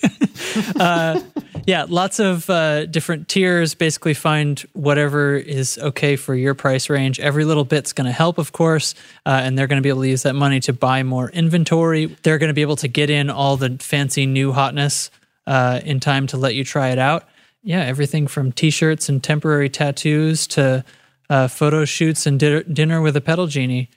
uh, 0.79 1.19
yeah, 1.67 1.85
lots 1.89 2.17
of 2.19 2.49
uh, 2.49 2.85
different 2.85 3.27
tiers. 3.27 3.75
Basically, 3.75 4.13
find 4.13 4.61
whatever 4.71 5.35
is 5.35 5.77
okay 5.79 6.15
for 6.15 6.33
your 6.33 6.53
price 6.53 6.89
range. 6.89 7.19
Every 7.19 7.43
little 7.43 7.65
bit's 7.65 7.91
going 7.91 8.05
to 8.05 8.13
help, 8.13 8.37
of 8.37 8.53
course, 8.53 8.95
uh, 9.25 9.41
and 9.43 9.57
they're 9.57 9.67
going 9.67 9.81
to 9.81 9.83
be 9.83 9.89
able 9.89 10.03
to 10.03 10.07
use 10.07 10.23
that 10.23 10.33
money 10.33 10.61
to 10.61 10.71
buy 10.71 11.03
more 11.03 11.29
inventory. 11.29 12.05
They're 12.23 12.37
going 12.37 12.47
to 12.47 12.53
be 12.53 12.61
able 12.61 12.77
to 12.77 12.87
get 12.87 13.09
in 13.09 13.29
all 13.29 13.57
the 13.57 13.77
fancy 13.81 14.25
new 14.25 14.53
hotness 14.53 15.11
uh, 15.45 15.81
in 15.83 15.99
time 15.99 16.27
to 16.27 16.37
let 16.37 16.55
you 16.55 16.63
try 16.63 16.91
it 16.91 16.99
out. 16.99 17.27
Yeah, 17.63 17.81
everything 17.81 18.27
from 18.27 18.53
T-shirts 18.53 19.09
and 19.09 19.21
temporary 19.21 19.69
tattoos 19.69 20.47
to 20.47 20.85
uh, 21.29 21.49
photo 21.49 21.83
shoots 21.83 22.25
and 22.25 22.39
dinner, 22.39 22.63
dinner 22.63 23.01
with 23.01 23.17
a 23.17 23.21
pedal 23.21 23.47
genie. 23.47 23.89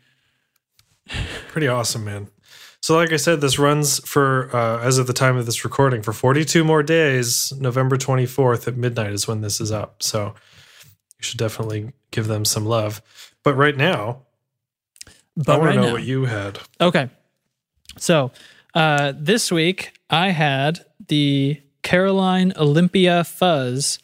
Pretty 1.52 1.68
awesome, 1.68 2.04
man. 2.04 2.26
So, 2.86 2.94
like 2.94 3.12
I 3.12 3.16
said, 3.16 3.40
this 3.40 3.58
runs 3.58 3.98
for, 4.08 4.48
uh, 4.54 4.78
as 4.78 4.98
of 4.98 5.08
the 5.08 5.12
time 5.12 5.36
of 5.36 5.44
this 5.44 5.64
recording, 5.64 6.02
for 6.02 6.12
42 6.12 6.62
more 6.62 6.84
days. 6.84 7.52
November 7.58 7.96
24th 7.96 8.68
at 8.68 8.76
midnight 8.76 9.10
is 9.10 9.26
when 9.26 9.40
this 9.40 9.60
is 9.60 9.72
up. 9.72 10.04
So, 10.04 10.36
you 11.18 11.22
should 11.22 11.36
definitely 11.36 11.90
give 12.12 12.28
them 12.28 12.44
some 12.44 12.64
love. 12.64 13.02
But 13.42 13.54
right 13.56 13.76
now, 13.76 14.22
But 15.36 15.48
I 15.48 15.56
want 15.56 15.66
right 15.66 15.72
to 15.72 15.80
know 15.80 15.86
now- 15.88 15.92
what 15.94 16.04
you 16.04 16.26
had. 16.26 16.60
Okay. 16.80 17.10
So 17.98 18.30
uh, 18.72 19.14
this 19.16 19.50
week 19.50 19.98
I 20.08 20.28
had 20.28 20.84
the 21.08 21.60
Caroline 21.82 22.52
Olympia 22.54 23.24
Fuzz, 23.24 23.98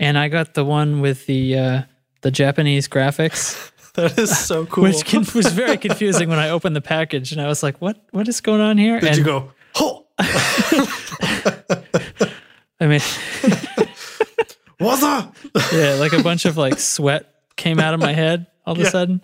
and 0.00 0.16
I 0.16 0.28
got 0.28 0.54
the 0.54 0.64
one 0.64 1.02
with 1.02 1.26
the 1.26 1.58
uh, 1.58 1.82
the 2.22 2.30
Japanese 2.30 2.88
graphics, 2.88 3.71
That 3.94 4.18
is 4.18 4.38
so 4.38 4.64
cool. 4.72 4.84
which 4.84 5.04
con- 5.04 5.26
was 5.34 5.52
very 5.52 5.76
confusing 5.76 6.30
when 6.30 6.38
I 6.38 6.48
opened 6.48 6.74
the 6.74 6.80
package, 6.80 7.30
and 7.32 7.40
I 7.42 7.46
was 7.46 7.62
like, 7.62 7.76
"What? 7.82 8.02
What 8.12 8.26
is 8.26 8.40
going 8.40 8.62
on 8.62 8.78
here?" 8.78 8.98
Did 8.98 9.08
and 9.10 9.18
you 9.18 9.24
go, 9.24 9.52
oh, 9.74 10.06
I 12.80 12.86
mean, 12.86 13.00
what's 14.78 15.02
up? 15.02 15.36
yeah, 15.72 15.94
like 16.00 16.14
a 16.14 16.22
bunch 16.22 16.46
of 16.46 16.56
like 16.56 16.78
sweat 16.78 17.34
came 17.56 17.78
out 17.78 17.92
of 17.92 18.00
my 18.00 18.12
head 18.12 18.46
all 18.64 18.74
of 18.74 18.80
a 18.80 18.90
sudden. 18.90 19.20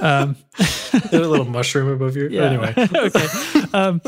Um, 0.00 0.36
a 1.12 1.18
little 1.18 1.44
mushroom 1.44 1.88
above 1.88 2.16
your. 2.16 2.30
Yeah. 2.30 2.42
Anyway, 2.42 2.74
okay. 2.94 3.26
Um, 3.72 4.00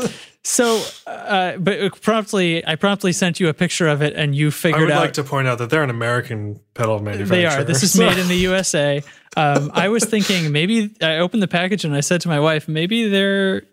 so, 0.43 0.83
uh, 1.07 1.57
but 1.57 2.01
promptly, 2.01 2.65
I 2.65 2.75
promptly 2.75 3.13
sent 3.13 3.39
you 3.39 3.47
a 3.47 3.53
picture 3.53 3.87
of 3.87 4.01
it, 4.01 4.13
and 4.13 4.35
you 4.35 4.51
figured 4.51 4.75
out. 4.75 4.81
I 4.81 4.85
would 4.85 4.91
out 4.93 5.01
like 5.01 5.13
to 5.13 5.23
point 5.23 5.47
out 5.47 5.57
that 5.59 5.69
they're 5.69 5.83
an 5.83 5.89
American 5.89 6.59
pedal 6.73 6.99
manufacturer. 6.99 7.35
they 7.35 7.45
are. 7.45 7.63
This 7.63 7.83
is 7.83 7.97
made 7.97 8.17
in 8.17 8.27
the 8.27 8.35
USA. 8.35 9.01
Um, 9.35 9.71
I 9.73 9.89
was 9.89 10.05
thinking 10.05 10.51
maybe 10.51 10.93
I 11.01 11.17
opened 11.17 11.41
the 11.41 11.47
package 11.47 11.85
and 11.85 11.95
I 11.95 12.01
said 12.01 12.21
to 12.21 12.27
my 12.27 12.39
wife, 12.39 12.67
maybe 12.67 13.09
they're 13.09 13.63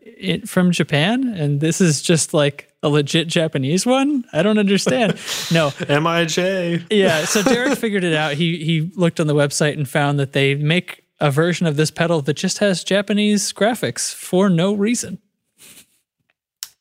from 0.46 0.70
Japan, 0.70 1.34
and 1.34 1.60
this 1.60 1.80
is 1.80 2.02
just 2.02 2.32
like 2.32 2.69
a 2.82 2.88
legit 2.88 3.28
Japanese 3.28 3.84
one. 3.84 4.24
I 4.32 4.42
don't 4.42 4.58
understand. 4.58 5.12
No, 5.52 5.70
Mij. 5.88 6.84
yeah. 6.90 7.24
So 7.24 7.42
Derek 7.42 7.76
figured 7.78 8.04
it 8.04 8.14
out. 8.14 8.34
He 8.34 8.64
he 8.64 8.90
looked 8.94 9.18
on 9.20 9.26
the 9.26 9.34
website 9.34 9.74
and 9.76 9.88
found 9.88 10.18
that 10.20 10.32
they 10.32 10.54
make 10.54 11.02
a 11.18 11.30
version 11.30 11.66
of 11.66 11.76
this 11.76 11.90
pedal 11.90 12.22
that 12.22 12.34
just 12.34 12.58
has 12.58 12.82
Japanese 12.84 13.52
graphics 13.52 14.14
for 14.14 14.48
no 14.48 14.72
reason. 14.72 15.18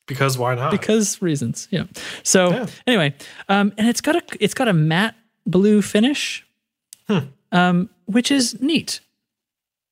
Because 0.06 0.36
why 0.38 0.54
not? 0.54 0.70
because 0.72 1.20
reasons. 1.22 1.68
Yeah. 1.70 1.84
So 2.22 2.50
Yeah. 2.50 2.66
anyway, 2.86 3.14
um, 3.48 3.72
and 3.78 3.88
it's 3.88 4.00
got 4.00 4.16
a 4.16 4.22
it's 4.40 4.54
got 4.54 4.68
a 4.68 4.72
matte 4.72 5.14
blue 5.46 5.82
finish, 5.82 6.44
Hmm. 7.08 7.18
um, 7.52 7.90
which 8.06 8.30
is 8.30 8.60
neat. 8.60 9.00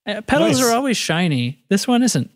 Uh, 0.07 0.21
pedals 0.23 0.59
Nice. 0.61 0.63
are 0.69 0.75
always 0.75 0.97
shiny. 0.97 1.63
This 1.69 1.87
one 1.87 2.03
isn't. 2.03 2.31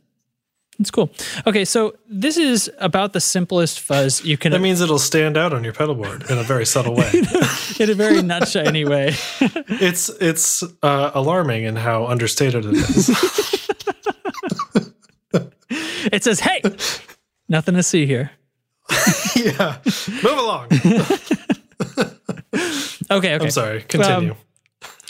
It's 0.82 0.90
cool. 0.90 1.12
Okay, 1.46 1.64
so 1.64 1.94
this 2.08 2.36
is 2.36 2.68
about 2.78 3.12
the 3.12 3.20
simplest 3.20 3.78
fuzz 3.78 4.24
you 4.24 4.36
can 4.36 4.50
that 4.50 4.60
means 4.60 4.80
it'll 4.80 4.98
stand 4.98 5.36
out 5.36 5.52
on 5.52 5.62
your 5.62 5.72
pedal 5.72 5.94
board 5.94 6.28
in 6.28 6.38
a 6.38 6.42
very 6.42 6.66
subtle 6.66 6.96
way. 6.96 7.08
in 7.78 7.88
a 7.88 7.94
very 7.94 8.20
not 8.20 8.48
shiny 8.48 8.84
way. 8.84 9.14
it's 9.40 10.08
it's 10.20 10.64
uh, 10.82 11.12
alarming 11.14 11.62
in 11.62 11.76
how 11.76 12.06
understated 12.06 12.64
it 12.64 12.74
is. 12.74 13.10
It 16.12 16.24
says, 16.24 16.40
"Hey, 16.40 16.60
nothing 17.48 17.76
to 17.76 17.82
see 17.82 18.06
here." 18.06 18.32
yeah, 19.36 19.78
move 20.24 20.36
along. 20.36 20.68
Okay, 23.10 23.34
okay. 23.34 23.44
I'm 23.44 23.50
sorry. 23.50 23.82
Continue. 23.82 24.34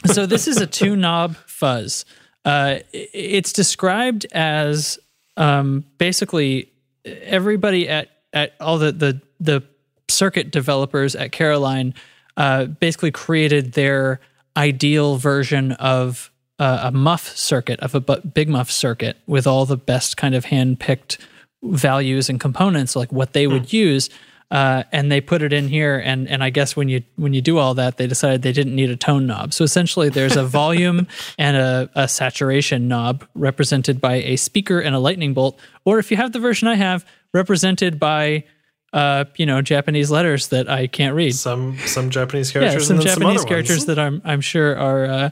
so 0.05 0.27
this 0.27 0.47
is 0.47 0.59
a 0.59 0.67
two 0.67 0.97
knob 0.97 1.35
fuzz. 1.47 2.05
Uh, 2.45 2.81
it's 2.93 3.53
described 3.53 4.27
as 4.33 4.99
um, 5.37 5.85
basically 5.99 6.73
everybody 7.05 7.89
at 7.89 8.09
at 8.33 8.55
all 8.61 8.79
the 8.79 8.93
the 8.93 9.21
the 9.41 9.63
circuit 10.09 10.51
developers 10.51 11.15
at 11.15 11.33
Caroline 11.33 11.95
uh, 12.37 12.67
basically 12.67 13.11
created 13.11 13.73
their 13.73 14.21
ideal 14.57 15.17
version 15.17 15.73
of 15.73 16.31
uh, 16.59 16.81
a 16.85 16.93
muff 16.93 17.37
circuit 17.37 17.81
of 17.81 17.95
a 17.95 18.01
big 18.01 18.49
muff 18.49 18.71
circuit 18.71 19.17
with 19.27 19.47
all 19.47 19.67
the 19.67 19.77
best 19.77 20.17
kind 20.17 20.35
of 20.35 20.45
hand 20.47 20.79
picked 20.79 21.19
values 21.63 22.29
and 22.29 22.41
components 22.41 22.95
like 22.97 23.11
what 23.13 23.33
they 23.33 23.47
would 23.47 23.73
use 23.73 24.11
uh, 24.53 24.85
and 24.93 25.11
they 25.11 25.23
put 25.23 25.43
it 25.43 25.51
in 25.51 25.67
here 25.67 25.99
and 25.99 26.29
and 26.29 26.45
I 26.45 26.51
guess 26.51 26.77
when 26.77 26.91
you 26.91 27.03
when 27.17 27.33
you 27.33 27.41
do 27.41 27.57
all 27.57 27.73
that 27.75 27.97
they 27.97 28.07
decided 28.07 28.43
they 28.43 28.53
didn't 28.53 28.77
need 28.77 28.91
a 28.91 28.97
tone 28.97 29.27
knob. 29.27 29.55
So 29.55 29.65
essentially 29.65 30.11
there's 30.11 30.37
a 30.37 30.45
volume 30.45 31.09
and 31.39 31.57
a, 31.57 31.91
a 31.95 32.07
saturation 32.07 32.87
knob 32.87 33.27
represented 33.35 33.99
by 33.99 34.17
a 34.17 34.37
speaker 34.37 34.79
and 34.79 34.95
a 34.95 34.99
lightning 34.99 35.33
bolt 35.33 35.59
or 35.87 35.99
if 35.99 36.11
you 36.11 36.19
have 36.19 36.33
the 36.33 36.39
version 36.39 36.69
I 36.69 36.75
have 36.75 37.07
represented 37.33 37.99
by 37.99 38.45
uh, 38.93 39.25
you 39.37 39.47
know 39.47 39.63
Japanese 39.63 40.11
letters 40.11 40.49
that 40.49 40.69
I 40.69 40.87
can't 40.87 41.15
read. 41.15 41.35
Some 41.35 41.79
some 41.87 42.11
Japanese 42.11 42.53
characters 42.53 42.83
yeah 42.83 42.87
some 42.89 43.01
Japanese 43.01 43.41
some 43.41 43.49
characters 43.49 43.77
ones. 43.79 43.87
that 43.87 43.99
I'm 43.99 44.21
I'm 44.23 44.43
sure 44.43 44.77
are 44.77 45.07
uh, 45.07 45.31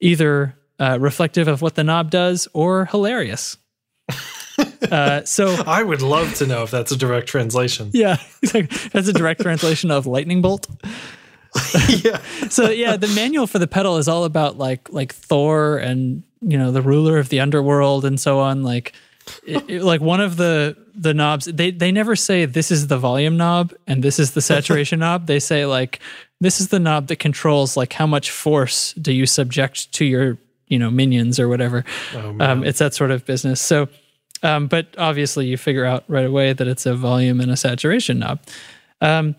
either 0.00 0.54
uh, 0.78 0.98
reflective 1.00 1.48
of 1.48 1.62
what 1.62 1.76
the 1.76 1.84
knob 1.84 2.10
does 2.10 2.46
or 2.52 2.84
hilarious 2.84 3.56
uh, 4.90 5.24
so 5.24 5.54
I 5.66 5.82
would 5.82 6.02
love 6.02 6.34
to 6.36 6.46
know 6.46 6.62
if 6.62 6.70
that's 6.70 6.92
a 6.92 6.96
direct 6.96 7.26
translation. 7.28 7.90
Yeah, 7.94 8.16
that's 8.42 9.08
a 9.08 9.12
direct 9.12 9.40
translation 9.42 9.90
of 9.90 10.06
lightning 10.06 10.42
bolt. 10.42 10.66
yeah. 11.88 12.18
So 12.48 12.70
yeah, 12.70 12.96
the 12.96 13.08
manual 13.08 13.46
for 13.46 13.58
the 13.58 13.66
pedal 13.66 13.96
is 13.96 14.08
all 14.08 14.24
about 14.24 14.56
like 14.58 14.88
like 14.92 15.12
Thor 15.14 15.78
and 15.78 16.22
you 16.40 16.56
know 16.56 16.70
the 16.72 16.82
ruler 16.82 17.18
of 17.18 17.28
the 17.28 17.40
underworld 17.40 18.04
and 18.04 18.18
so 18.20 18.38
on. 18.38 18.62
Like 18.62 18.92
it, 19.46 19.68
it- 19.68 19.82
like 19.82 20.00
one 20.00 20.20
of 20.20 20.36
the 20.36 20.76
the 20.94 21.12
knobs 21.14 21.46
they 21.46 21.70
they 21.70 21.92
never 21.92 22.14
say 22.16 22.44
this 22.44 22.70
is 22.70 22.86
the 22.86 22.98
volume 22.98 23.36
knob 23.36 23.72
and 23.86 24.02
this 24.02 24.18
is 24.18 24.32
the 24.32 24.40
saturation 24.40 25.00
knob. 25.00 25.26
They 25.26 25.40
say 25.40 25.66
like 25.66 26.00
this 26.40 26.60
is 26.60 26.68
the 26.68 26.78
knob 26.78 27.08
that 27.08 27.16
controls 27.16 27.76
like 27.76 27.92
how 27.92 28.06
much 28.06 28.30
force 28.30 28.92
do 28.94 29.12
you 29.12 29.26
subject 29.26 29.92
to 29.94 30.04
your 30.04 30.38
you 30.68 30.78
know 30.78 30.90
minions 30.90 31.40
or 31.40 31.48
whatever. 31.48 31.84
Oh. 32.14 32.36
Um, 32.40 32.64
it's 32.64 32.78
that 32.78 32.94
sort 32.94 33.10
of 33.10 33.26
business. 33.26 33.60
So, 33.60 33.88
um, 34.42 34.66
but 34.66 34.88
obviously 34.98 35.46
you 35.46 35.56
figure 35.56 35.84
out 35.84 36.04
right 36.08 36.26
away 36.26 36.52
that 36.52 36.66
it's 36.66 36.86
a 36.86 36.94
volume 36.94 37.40
and 37.40 37.50
a 37.50 37.56
saturation 37.56 38.18
knob. 38.18 38.40
Um, 39.00 39.36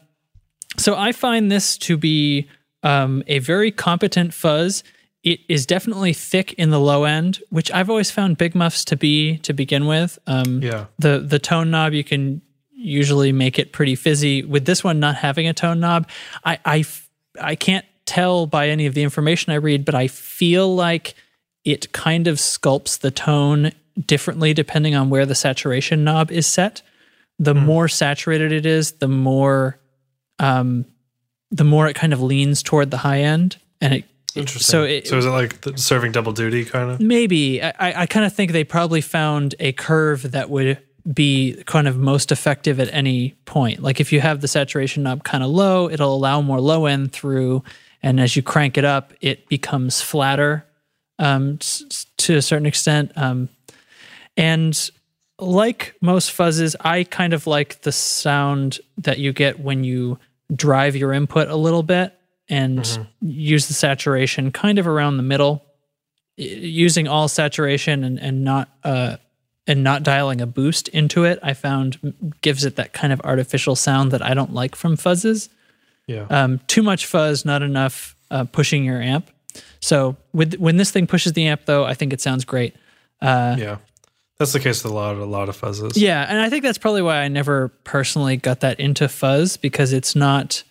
so 0.77 0.95
I 0.95 1.11
find 1.11 1.51
this 1.51 1.77
to 1.79 1.97
be 1.97 2.47
um, 2.83 3.23
a 3.27 3.39
very 3.39 3.71
competent 3.71 4.33
fuzz. 4.33 4.83
It 5.23 5.41
is 5.47 5.65
definitely 5.65 6.13
thick 6.13 6.53
in 6.53 6.71
the 6.71 6.79
low 6.79 7.03
end, 7.03 7.41
which 7.49 7.71
I've 7.71 7.89
always 7.89 8.09
found 8.09 8.37
big 8.37 8.55
muffs 8.55 8.83
to 8.85 8.95
be 8.95 9.37
to 9.39 9.53
begin 9.53 9.85
with. 9.85 10.17
Um, 10.25 10.61
yeah. 10.61 10.85
the 10.97 11.19
the 11.19 11.39
tone 11.39 11.69
knob 11.71 11.93
you 11.93 12.03
can 12.03 12.41
usually 12.81 13.31
make 13.31 13.59
it 13.59 13.71
pretty 13.71 13.95
fizzy 13.95 14.43
with 14.43 14.65
this 14.65 14.83
one 14.83 14.99
not 14.99 15.15
having 15.15 15.47
a 15.47 15.53
tone 15.53 15.79
knob 15.79 16.09
I, 16.43 16.57
I 16.65 16.85
I 17.39 17.55
can't 17.55 17.85
tell 18.05 18.47
by 18.47 18.69
any 18.69 18.87
of 18.87 18.95
the 18.95 19.03
information 19.03 19.53
i 19.53 19.55
read 19.55 19.85
but 19.85 19.93
i 19.93 20.07
feel 20.07 20.73
like 20.73 21.13
it 21.63 21.91
kind 21.91 22.27
of 22.27 22.37
sculpts 22.37 22.99
the 22.99 23.11
tone 23.11 23.71
differently 24.07 24.53
depending 24.53 24.95
on 24.95 25.09
where 25.09 25.25
the 25.25 25.35
saturation 25.35 26.03
knob 26.03 26.31
is 26.31 26.47
set 26.47 26.81
the 27.39 27.55
more 27.55 27.87
saturated 27.87 28.51
it 28.51 28.65
is 28.65 28.93
the 28.93 29.07
more 29.07 29.79
um 30.39 30.85
the 31.51 31.63
more 31.63 31.87
it 31.87 31.95
kind 31.95 32.13
of 32.13 32.21
leans 32.21 32.61
toward 32.63 32.91
the 32.91 32.97
high 32.97 33.21
end 33.21 33.57
and 33.81 33.93
it 33.93 34.05
Interesting. 34.35 34.61
so 34.61 34.83
it- 34.83 35.07
so 35.07 35.17
is 35.17 35.25
it 35.25 35.29
like 35.29 35.61
the 35.61 35.77
serving 35.77 36.13
double 36.13 36.31
duty 36.31 36.63
kind 36.63 36.89
of? 36.89 37.01
Maybe. 37.01 37.61
I, 37.61 38.03
I 38.03 38.05
kind 38.05 38.25
of 38.25 38.33
think 38.33 38.53
they 38.53 38.63
probably 38.63 39.01
found 39.01 39.55
a 39.59 39.73
curve 39.73 40.31
that 40.31 40.49
would 40.49 40.77
be 41.13 41.61
kind 41.65 41.85
of 41.85 41.97
most 41.97 42.31
effective 42.31 42.79
at 42.79 42.87
any 42.93 43.31
point. 43.43 43.81
Like 43.81 43.99
if 43.99 44.13
you 44.13 44.21
have 44.21 44.39
the 44.39 44.47
saturation 44.47 45.03
knob 45.03 45.25
kind 45.25 45.43
of 45.43 45.49
low, 45.49 45.89
it'll 45.89 46.15
allow 46.15 46.39
more 46.41 46.61
low 46.61 46.85
end 46.85 47.11
through. 47.11 47.61
And 48.01 48.21
as 48.21 48.37
you 48.37 48.41
crank 48.41 48.77
it 48.77 48.85
up, 48.85 49.11
it 49.19 49.49
becomes 49.49 50.01
flatter 50.01 50.65
um, 51.19 51.59
to 52.17 52.35
a 52.37 52.41
certain 52.41 52.65
extent. 52.67 53.11
Um, 53.17 53.49
and 54.41 54.89
like 55.39 55.95
most 56.01 56.31
fuzzes, 56.35 56.75
I 56.81 57.03
kind 57.03 57.33
of 57.33 57.47
like 57.47 57.81
the 57.81 57.91
sound 57.91 58.79
that 58.97 59.17
you 59.19 59.33
get 59.33 59.59
when 59.59 59.83
you 59.83 60.19
drive 60.53 60.95
your 60.95 61.13
input 61.13 61.47
a 61.49 61.55
little 61.55 61.83
bit 61.83 62.13
and 62.49 62.85
use 63.21 63.67
the 63.67 63.73
saturation 63.73 64.51
kind 64.51 64.77
of 64.79 64.87
around 64.87 65.17
the 65.17 65.23
middle 65.23 65.63
using 66.35 67.07
all 67.07 67.27
saturation 67.27 68.03
and, 68.03 68.19
and 68.19 68.43
not 68.43 68.69
uh 68.83 69.17
and 69.67 69.83
not 69.83 70.01
dialing 70.03 70.41
a 70.41 70.45
boost 70.45 70.87
into 70.89 71.23
it 71.23 71.37
i 71.43 71.53
found 71.53 72.13
gives 72.41 72.65
it 72.65 72.75
that 72.77 72.93
kind 72.93 73.13
of 73.13 73.21
artificial 73.23 73.75
sound 73.75 74.11
that 74.11 74.21
i 74.25 74.33
don't 74.33 74.53
like 74.53 74.75
from 74.75 74.97
fuzzes 74.97 75.49
Yeah. 76.07 76.25
um, 76.29 76.59
too 76.67 76.81
much 76.81 77.05
fuzz 77.05 77.45
not 77.45 77.61
enough 77.61 78.15
uh, 78.31 78.45
pushing 78.45 78.83
your 78.83 79.01
amp 79.01 79.29
so 79.81 80.15
with 80.33 80.55
when 80.55 80.77
this 80.77 80.89
thing 80.91 81.05
pushes 81.07 81.33
the 81.33 81.45
amp 81.47 81.65
though 81.65 81.83
i 81.85 81.93
think 81.93 82.11
it 82.11 82.21
sounds 82.21 82.43
great 82.43 82.75
yeah. 83.21 83.77
That's 84.41 84.53
the 84.53 84.59
case 84.59 84.83
with 84.83 84.91
a 84.91 84.95
lot 84.95 85.17
a 85.17 85.25
lot 85.25 85.49
of 85.49 85.61
fuzzes. 85.61 85.93
yeah 85.95 86.25
and 86.27 86.39
i 86.39 86.49
think 86.49 86.63
that's 86.63 86.79
probably 86.79 87.03
why 87.03 87.17
i 87.17 87.27
never 87.27 87.67
personally 87.83 88.37
got 88.37 88.61
that 88.61 88.79
into 88.79 89.07
fuzz 89.07 89.55
because 89.55 89.93
it's 89.93 90.15
not 90.15 90.63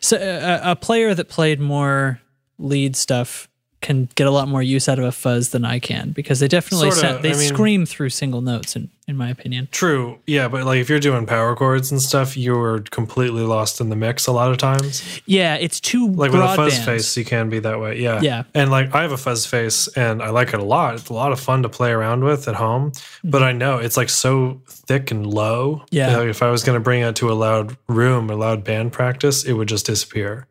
so 0.00 0.16
uh, 0.16 0.60
a, 0.64 0.72
a 0.72 0.76
player 0.76 1.14
that 1.14 1.28
played 1.28 1.60
more 1.60 2.20
lead 2.58 2.96
stuff 2.96 3.48
can 3.86 4.08
get 4.14 4.26
a 4.26 4.30
lot 4.30 4.48
more 4.48 4.62
use 4.62 4.88
out 4.88 4.98
of 4.98 5.04
a 5.04 5.12
fuzz 5.12 5.50
than 5.50 5.64
I 5.64 5.78
can 5.78 6.10
because 6.10 6.40
they 6.40 6.48
definitely 6.48 6.90
Sorta, 6.90 7.14
sa- 7.16 7.20
they 7.22 7.32
I 7.32 7.36
mean- 7.36 7.48
scream 7.48 7.86
through 7.86 8.10
single 8.10 8.40
notes 8.40 8.76
in 8.76 8.90
in 9.08 9.16
my 9.16 9.30
opinion. 9.30 9.68
True. 9.70 10.18
Yeah, 10.26 10.48
but 10.48 10.64
like 10.64 10.80
if 10.80 10.88
you're 10.90 10.98
doing 10.98 11.26
power 11.26 11.54
chords 11.54 11.92
and 11.92 12.02
stuff, 12.02 12.36
you're 12.36 12.80
completely 12.90 13.42
lost 13.44 13.80
in 13.80 13.88
the 13.88 13.94
mix 13.94 14.26
a 14.26 14.32
lot 14.32 14.50
of 14.50 14.58
times. 14.58 15.20
Yeah, 15.26 15.54
it's 15.54 15.78
too 15.78 16.08
Like 16.10 16.32
with 16.32 16.40
a 16.40 16.56
fuzz 16.56 16.84
face, 16.84 17.16
you 17.16 17.24
can 17.24 17.48
be 17.48 17.60
that 17.60 17.78
way. 17.78 18.00
Yeah. 18.00 18.20
Yeah. 18.20 18.42
And 18.52 18.68
like 18.72 18.92
I 18.96 19.02
have 19.02 19.12
a 19.12 19.16
fuzz 19.16 19.46
face 19.46 19.86
and 19.96 20.20
I 20.20 20.30
like 20.30 20.48
it 20.54 20.58
a 20.58 20.64
lot. 20.64 20.96
It's 20.96 21.08
a 21.08 21.12
lot 21.14 21.30
of 21.30 21.38
fun 21.38 21.62
to 21.62 21.68
play 21.68 21.92
around 21.92 22.24
with 22.24 22.48
at 22.48 22.56
home. 22.56 22.90
Mm-hmm. 22.90 23.30
But 23.30 23.44
I 23.44 23.52
know 23.52 23.78
it's 23.78 23.96
like 23.96 24.08
so 24.08 24.60
thick 24.66 25.12
and 25.12 25.24
low. 25.24 25.84
Yeah. 25.92 26.22
If 26.22 26.42
I 26.42 26.50
was 26.50 26.64
going 26.64 26.74
to 26.76 26.82
bring 26.82 27.02
it 27.02 27.14
to 27.16 27.30
a 27.30 27.34
loud 27.34 27.76
room, 27.88 28.28
a 28.28 28.34
loud 28.34 28.64
band 28.64 28.92
practice, 28.92 29.44
it 29.44 29.52
would 29.52 29.68
just 29.68 29.86
disappear. 29.86 30.48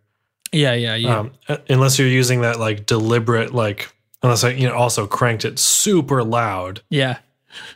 Yeah, 0.51 0.73
yeah, 0.73 0.95
yeah. 0.95 1.19
Um, 1.19 1.31
unless 1.69 1.99
you're 1.99 2.07
using 2.07 2.41
that 2.41 2.59
like 2.59 2.85
deliberate, 2.85 3.53
like, 3.53 3.93
unless 4.23 4.43
I, 4.43 4.51
you 4.51 4.67
know, 4.67 4.75
also 4.75 5.05
cranked 5.07 5.45
it 5.45 5.59
super 5.59 6.23
loud. 6.23 6.81
yeah. 6.89 7.17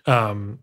Um, 0.05 0.59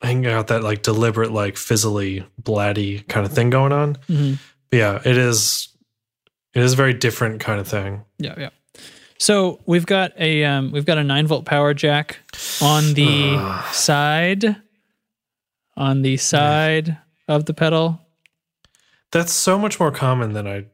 I 0.00 0.14
got 0.14 0.48
that 0.48 0.62
like 0.64 0.82
deliberate, 0.82 1.30
like 1.32 1.54
fizzly, 1.54 2.24
blatty 2.40 3.06
kind 3.08 3.24
of 3.26 3.32
thing 3.32 3.50
going 3.50 3.72
on. 3.72 3.96
Mhm. 4.08 4.38
But 4.70 4.76
yeah, 4.76 5.00
it 5.04 5.16
is, 5.16 5.68
it 6.54 6.62
is 6.62 6.72
a 6.72 6.76
very 6.76 6.92
different 6.94 7.40
kind 7.40 7.60
of 7.60 7.68
thing. 7.68 8.02
Yeah, 8.18 8.34
yeah. 8.38 8.50
So 9.18 9.60
we've 9.66 9.86
got 9.86 10.12
a 10.18 10.44
um, 10.44 10.72
we've 10.72 10.84
got 10.84 10.98
a 10.98 11.04
nine 11.04 11.28
volt 11.28 11.44
power 11.44 11.74
jack 11.74 12.18
on 12.60 12.94
the 12.94 13.36
side, 13.72 14.56
on 15.76 16.02
the 16.02 16.16
side 16.16 16.98
of 17.28 17.44
the 17.46 17.54
pedal. 17.54 18.00
That's 19.12 19.32
so 19.32 19.56
much 19.58 19.78
more 19.78 19.92
common 19.92 20.32
than 20.32 20.46
I 20.48 20.64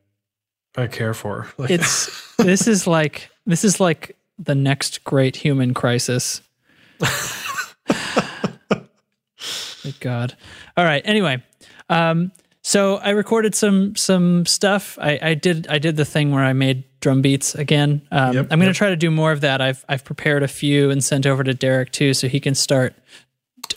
I 0.78 0.86
care 0.86 1.14
for. 1.14 1.48
Like, 1.58 1.70
It's 1.70 2.34
this 2.36 2.66
is 2.68 2.86
like 2.86 3.30
this 3.46 3.64
is 3.64 3.80
like 3.80 4.16
the 4.38 4.54
next 4.54 5.02
great 5.04 5.36
human 5.36 5.74
crisis. 5.74 6.40
Thank 9.40 10.00
God. 10.00 10.36
All 10.76 10.84
right. 10.84 11.02
Anyway, 11.04 11.42
um, 11.88 12.32
so 12.62 12.96
I 12.96 13.10
recorded 13.10 13.54
some 13.54 13.96
some 13.96 14.44
stuff. 14.46 14.98
I, 15.00 15.18
I 15.22 15.34
did 15.34 15.66
I 15.68 15.78
did 15.78 15.96
the 15.96 16.04
thing 16.04 16.32
where 16.32 16.44
I 16.44 16.52
made 16.52 16.84
drum 17.00 17.22
beats 17.22 17.54
again. 17.54 18.02
Um, 18.10 18.34
Yep, 18.34 18.46
I'm 18.50 18.58
going 18.58 18.60
to 18.60 18.66
yep. 18.66 18.76
try 18.76 18.88
to 18.90 18.96
do 18.96 19.10
more 19.10 19.32
of 19.32 19.40
that. 19.42 19.60
I've 19.60 19.84
I've 19.88 20.04
prepared 20.04 20.42
a 20.42 20.48
few 20.48 20.90
and 20.90 21.02
sent 21.02 21.26
over 21.26 21.42
to 21.44 21.54
Derek 21.54 21.92
too, 21.92 22.12
so 22.14 22.28
he 22.28 22.40
can 22.40 22.54
start 22.54 22.94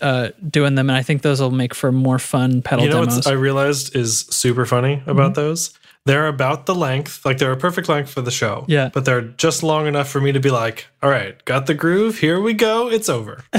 uh, 0.02 0.30
doing 0.50 0.76
them. 0.76 0.90
And 0.90 0.98
I 0.98 1.04
think 1.04 1.22
those 1.22 1.40
will 1.40 1.52
make 1.52 1.74
for 1.74 1.92
more 1.92 2.20
fun 2.20 2.62
pedal 2.62 2.86
you 2.86 2.92
know 2.92 3.02
demos. 3.06 3.18
what 3.18 3.28
I 3.28 3.34
realized 3.34 3.96
is 3.96 4.20
super 4.30 4.66
funny 4.66 5.02
about 5.06 5.32
Mm-hmm. 5.34 5.42
those? 5.42 5.78
They're 6.06 6.26
about 6.28 6.66
the 6.66 6.74
length, 6.74 7.24
like 7.26 7.38
they're 7.38 7.52
a 7.52 7.58
perfect 7.58 7.88
length 7.88 8.10
for 8.10 8.22
the 8.22 8.32
show. 8.32 8.66
Yeah. 8.68 8.90
But 8.92 9.06
they're 9.06 9.22
just 9.22 9.62
long 9.62 9.86
enough 9.86 10.10
for 10.10 10.20
me 10.20 10.32
to 10.32 10.40
be 10.40 10.50
like, 10.50 10.88
all 11.04 11.10
right, 11.12 11.44
got 11.46 11.68
the 11.68 11.76
groove. 11.76 12.18
Here 12.18 12.40
we 12.42 12.54
go. 12.54 12.90
It's 12.90 13.08
over. 13.08 13.44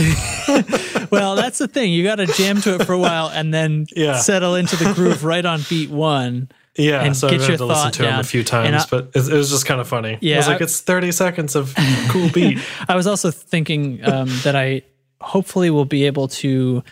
well, 1.10 1.36
that's 1.36 1.58
the 1.58 1.68
thing. 1.68 1.92
You 1.92 2.02
got 2.02 2.16
to 2.16 2.26
jam 2.26 2.60
to 2.62 2.74
it 2.76 2.84
for 2.84 2.92
a 2.94 2.98
while 2.98 3.28
and 3.28 3.52
then 3.54 3.86
Yeah. 3.94 4.16
settle 4.16 4.54
into 4.56 4.76
the 4.76 4.92
groove 4.92 5.24
right 5.24 5.44
on 5.44 5.60
beat 5.68 5.90
one. 5.90 6.48
Yeah. 6.76 7.02
And 7.04 7.16
so 7.16 7.28
get 7.28 7.34
I've 7.36 7.40
your 7.42 7.50
had 7.52 7.58
to 7.58 7.64
listen 7.66 7.92
to 7.92 8.02
them 8.02 8.10
down. 8.12 8.20
a 8.20 8.24
few 8.24 8.42
times, 8.42 8.84
I- 8.84 8.86
but 8.90 9.04
it, 9.14 9.28
it 9.32 9.36
was 9.36 9.50
just 9.50 9.66
kind 9.66 9.80
of 9.80 9.86
funny. 9.86 10.18
Yeah, 10.20 10.36
I 10.36 10.38
was 10.38 10.48
like, 10.48 10.60
I- 10.62 10.64
it's 10.64 10.80
30 10.80 11.12
seconds 11.12 11.54
of 11.54 11.74
cool 12.08 12.28
beat. 12.34 12.58
I 12.88 12.96
was 12.96 13.06
also 13.06 13.30
thinking 13.30 14.00
um, 14.04 14.28
that 14.42 14.56
I 14.56 14.82
hopefully 15.20 15.70
will 15.70 15.84
be 15.84 16.06
able 16.06 16.28
to 16.28 16.82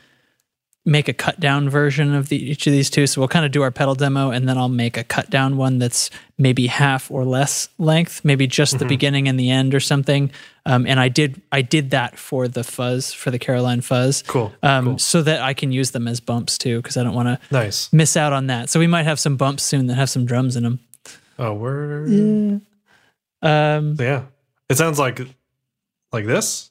make 0.86 1.08
a 1.08 1.12
cut 1.12 1.38
down 1.38 1.68
version 1.68 2.14
of 2.14 2.30
the, 2.30 2.36
each 2.36 2.66
of 2.66 2.72
these 2.72 2.88
two. 2.88 3.06
So 3.06 3.20
we'll 3.20 3.28
kind 3.28 3.44
of 3.44 3.52
do 3.52 3.60
our 3.62 3.70
pedal 3.70 3.94
demo 3.94 4.30
and 4.30 4.48
then 4.48 4.56
I'll 4.56 4.70
make 4.70 4.96
a 4.96 5.04
cut 5.04 5.28
down 5.28 5.58
one 5.58 5.78
that's 5.78 6.08
maybe 6.38 6.68
half 6.68 7.10
or 7.10 7.24
less 7.26 7.68
length, 7.78 8.22
maybe 8.24 8.46
just 8.46 8.78
the 8.78 8.86
beginning 8.86 9.28
and 9.28 9.38
the 9.38 9.50
end 9.50 9.74
or 9.74 9.80
something. 9.80 10.30
Um, 10.64 10.86
and 10.86 10.98
I 10.98 11.08
did 11.08 11.42
I 11.52 11.60
did 11.60 11.90
that 11.90 12.18
for 12.18 12.48
the 12.48 12.64
fuzz 12.64 13.12
for 13.12 13.30
the 13.30 13.38
Caroline 13.38 13.82
fuzz. 13.82 14.22
Cool, 14.26 14.52
Um, 14.62 14.84
cool. 14.86 14.98
So 14.98 15.20
that 15.22 15.42
I 15.42 15.52
can 15.52 15.70
use 15.70 15.90
them 15.90 16.08
as 16.08 16.18
bumps 16.20 16.56
too 16.56 16.78
because 16.78 16.96
I 16.96 17.02
don't 17.02 17.14
want 17.14 17.28
to 17.28 17.38
nice. 17.54 17.92
miss 17.92 18.16
out 18.16 18.32
on 18.32 18.46
that. 18.46 18.70
So 18.70 18.80
we 18.80 18.86
might 18.86 19.04
have 19.04 19.20
some 19.20 19.36
bumps 19.36 19.62
soon 19.62 19.86
that 19.88 19.96
have 19.96 20.08
some 20.08 20.24
drums 20.24 20.56
in 20.56 20.62
them. 20.62 20.80
Oh, 21.38 21.52
we're. 21.54 22.60
Um, 23.42 23.96
Yeah. 23.98 24.24
It 24.70 24.76
sounds 24.76 24.98
like 24.98 25.20
like 26.12 26.24
this. 26.26 26.70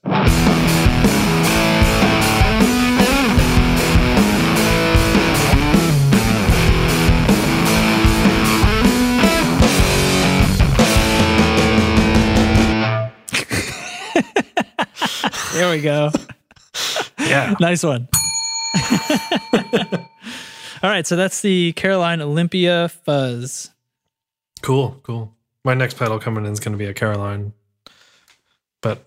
There 15.59 15.71
we 15.71 15.81
go. 15.81 16.09
Yeah. 17.19 17.53
nice 17.59 17.83
one. 17.83 18.07
All 20.81 20.89
right, 20.89 21.05
so 21.05 21.17
that's 21.17 21.41
the 21.41 21.73
Caroline 21.73 22.21
Olympia 22.21 22.87
Fuzz. 22.89 23.69
cool. 24.61 24.99
Cool. 25.03 25.33
My 25.65 25.73
next 25.73 25.95
pedal 25.97 26.19
coming 26.19 26.45
in 26.45 26.53
is 26.53 26.61
going 26.61 26.71
to 26.71 26.77
be 26.77 26.85
a 26.85 26.93
Caroline, 26.93 27.51
but 28.81 28.99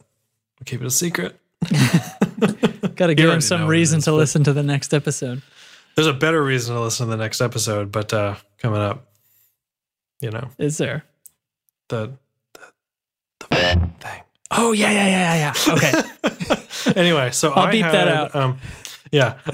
we'll 0.59 0.67
keep 0.67 0.83
it 0.83 0.87
a 0.87 0.91
secret. 0.91 1.39
Got 2.95 3.07
to 3.07 3.15
give 3.15 3.31
him 3.31 3.41
some 3.41 3.61
know 3.61 3.67
what 3.67 3.71
it 3.71 3.79
reason 3.79 3.99
is, 4.01 4.05
to 4.05 4.13
listen 4.13 4.45
to 4.45 4.53
the 4.53 4.63
next 4.63 4.93
episode. 4.93 5.41
There's 5.95 6.07
a 6.07 6.13
better 6.13 6.43
reason 6.45 6.75
to 6.75 6.81
listen 6.83 7.07
to 7.07 7.11
the 7.11 7.17
next 7.17 7.41
episode, 7.41 7.91
but 7.91 8.13
uh 8.13 8.35
coming 8.59 8.81
up, 8.81 9.07
you 10.21 10.31
know, 10.31 10.51
Is 10.59 10.77
there? 10.77 11.05
the 11.89 12.13
the, 12.53 12.61
the 13.41 13.47
thing. 14.01 14.22
Oh 14.55 14.73
yeah, 14.73 14.91
yeah, 14.91 15.07
yeah, 15.07 15.35
yeah. 15.35 15.55
yeah. 15.67 15.75
Okay. 15.75 15.93
anyway, 17.01 17.31
so 17.31 17.53
I'll 17.53 17.67
I 17.67 17.71
beep 17.71 17.85
had, 17.85 17.95
that 17.95 18.09
out. 18.09 18.35
Um, 18.35 18.59
yeah, 19.11 19.39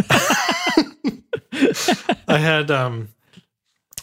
I 2.28 2.38
had. 2.38 2.70
Um, 2.70 3.09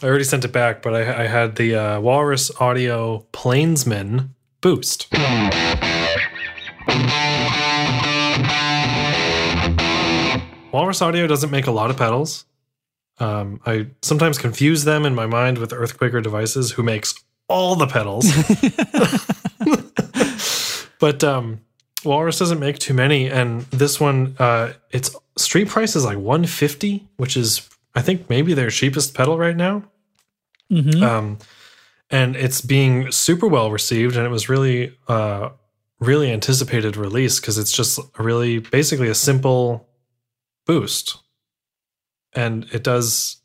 I 0.02 0.06
already 0.06 0.24
sent 0.24 0.44
it 0.44 0.52
back, 0.52 0.82
but 0.82 0.94
I, 0.94 1.24
I 1.24 1.26
had 1.26 1.56
the 1.56 1.74
uh, 1.74 2.00
Walrus 2.00 2.50
Audio 2.60 3.20
Plainsman 3.32 4.34
Boost. 4.60 5.08
Walrus 10.70 11.00
Audio 11.00 11.26
doesn't 11.26 11.50
make 11.50 11.66
a 11.66 11.70
lot 11.70 11.88
of 11.88 11.96
pedals. 11.96 12.44
Um, 13.18 13.58
I 13.64 13.86
sometimes 14.02 14.36
confuse 14.36 14.84
them 14.84 15.06
in 15.06 15.14
my 15.14 15.26
mind 15.26 15.56
with 15.56 15.70
Earthquaker 15.70 16.22
Devices, 16.22 16.72
who 16.72 16.82
makes 16.82 17.14
all 17.48 17.74
the 17.74 17.86
pedals. 17.86 18.26
but 21.00 21.22
um, 21.24 21.60
Walrus 22.04 22.38
doesn't 22.38 22.60
make 22.60 22.78
too 22.78 22.94
many, 22.94 23.28
and 23.30 23.62
this 23.62 24.00
one, 24.00 24.36
uh, 24.38 24.72
its 24.90 25.14
street 25.36 25.68
price 25.68 25.96
is 25.96 26.04
like 26.04 26.18
150, 26.18 27.06
which 27.16 27.36
is 27.36 27.68
I 27.94 28.02
think 28.02 28.28
maybe 28.28 28.52
their 28.54 28.70
cheapest 28.70 29.14
pedal 29.14 29.38
right 29.38 29.56
now. 29.56 29.84
Mhm. 30.70 31.02
Um, 31.02 31.38
and 32.10 32.36
it's 32.36 32.60
being 32.60 33.10
super 33.10 33.46
well 33.48 33.70
received, 33.70 34.16
and 34.16 34.26
it 34.26 34.30
was 34.30 34.48
really, 34.48 34.94
uh, 35.08 35.50
really 35.98 36.30
anticipated 36.30 36.96
release 36.96 37.40
because 37.40 37.56
it's 37.58 37.72
just 37.72 37.98
a 38.18 38.22
really 38.22 38.58
basically 38.58 39.08
a 39.08 39.14
simple 39.14 39.88
boost, 40.66 41.16
and 42.34 42.66
it 42.72 42.84
does 42.84 43.35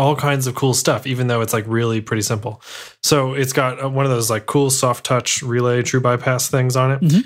all 0.00 0.16
kinds 0.16 0.46
of 0.46 0.54
cool 0.54 0.72
stuff, 0.72 1.06
even 1.06 1.26
though 1.26 1.42
it's 1.42 1.52
like 1.52 1.64
really 1.68 2.00
pretty 2.00 2.22
simple. 2.22 2.62
So 3.02 3.34
it's 3.34 3.52
got 3.52 3.84
uh, 3.84 3.88
one 3.88 4.06
of 4.06 4.10
those 4.10 4.30
like 4.30 4.46
cool 4.46 4.70
soft 4.70 5.04
touch 5.04 5.42
relay 5.42 5.82
true 5.82 6.00
bypass 6.00 6.48
things 6.48 6.74
on 6.74 6.90
it, 6.92 7.00
Mhm. 7.02 7.24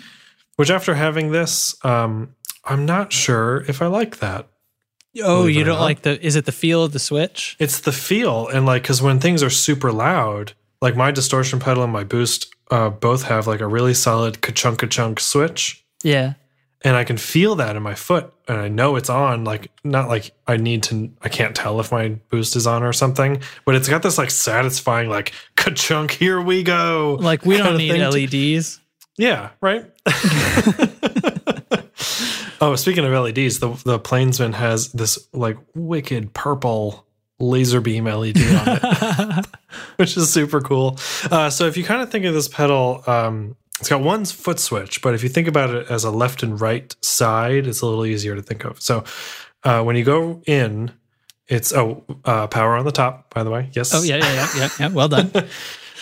which 0.56 0.70
after 0.70 0.94
having 0.94 1.30
this, 1.30 1.76
um, 1.84 2.34
I'm 2.64 2.84
not 2.84 3.12
sure 3.12 3.64
if 3.68 3.80
I 3.80 3.86
like 3.86 4.18
that. 4.18 4.48
Oh, 5.22 5.46
you 5.46 5.62
don't 5.62 5.78
like 5.80 6.02
the? 6.02 6.20
Is 6.26 6.34
it 6.34 6.44
the 6.46 6.52
feel 6.52 6.82
of 6.82 6.90
the 6.92 6.98
switch? 6.98 7.54
It's 7.60 7.78
the 7.78 7.92
feel 7.92 8.48
and 8.48 8.66
like 8.66 8.82
because 8.82 9.00
when 9.00 9.20
things 9.20 9.42
are 9.44 9.50
super 9.50 9.92
loud, 9.92 10.54
like 10.82 10.96
my 10.96 11.12
distortion 11.12 11.60
pedal 11.60 11.84
and 11.84 11.92
my 11.92 12.02
boost 12.02 12.48
uh, 12.72 12.88
both 12.90 13.22
have 13.24 13.46
like 13.46 13.60
a 13.60 13.66
really 13.68 13.94
solid 13.94 14.40
ka-chunk 14.40 14.78
ka-chunk 14.80 15.20
switch, 15.20 15.84
Yeah. 16.02 16.32
And 16.84 16.96
I 16.96 17.04
can 17.04 17.16
feel 17.16 17.56
that 17.56 17.74
in 17.76 17.82
my 17.82 17.94
foot, 17.94 18.32
and 18.46 18.58
I 18.58 18.68
know 18.68 18.96
it's 18.96 19.08
on. 19.08 19.44
Like 19.44 19.70
not 19.82 20.08
like 20.08 20.32
I 20.46 20.58
need 20.58 20.82
to, 20.84 21.10
I 21.22 21.30
can't 21.30 21.56
tell 21.56 21.80
if 21.80 21.90
my 21.90 22.10
boost 22.28 22.54
is 22.56 22.66
on 22.66 22.82
or 22.82 22.92
something, 22.92 23.40
but 23.64 23.74
it's 23.74 23.88
got 23.88 24.02
this 24.02 24.18
like 24.18 24.30
satisfying 24.30 25.08
like 25.08 25.32
ka-chunk. 25.56 26.10
Here 26.10 26.40
we 26.40 26.62
go. 26.62 27.18
Like 27.20 27.46
we 27.46 27.56
don't 27.56 27.78
need 27.78 27.90
thing 27.90 28.28
to- 28.28 28.56
LEDs. 28.56 28.80
Yeah, 29.16 29.50
right. 29.60 29.86
oh, 32.60 32.74
speaking 32.76 33.04
of 33.04 33.12
LEDs, 33.12 33.60
the 33.60 33.80
the 33.84 33.98
Plainsman 33.98 34.52
has 34.52 34.92
this 34.92 35.18
like 35.32 35.56
wicked 35.74 36.34
purple 36.34 37.06
laser 37.38 37.80
beam 37.80 38.04
LED 38.04 38.36
on 38.36 38.78
it, 38.82 39.46
which 39.96 40.16
is 40.16 40.32
super 40.32 40.60
cool. 40.60 40.98
Uh, 41.30 41.50
so 41.50 41.66
if 41.66 41.76
you 41.76 41.84
kind 41.84 42.02
of 42.02 42.10
think 42.10 42.24
of 42.24 42.34
this 42.34 42.48
pedal, 42.48 43.02
um, 43.06 43.56
it's 43.80 43.88
got 43.88 44.00
one 44.00 44.24
foot 44.24 44.60
switch, 44.60 45.02
but 45.02 45.14
if 45.14 45.22
you 45.22 45.28
think 45.28 45.48
about 45.48 45.74
it 45.74 45.90
as 45.90 46.04
a 46.04 46.10
left 46.10 46.42
and 46.42 46.60
right 46.60 46.94
side, 47.02 47.66
it's 47.66 47.80
a 47.80 47.86
little 47.86 48.06
easier 48.06 48.36
to 48.36 48.42
think 48.42 48.64
of. 48.64 48.80
So 48.80 49.04
uh, 49.64 49.82
when 49.82 49.96
you 49.96 50.04
go 50.04 50.42
in, 50.46 50.92
it's 51.48 51.72
oh 51.72 52.04
uh, 52.24 52.46
power 52.46 52.76
on 52.76 52.84
the 52.84 52.92
top, 52.92 53.34
by 53.34 53.42
the 53.42 53.50
way. 53.50 53.68
Yes. 53.72 53.92
Oh 53.94 54.02
yeah, 54.02 54.16
yeah, 54.16 54.34
yeah, 54.34 54.48
yeah, 54.56 54.68
yeah. 54.80 54.88
Well 54.88 55.08
done. 55.08 55.30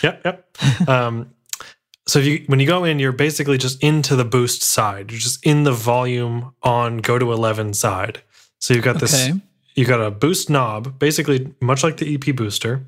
Yep, 0.01 0.21
yep. 0.25 0.89
um, 0.89 1.33
so 2.07 2.19
if 2.19 2.25
you 2.25 2.43
when 2.47 2.59
you 2.59 2.67
go 2.67 2.83
in, 2.83 2.99
you're 2.99 3.13
basically 3.13 3.57
just 3.57 3.81
into 3.81 4.17
the 4.17 4.25
boost 4.25 4.61
side. 4.61 5.11
You're 5.11 5.19
just 5.21 5.45
in 5.45 5.63
the 5.63 5.71
volume 5.71 6.53
on 6.61 6.97
go 6.97 7.17
to 7.17 7.31
eleven 7.31 7.73
side. 7.73 8.21
So 8.59 8.73
you've 8.73 8.83
got 8.83 8.99
this. 8.99 9.13
Okay. 9.13 9.39
You 9.75 9.85
got 9.85 10.01
a 10.01 10.11
boost 10.11 10.49
knob, 10.49 10.99
basically 10.99 11.53
much 11.61 11.85
like 11.85 11.97
the 11.97 12.15
EP 12.15 12.35
booster, 12.35 12.85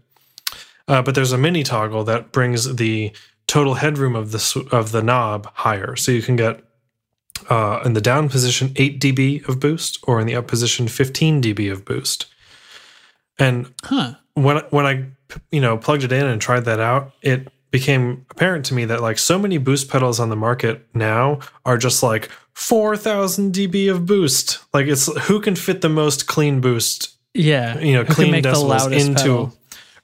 uh, 0.89 1.01
but 1.01 1.15
there's 1.15 1.31
a 1.31 1.37
mini 1.37 1.63
toggle 1.63 2.03
that 2.03 2.33
brings 2.33 2.75
the 2.75 3.13
total 3.47 3.75
headroom 3.75 4.15
of 4.15 4.31
the 4.31 4.67
of 4.71 4.91
the 4.91 5.01
knob 5.01 5.47
higher. 5.53 5.95
So 5.95 6.11
you 6.11 6.21
can 6.21 6.35
get 6.35 6.63
uh, 7.49 7.81
in 7.85 7.93
the 7.93 8.01
down 8.01 8.29
position 8.29 8.71
8 8.75 8.99
dB 8.99 9.47
of 9.47 9.59
boost, 9.59 9.99
or 10.07 10.19
in 10.19 10.27
the 10.27 10.35
up 10.35 10.47
position 10.47 10.87
15 10.87 11.41
dB 11.41 11.71
of 11.71 11.85
boost. 11.85 12.25
And 13.37 13.71
Huh. 13.83 14.13
when 14.33 14.57
when 14.69 14.85
I 14.85 15.05
you 15.51 15.61
know 15.61 15.77
plugged 15.77 16.03
it 16.03 16.11
in 16.11 16.25
and 16.25 16.41
tried 16.41 16.65
that 16.65 16.79
out, 16.79 17.11
it 17.21 17.47
became 17.71 18.25
apparent 18.31 18.65
to 18.65 18.73
me 18.73 18.85
that 18.85 19.01
like 19.01 19.17
so 19.17 19.37
many 19.37 19.57
boost 19.57 19.89
pedals 19.89 20.19
on 20.19 20.29
the 20.29 20.35
market 20.35 20.87
now 20.93 21.39
are 21.65 21.77
just 21.77 22.01
like 22.01 22.29
4000 22.53 23.53
dB 23.53 23.91
of 23.91 24.05
boost. 24.05 24.59
Like 24.73 24.87
it's 24.87 25.07
who 25.27 25.41
can 25.41 25.55
fit 25.55 25.81
the 25.81 25.89
most 25.89 26.25
clean 26.25 26.61
boost, 26.61 27.09
Yeah. 27.33 27.77
you 27.79 27.93
know, 27.93 28.05
clean 28.05 28.33
decibels 28.41 28.91
into 28.97 29.13
pedal? 29.21 29.57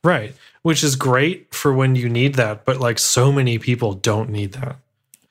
right. 0.04 0.36
Which 0.64 0.84
is 0.84 0.95
great 0.95 1.53
for 1.53 1.74
when 1.74 1.95
you 1.95 2.07
need 2.09 2.36
that, 2.36 2.66
but 2.66 2.80
like 2.80 2.99
so 2.99 3.32
many 3.32 3.57
people 3.57 3.93
don't 3.93 4.30
need 4.30 4.53
that. 4.53 4.78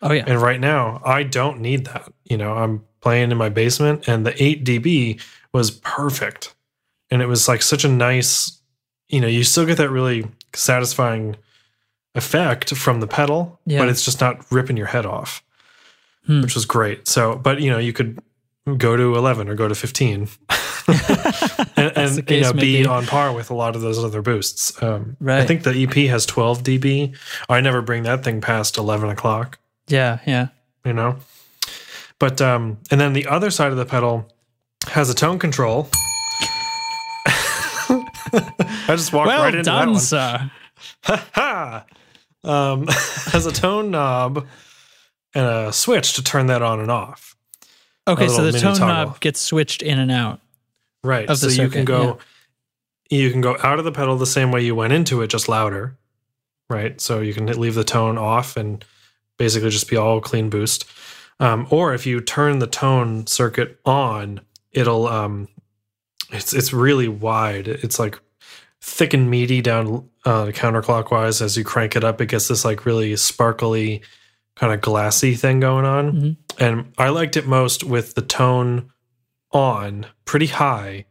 Oh 0.02 0.12
yeah. 0.12 0.24
And 0.26 0.40
right 0.40 0.60
now, 0.60 1.00
I 1.04 1.22
don't 1.22 1.60
need 1.60 1.84
that. 1.86 2.12
You 2.24 2.36
know, 2.36 2.54
I'm 2.54 2.84
playing 3.00 3.30
in 3.30 3.36
my 3.38 3.48
basement 3.48 4.08
and 4.08 4.26
the 4.26 4.42
8 4.42 4.64
dB 4.64 5.20
was 5.52 5.70
perfect. 5.70 6.54
And 7.10 7.20
it 7.22 7.26
was 7.26 7.48
like 7.48 7.62
such 7.62 7.84
a 7.84 7.88
nice, 7.88 8.60
you 9.08 9.20
know, 9.20 9.26
you 9.26 9.44
still 9.44 9.66
get 9.66 9.76
that 9.78 9.90
really 9.90 10.26
satisfying 10.54 11.36
effect 12.14 12.74
from 12.74 13.00
the 13.00 13.06
pedal, 13.06 13.58
Yeah. 13.66 13.78
but 13.80 13.88
it's 13.88 14.04
just 14.04 14.20
not 14.20 14.44
ripping 14.50 14.76
your 14.76 14.86
head 14.88 15.06
off, 15.06 15.42
Hmm. 16.26 16.42
which 16.42 16.54
was 16.54 16.64
great. 16.64 17.06
So, 17.08 17.36
but 17.36 17.60
you 17.60 17.70
know, 17.70 17.78
you 17.78 17.92
could 17.92 18.18
go 18.78 18.96
to 18.96 19.14
11 19.16 19.48
or 19.48 19.54
go 19.54 19.68
to 19.68 19.74
15 19.74 20.28
and, 21.76 21.92
and 21.96 22.30
you 22.30 22.40
know, 22.42 22.52
be 22.52 22.82
be. 22.82 22.86
on 22.86 23.06
par 23.06 23.32
with 23.32 23.50
a 23.50 23.54
lot 23.54 23.74
of 23.76 23.82
those 23.82 24.02
other 24.02 24.22
boosts. 24.22 24.80
Um, 24.82 25.16
I 25.26 25.44
think 25.44 25.62
the 25.62 25.70
EP 25.84 26.08
has 26.10 26.26
12 26.26 26.62
dB. 26.62 27.16
I 27.48 27.60
never 27.60 27.82
bring 27.82 28.02
that 28.04 28.24
thing 28.24 28.40
past 28.40 28.76
11 28.76 29.08
o'clock 29.10 29.58
Yeah, 29.88 30.18
yeah. 30.26 30.48
you 30.84 30.92
know 30.92 31.16
but 32.18 32.40
um 32.42 32.78
and 32.90 33.00
then 33.00 33.12
the 33.14 33.26
other 33.26 33.50
side 33.50 33.70
of 33.72 33.76
the 33.78 33.86
pedal 33.86 34.28
has 34.88 35.08
a 35.10 35.14
tone 35.14 35.38
control 35.38 35.88
i 37.26 38.84
just 38.88 39.12
walked 39.12 39.26
Well 39.28 39.42
right 39.42 39.54
into 39.54 39.64
done, 39.64 39.92
that 39.94 40.00
sir. 40.00 40.50
one 41.06 41.18
ha 41.34 41.84
um 42.44 42.86
has 43.32 43.46
a 43.46 43.52
tone 43.52 43.90
knob 43.90 44.46
and 45.34 45.46
a 45.46 45.72
switch 45.72 46.14
to 46.14 46.22
turn 46.22 46.46
that 46.46 46.62
on 46.62 46.80
and 46.80 46.90
off 46.90 47.36
Okay, 48.08 48.28
so 48.28 48.42
the 48.50 48.58
tone 48.58 48.74
toggle. 48.76 48.88
knob 48.88 49.20
gets 49.20 49.40
switched 49.40 49.82
in 49.82 49.98
and 49.98 50.10
out. 50.10 50.40
Right 51.04 51.28
so 51.36 51.46
the 51.46 51.54
you 51.54 51.68
can 51.68 51.86
circuit, 51.86 51.86
go 51.86 52.18
you 53.10 53.30
can 53.30 53.40
go 53.40 53.56
out 53.62 53.78
of 53.78 53.84
the 53.84 53.92
pedal 53.92 54.16
the 54.16 54.26
same 54.26 54.50
way 54.52 54.62
you 54.62 54.74
went 54.74 54.92
into 54.92 55.20
it 55.22 55.28
just 55.28 55.48
louder 55.48 55.96
right? 56.70 57.00
So 57.00 57.18
you 57.20 57.34
can 57.34 57.46
leave 57.46 57.74
the 57.74 57.82
tone 57.84 58.16
off 58.16 58.56
and 58.56 58.82
basically 59.38 59.70
just 59.70 59.90
be 59.90 59.96
all 59.96 60.20
clean 60.20 60.48
boost. 60.48 60.84
Um, 61.40 61.66
or 61.70 61.92
if 61.94 62.06
you 62.06 62.20
turn 62.20 62.60
the 62.60 62.66
tone 62.68 63.26
circuit 63.26 63.78
on 63.84 64.40
it'll 64.70 65.08
um, 65.08 65.48
it's 66.30 66.52
it's 66.54 66.72
really 66.72 67.08
wide. 67.08 67.66
It's 67.66 67.98
like 67.98 68.20
thick 68.80 69.12
and 69.14 69.28
meaty 69.28 69.60
down 69.60 70.08
uh, 70.24 70.46
counterclockwise. 70.46 71.42
As 71.42 71.56
you 71.56 71.64
crank 71.64 71.96
it 71.96 72.04
up 72.04 72.20
it 72.20 72.26
gets 72.26 72.46
this 72.48 72.64
like 72.64 72.86
really 72.86 73.16
sparkly 73.16 74.02
kind 74.54 74.72
of 74.72 74.80
glassy 74.80 75.34
thing 75.34 75.58
going 75.58 75.84
on. 75.86 76.12
Mhm. 76.12 76.36
and 76.58 76.92
i 76.98 77.08
liked 77.08 77.36
it 77.36 77.46
most 77.46 77.82
with 77.82 78.14
the 78.14 78.20
tone 78.22 78.90
on 79.52 80.06
pretty 80.24 80.46
high 80.46 81.04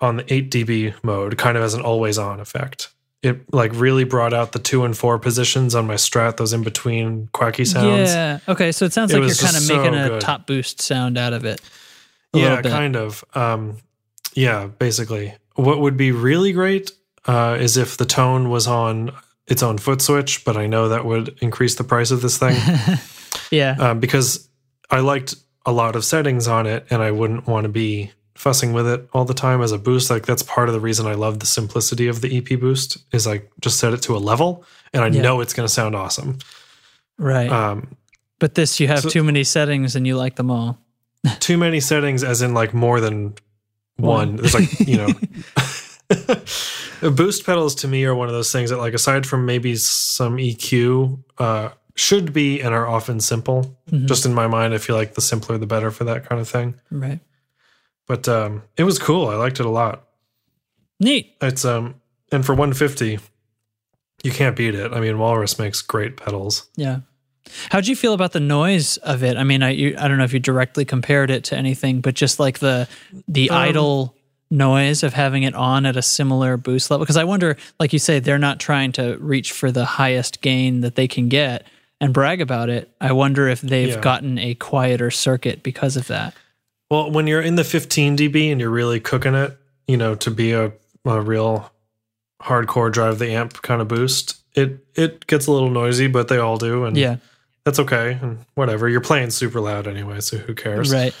on 0.00 0.16
the 0.16 0.32
8 0.32 0.50
dB 0.50 0.94
mode, 1.02 1.36
kind 1.38 1.56
of 1.56 1.62
as 1.62 1.74
an 1.74 1.82
always 1.82 2.16
on 2.18 2.40
effect. 2.40 2.88
It 3.22 3.52
like 3.52 3.70
really 3.74 4.04
brought 4.04 4.32
out 4.32 4.52
the 4.52 4.58
two 4.58 4.84
and 4.84 4.96
four 4.96 5.18
positions 5.18 5.74
on 5.74 5.86
my 5.86 5.94
strat, 5.94 6.38
those 6.38 6.54
in 6.54 6.62
between 6.62 7.28
quacky 7.32 7.66
sounds. 7.66 8.08
Yeah. 8.10 8.38
Okay, 8.48 8.72
so 8.72 8.86
it 8.86 8.94
sounds 8.94 9.12
It 9.12 9.18
like 9.20 9.26
you're 9.28 9.36
kind 9.36 9.56
of 9.56 9.68
making 9.68 9.92
so 9.92 10.06
a 10.06 10.08
good. 10.08 10.20
top 10.22 10.46
boost 10.46 10.80
sound 10.80 11.18
out 11.18 11.34
of 11.34 11.44
it. 11.44 11.60
yeah, 12.32 12.62
kind 12.62 12.96
of. 12.96 13.22
Um, 13.34 13.76
yeah, 14.34 14.68
basically. 14.68 15.34
What 15.54 15.80
would 15.80 15.98
be 15.98 16.12
really 16.12 16.52
great 16.52 16.92
uh, 17.26 17.58
is 17.60 17.76
if 17.76 17.98
the 17.98 18.06
tone 18.06 18.48
was 18.48 18.66
on 18.66 19.10
its 19.46 19.62
own 19.62 19.76
foot 19.76 20.00
switch, 20.00 20.42
but 20.46 20.56
I 20.56 20.66
know 20.66 20.88
that 20.88 21.04
would 21.04 21.36
increase 21.42 21.74
the 21.74 21.84
price 21.84 22.10
of 22.12 22.22
this 22.22 22.38
thing 22.38 22.56
Yeah. 23.50 23.76
um, 23.78 24.00
because 24.00 24.48
I 24.90 25.00
liked 25.00 25.34
a 25.66 25.72
lot 25.72 25.96
of 25.96 26.04
settings 26.04 26.48
on 26.48 26.66
it, 26.66 26.86
and 26.90 27.02
I 27.02 27.10
wouldn't 27.10 27.46
want 27.46 27.64
to 27.64 27.68
be 27.68 28.12
fussing 28.34 28.72
with 28.72 28.86
it 28.88 29.06
all 29.12 29.24
the 29.26 29.34
time 29.34 29.60
as 29.60 29.70
a 29.72 29.78
boost. 29.78 30.08
Like 30.10 30.24
that's 30.24 30.42
part 30.42 30.68
of 30.68 30.72
the 30.74 30.80
reason 30.80 31.06
I 31.06 31.14
love 31.14 31.40
the 31.40 31.46
simplicity 31.46 32.06
of 32.08 32.20
the 32.22 32.36
EP 32.38 32.58
boost 32.58 32.98
is 33.12 33.26
like 33.26 33.50
just 33.60 33.78
set 33.78 33.92
it 33.92 34.00
to 34.02 34.16
a 34.16 34.18
level, 34.18 34.64
and 34.94 35.04
I 35.04 35.08
Yeah. 35.08 35.22
know 35.22 35.40
it's 35.40 35.52
going 35.52 35.66
to 35.66 35.72
sound 35.72 35.94
awesome. 35.94 36.38
right. 37.18 37.50
Um, 37.50 37.96
but 38.38 38.54
this, 38.54 38.80
you 38.80 38.88
have 38.88 39.00
so- 39.00 39.10
too 39.10 39.22
many 39.22 39.44
settings 39.44 39.94
and 39.96 40.06
you 40.06 40.16
like 40.16 40.36
them 40.36 40.50
all. 40.50 40.78
too 41.40 41.58
many 41.58 41.80
settings, 41.80 42.24
as 42.24 42.40
in 42.40 42.54
like 42.54 42.72
more 42.72 42.98
than 43.00 43.34
One. 43.96 44.08
one. 44.30 44.36
There's 44.36 44.54
like 44.54 44.80
you 44.80 44.96
know. 44.96 45.08
boost 47.12 47.44
pedals 47.46 47.74
to 47.76 47.88
me 47.88 48.04
are 48.04 48.14
one 48.14 48.28
of 48.28 48.34
those 48.34 48.50
things 48.50 48.70
that 48.70 48.78
like 48.78 48.94
aside 48.94 49.26
from 49.26 49.46
maybe 49.46 49.76
some 49.76 50.36
EQ 50.38 51.22
uh 51.38 51.68
should 51.96 52.32
be 52.32 52.60
and 52.60 52.74
are 52.74 52.86
often 52.86 53.20
simple. 53.20 53.76
Mhm. 53.90 54.06
Just 54.06 54.24
in 54.26 54.32
my 54.34 54.46
mind, 54.46 54.74
I 54.74 54.78
feel 54.78 54.96
like 54.96 55.14
the 55.14 55.20
simpler 55.20 55.58
the 55.58 55.66
better 55.66 55.90
for 55.90 56.04
that 56.04 56.28
kind 56.28 56.40
of 56.40 56.48
thing. 56.48 56.74
Right. 56.90 57.20
But 58.06 58.28
um 58.28 58.62
it 58.76 58.84
was 58.84 58.98
cool. 58.98 59.28
I 59.28 59.34
liked 59.36 59.60
it 59.60 59.66
a 59.66 59.70
lot. 59.70 60.04
Neat. 60.98 61.34
It's 61.40 61.64
um 61.64 61.96
and 62.32 62.44
for 62.44 62.54
150 62.54 63.18
you 64.22 64.30
can't 64.30 64.56
beat 64.56 64.74
it. 64.74 64.92
I 64.92 65.00
mean 65.00 65.18
Walrus 65.18 65.58
makes 65.58 65.80
great 65.82 66.16
pedals. 66.16 66.68
Yeah. 66.76 67.00
How'd 67.70 67.86
you 67.88 67.96
feel 67.96 68.12
about 68.12 68.32
the 68.32 68.40
noise 68.40 68.96
of 68.98 69.24
it? 69.24 69.36
I 69.36 69.42
mean, 69.44 69.62
I 69.62 69.70
you, 69.70 69.96
I 69.98 70.06
don't 70.08 70.18
know 70.18 70.24
if 70.24 70.32
you 70.32 70.38
directly 70.38 70.84
compared 70.84 71.30
it 71.30 71.42
to 71.44 71.56
anything, 71.56 72.00
but 72.00 72.14
just 72.14 72.38
like 72.38 72.58
the 72.60 72.86
the 73.26 73.50
Um, 73.50 73.56
idle 73.56 74.14
noise 74.52 75.02
of 75.02 75.14
having 75.14 75.42
it 75.44 75.54
on 75.54 75.86
at 75.86 75.96
a 75.96 76.02
similar 76.02 76.56
boost 76.56 76.90
level. 76.90 77.04
Because 77.04 77.16
I 77.16 77.24
wonder, 77.24 77.56
like 77.80 77.92
you 77.92 77.98
say, 77.98 78.18
they're 78.20 78.38
not 78.38 78.60
trying 78.60 78.92
to 78.92 79.16
reach 79.18 79.52
for 79.52 79.72
the 79.72 79.84
highest 79.84 80.40
gain 80.42 80.80
that 80.82 80.94
they 80.96 81.08
can 81.08 81.28
get 81.28 81.66
and 82.00 82.12
brag 82.14 82.40
about 82.40 82.68
it. 82.70 82.90
I 83.00 83.12
wonder 83.12 83.48
if 83.48 83.60
they've 83.60 83.88
Yeah. 83.90 84.00
gotten 84.00 84.38
a 84.38 84.54
quieter 84.54 85.10
circuit 85.10 85.62
because 85.62 85.96
of 85.96 86.06
that. 86.08 86.34
Well, 86.90 87.10
when 87.10 87.26
you're 87.26 87.40
in 87.42 87.54
the 87.56 87.64
15 87.64 88.16
dB 88.16 88.50
and 88.50 88.60
you're 88.60 88.70
really 88.70 89.00
cooking 89.00 89.34
it, 89.34 89.56
you 89.86 89.96
know, 89.96 90.14
to 90.16 90.30
be 90.30 90.52
a, 90.52 90.72
a 91.04 91.20
real 91.20 91.70
hardcore 92.42 92.90
drive 92.90 93.18
the 93.18 93.32
amp 93.32 93.60
kind 93.62 93.80
of 93.82 93.88
boost, 93.88 94.36
it 94.54 94.84
it 94.96 95.26
gets 95.26 95.46
a 95.46 95.52
little 95.52 95.70
noisy, 95.70 96.06
but 96.08 96.28
they 96.28 96.38
all 96.38 96.56
do, 96.56 96.84
and 96.84 96.96
Yeah. 96.96 97.16
that's 97.64 97.78
okay. 97.78 98.18
And 98.20 98.38
whatever, 98.54 98.88
you're 98.88 99.00
playing 99.00 99.30
super 99.30 99.60
loud 99.60 99.86
anyway, 99.86 100.20
so 100.20 100.38
who 100.38 100.54
cares? 100.54 100.92
Right. 100.92 101.14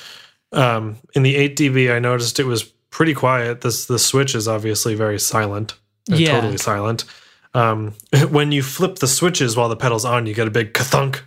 Um, 0.52 0.96
in 1.14 1.22
the 1.22 1.36
8 1.36 1.56
dB, 1.56 1.92
I 1.94 1.98
noticed 2.00 2.40
it 2.40 2.44
was 2.46 2.64
pretty 2.64 3.14
quiet. 3.14 3.60
This 3.60 3.86
the 3.86 3.98
switch 3.98 4.34
is 4.34 4.48
obviously 4.48 4.94
very 4.96 5.18
silent, 5.20 5.74
Yeah. 6.08 6.32
totally 6.40 6.56
silent. 6.58 7.04
Um, 7.54 7.94
when 8.30 8.52
you 8.52 8.62
flip 8.62 8.96
the 8.96 9.08
switches 9.08 9.56
while 9.56 9.68
the 9.68 9.76
pedal's 9.76 10.04
on, 10.04 10.26
you 10.26 10.34
get 10.34 10.46
a 10.46 10.50
big 10.50 10.72
kathunk. 10.72 11.20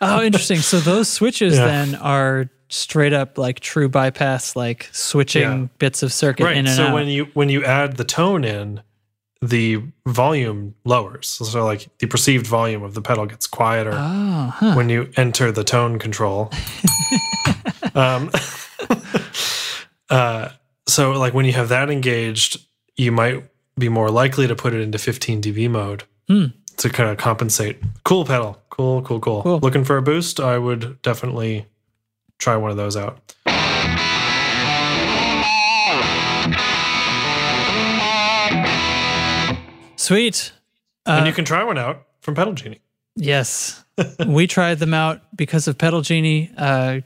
Oh, 0.00 0.22
interesting. 0.22 0.58
So 0.58 0.78
those 0.80 1.08
switches 1.18 1.56
Yeah. 1.56 1.66
then 1.66 1.94
are 1.96 2.48
straight 2.68 3.12
up 3.12 3.36
like 3.38 3.60
true 3.60 3.88
bypass, 3.88 4.54
like 4.56 4.88
switching 4.92 5.42
Yeah. 5.42 5.66
bits 5.78 6.02
of 6.02 6.12
circuit 6.12 6.44
right 6.44 6.56
in 6.56 6.66
and 6.66 6.76
so 6.76 6.86
out. 6.86 6.94
when 6.94 7.08
you 7.08 7.24
when 7.34 7.48
you 7.48 7.64
add 7.64 7.96
the 7.96 8.04
tone 8.04 8.44
in 8.44 8.82
the 9.42 9.82
volume 10.06 10.74
lowers 10.84 11.26
so 11.26 11.64
like 11.64 11.88
the 11.98 12.06
perceived 12.06 12.46
volume 12.46 12.82
of 12.82 12.92
the 12.92 13.00
pedal 13.00 13.24
gets 13.24 13.46
quieter 13.46 13.92
oh, 13.94 14.52
huh. 14.54 14.74
when 14.74 14.90
you 14.90 15.10
enter 15.16 15.50
the 15.50 15.64
tone 15.64 15.98
control 15.98 16.50
um 17.94 18.30
uh 20.10 20.50
so 20.86 21.12
like 21.12 21.32
when 21.32 21.46
you 21.46 21.52
have 21.54 21.70
that 21.70 21.88
engaged 21.90 22.58
you 22.96 23.10
might 23.10 23.42
be 23.78 23.88
more 23.88 24.10
likely 24.10 24.46
to 24.46 24.54
put 24.54 24.74
it 24.74 24.80
into 24.80 24.98
15 24.98 25.40
dB 25.42 25.68
mode 25.70 26.04
Hmm. 26.28 26.46
to 26.76 26.88
kind 26.90 27.10
of 27.10 27.16
compensate 27.16 27.78
cool 28.04 28.24
pedal 28.24 28.60
cool 28.70 29.02
cool 29.02 29.20
cool 29.20 29.42
Cool. 29.42 29.58
looking 29.60 29.84
for 29.84 29.96
a 29.96 30.02
boost 30.02 30.38
i 30.40 30.56
would 30.58 31.00
definitely 31.02 31.66
try 32.38 32.56
one 32.56 32.70
of 32.70 32.76
those 32.76 32.96
out 32.96 33.20
Sweet. 39.96 40.52
and 41.06 41.24
Uh, 41.24 41.26
you 41.28 41.32
can 41.34 41.44
try 41.44 41.62
one 41.62 41.78
out 41.78 42.02
from 42.20 42.34
pedal 42.34 42.52
genie 42.54 42.80
Yes. 43.16 43.84
we 44.26 44.46
tried 44.46 44.78
them 44.78 44.94
out 44.94 45.20
because 45.36 45.68
of 45.68 45.76
Pedal 45.76 46.00
Genie. 46.00 46.48
Uh, 46.56 47.00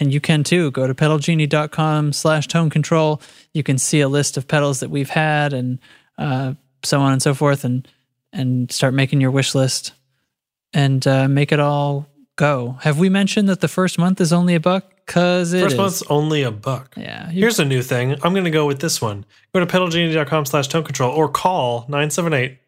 and 0.00 0.14
you 0.14 0.20
can 0.20 0.44
too. 0.44 0.70
Go 0.70 0.86
to 0.86 0.94
pedalgenie.com 0.94 2.12
slash 2.14 2.46
tone 2.46 2.70
control. 2.70 3.20
You 3.52 3.62
can 3.62 3.76
see 3.76 4.00
a 4.00 4.08
list 4.08 4.36
of 4.38 4.46
pedals 4.48 4.80
that 4.80 4.88
we've 4.88 5.10
had 5.10 5.52
and 5.52 5.78
uh, 6.18 6.54
so 6.82 7.00
on 7.00 7.12
and 7.12 7.22
so 7.22 7.32
forth 7.34 7.64
and 7.64 7.86
and 8.32 8.70
start 8.70 8.92
making 8.94 9.20
your 9.20 9.30
wish 9.30 9.54
list 9.54 9.92
and 10.74 11.06
uh, 11.06 11.26
make 11.28 11.50
it 11.52 11.60
all 11.60 12.06
go. 12.36 12.76
Have 12.82 12.98
we 12.98 13.08
mentioned 13.08 13.48
that 13.48 13.60
the 13.60 13.68
first 13.68 13.98
month 13.98 14.20
is 14.20 14.32
only 14.32 14.54
a 14.54 14.60
buck? 14.60 14.84
Because 15.06 15.54
it 15.54 15.62
First 15.62 15.72
is. 15.72 15.78
month's 15.78 16.02
only 16.10 16.42
a 16.42 16.50
buck. 16.50 16.92
Yeah. 16.94 17.30
Here's 17.30 17.58
a 17.58 17.64
new 17.64 17.80
thing. 17.80 18.12
I'm 18.22 18.34
going 18.34 18.44
to 18.44 18.50
go 18.50 18.66
with 18.66 18.80
this 18.80 19.00
one. 19.00 19.24
Go 19.54 19.60
to 19.60 19.66
pedalgenie.com 19.66 20.44
slash 20.44 20.68
tone 20.68 20.84
control 20.84 21.10
or 21.10 21.30
call 21.30 21.86
978 21.88 22.58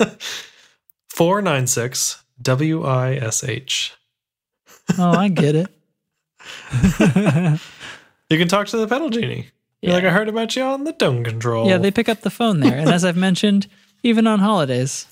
496 1.08 2.22
WISH. 2.44 3.92
oh, 4.98 5.10
I 5.12 5.28
get 5.28 5.54
it. 5.54 5.68
You 8.30 8.36
can 8.36 8.46
talk 8.48 8.66
to 8.68 8.76
the 8.76 8.86
pedal 8.86 9.08
genie. 9.08 9.48
You're 9.82 9.90
Yeah. 9.90 9.96
like, 9.96 10.04
I 10.04 10.10
heard 10.10 10.28
about 10.28 10.56
you 10.56 10.62
on 10.62 10.84
the 10.84 10.92
tone 10.92 11.22
control. 11.24 11.68
Yeah, 11.68 11.78
they 11.78 11.90
pick 11.90 12.08
up 12.08 12.20
the 12.22 12.30
phone 12.30 12.60
there. 12.60 12.76
And 12.76 12.90
as 12.90 13.04
I've 13.04 13.16
mentioned, 13.16 13.66
even 14.02 14.26
on 14.26 14.38
holidays. 14.40 15.06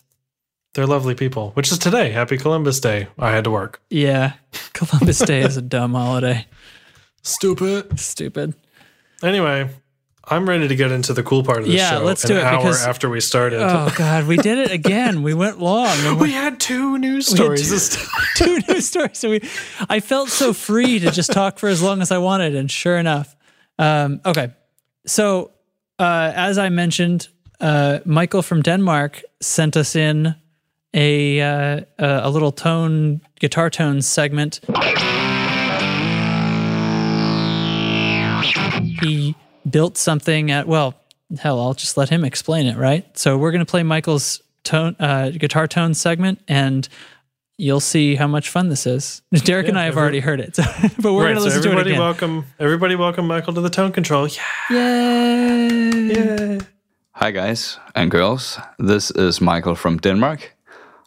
They're 0.74 0.86
lovely 0.86 1.14
people, 1.14 1.52
which 1.54 1.72
is 1.72 1.78
today. 1.78 2.10
Happy 2.10 2.36
Columbus 2.36 2.80
Day. 2.80 3.08
I 3.18 3.30
had 3.30 3.44
to 3.44 3.50
work. 3.50 3.80
Yeah, 3.90 4.32
Columbus 4.74 5.20
Day 5.20 5.40
is 5.40 5.56
a 5.56 5.62
dumb 5.62 5.94
holiday. 5.94 6.46
Stupid. 7.22 7.98
Stupid. 7.98 8.54
Anyway, 9.22 9.68
I'm 10.24 10.48
ready 10.48 10.68
to 10.68 10.76
get 10.76 10.92
into 10.92 11.12
the 11.14 11.22
cool 11.22 11.42
part 11.44 11.58
of 11.60 11.64
the 11.66 11.70
Yeah, 11.72 11.90
show. 11.98 12.04
let's 12.04 12.24
an 12.24 12.30
do 12.30 12.36
it, 12.36 12.42
hour 12.44 12.58
because- 12.58 12.84
after 12.86 13.08
we 13.08 13.20
started. 13.20 13.60
Oh 13.62 13.92
God, 13.96 14.26
we 14.26 14.36
did 14.36 14.58
it 14.58 14.70
again. 14.70 15.22
We 15.22 15.32
went 15.34 15.60
long. 15.60 15.96
and 16.00 16.20
we 16.20 16.32
had 16.32 16.58
two 16.60 16.98
news 16.98 17.26
stories. 17.28 17.62
two- 17.64 17.70
this 17.70 17.96
time. 17.96 18.24
two 18.36 18.60
news 18.68 18.86
stories. 18.88 19.18
So 19.18 19.30
we, 19.30 19.40
I 19.88 20.00
felt 20.00 20.28
so 20.28 20.52
free 20.52 20.98
to 20.98 21.10
just 21.10 21.32
talk 21.32 21.58
for 21.58 21.68
as 21.68 21.82
long 21.82 22.02
as 22.02 22.10
I 22.12 22.18
wanted, 22.18 22.54
and 22.54 22.70
sure 22.70 22.98
enough, 22.98 23.35
um, 23.78 24.20
okay. 24.24 24.50
So 25.06 25.52
uh, 25.98 26.32
as 26.34 26.58
I 26.58 26.68
mentioned, 26.68 27.28
uh, 27.60 28.00
Michael 28.04 28.42
from 28.42 28.62
Denmark 28.62 29.22
sent 29.40 29.76
us 29.76 29.96
in 29.96 30.34
a 30.92 31.40
uh, 31.40 31.80
a 31.98 32.30
little 32.30 32.52
tone 32.52 33.20
guitar 33.40 33.70
tone 33.70 34.02
segment. 34.02 34.60
He 39.02 39.34
built 39.68 39.96
something 39.96 40.50
at 40.50 40.66
well, 40.66 40.94
hell, 41.38 41.60
I'll 41.60 41.74
just 41.74 41.96
let 41.96 42.08
him 42.08 42.24
explain 42.24 42.66
it, 42.66 42.76
right? 42.76 43.06
So 43.16 43.38
we're 43.38 43.52
gonna 43.52 43.66
play 43.66 43.82
Michael's 43.82 44.42
tone 44.64 44.96
uh, 44.98 45.30
guitar 45.30 45.66
tone 45.66 45.94
segment 45.94 46.40
and 46.48 46.88
you'll 47.58 47.80
see 47.80 48.14
how 48.16 48.26
much 48.26 48.48
fun 48.50 48.68
this 48.68 48.86
is. 48.86 49.22
Derek 49.44 49.68
and 49.68 49.78
I 49.78 49.84
have 49.84 49.92
every- 49.92 50.02
already 50.02 50.20
heard 50.20 50.40
it, 50.40 50.56
so, 50.56 50.62
but 51.00 51.12
we're 51.12 51.24
right, 51.24 51.34
going 51.34 51.36
to 51.36 51.40
so 51.40 51.46
listen 51.46 51.62
to 51.62 51.68
it 51.68 51.72
everybody 51.72 51.90
again. 51.90 52.00
welcome 52.00 52.44
everybody 52.58 52.96
welcome 52.96 53.26
Michael 53.26 53.54
to 53.54 53.60
the 53.60 53.70
tone 53.70 53.92
control. 53.92 54.28
Yeah. 54.28 54.42
Yay! 54.70 56.14
yeah. 56.14 56.58
Hi, 57.12 57.30
guys 57.30 57.78
and 57.94 58.10
girls. 58.10 58.58
This 58.78 59.10
is 59.10 59.40
Michael 59.40 59.74
from 59.74 59.98
Denmark. 59.98 60.52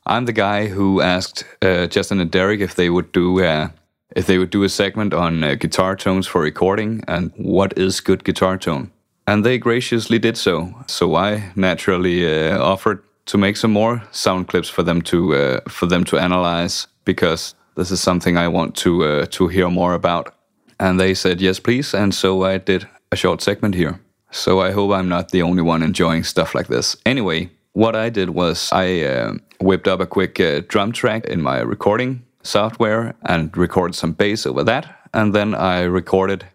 I'm 0.06 0.26
the 0.26 0.34
guy 0.34 0.68
who 0.68 1.02
asked 1.02 1.46
uh, 1.62 1.86
Justin 1.86 2.20
and 2.20 2.32
Derek 2.32 2.62
if 2.62 2.74
they 2.76 2.90
would 2.90 3.12
do 3.12 3.44
uh, 3.44 3.70
if 4.16 4.26
they 4.26 4.40
would 4.40 4.50
do 4.50 4.64
a 4.64 4.70
segment 4.70 5.14
on 5.14 5.44
uh, 5.44 5.54
guitar 5.56 5.96
tones 5.96 6.26
for 6.28 6.42
recording 6.42 7.04
and 7.08 7.32
what 7.38 7.78
is 7.78 8.02
good 8.02 8.24
guitar 8.24 8.58
tone, 8.58 8.90
and 9.28 9.44
they 9.46 9.60
graciously 9.60 10.18
did 10.20 10.36
so. 10.38 10.74
So 10.88 11.14
I 11.16 11.52
naturally 11.56 12.26
uh, 12.26 12.58
offered 12.60 13.04
to 13.30 13.38
make 13.38 13.58
some 13.58 13.72
more 13.72 14.02
sound 14.12 14.48
clips 14.48 14.70
for 14.70 14.84
them 14.84 15.02
to 15.02 15.36
uh, 15.36 15.60
for 15.70 15.86
them 15.88 16.04
to 16.04 16.18
analyze 16.18 16.88
because 17.06 17.56
this 17.76 17.92
is 17.92 18.02
something 18.02 18.38
I 18.38 18.48
want 18.48 18.76
to 18.78 19.04
uh, 19.04 19.26
to 19.26 19.48
hear 19.48 19.70
more 19.70 19.94
about. 19.94 20.34
And 20.80 21.00
they 21.00 21.14
said 21.14 21.42
yes, 21.42 21.60
please, 21.60 21.94
and 21.94 22.14
so 22.14 22.44
I 22.44 22.58
did 22.58 22.88
a 23.12 23.16
short 23.16 23.42
segment 23.42 23.76
here. 23.76 24.00
So 24.32 24.62
I 24.62 24.72
hope 24.72 24.92
I'm 24.92 25.10
not 25.10 25.30
the 25.30 25.44
only 25.44 25.62
one 25.62 25.84
enjoying 25.84 26.24
stuff 26.24 26.56
like 26.56 26.68
this. 26.68 26.96
Anyway, 27.06 27.50
what 27.74 27.96
I 27.96 28.10
did 28.10 28.30
was 28.30 28.70
I 28.72 29.02
uh, 29.02 29.34
whipped 29.60 29.88
up 29.88 30.00
a 30.00 30.08
quick 30.08 30.40
uh, 30.40 30.62
drum 30.68 30.92
track 30.92 31.26
in 31.26 31.42
my 31.42 31.60
recording 31.60 32.22
software 32.44 33.14
and 33.24 33.56
recorded 33.58 33.96
some 33.96 34.14
bass 34.14 34.46
over 34.46 34.64
that, 34.64 34.86
and 35.14 35.36
then 35.36 35.54
I 35.54 35.82
recorded 35.82 36.46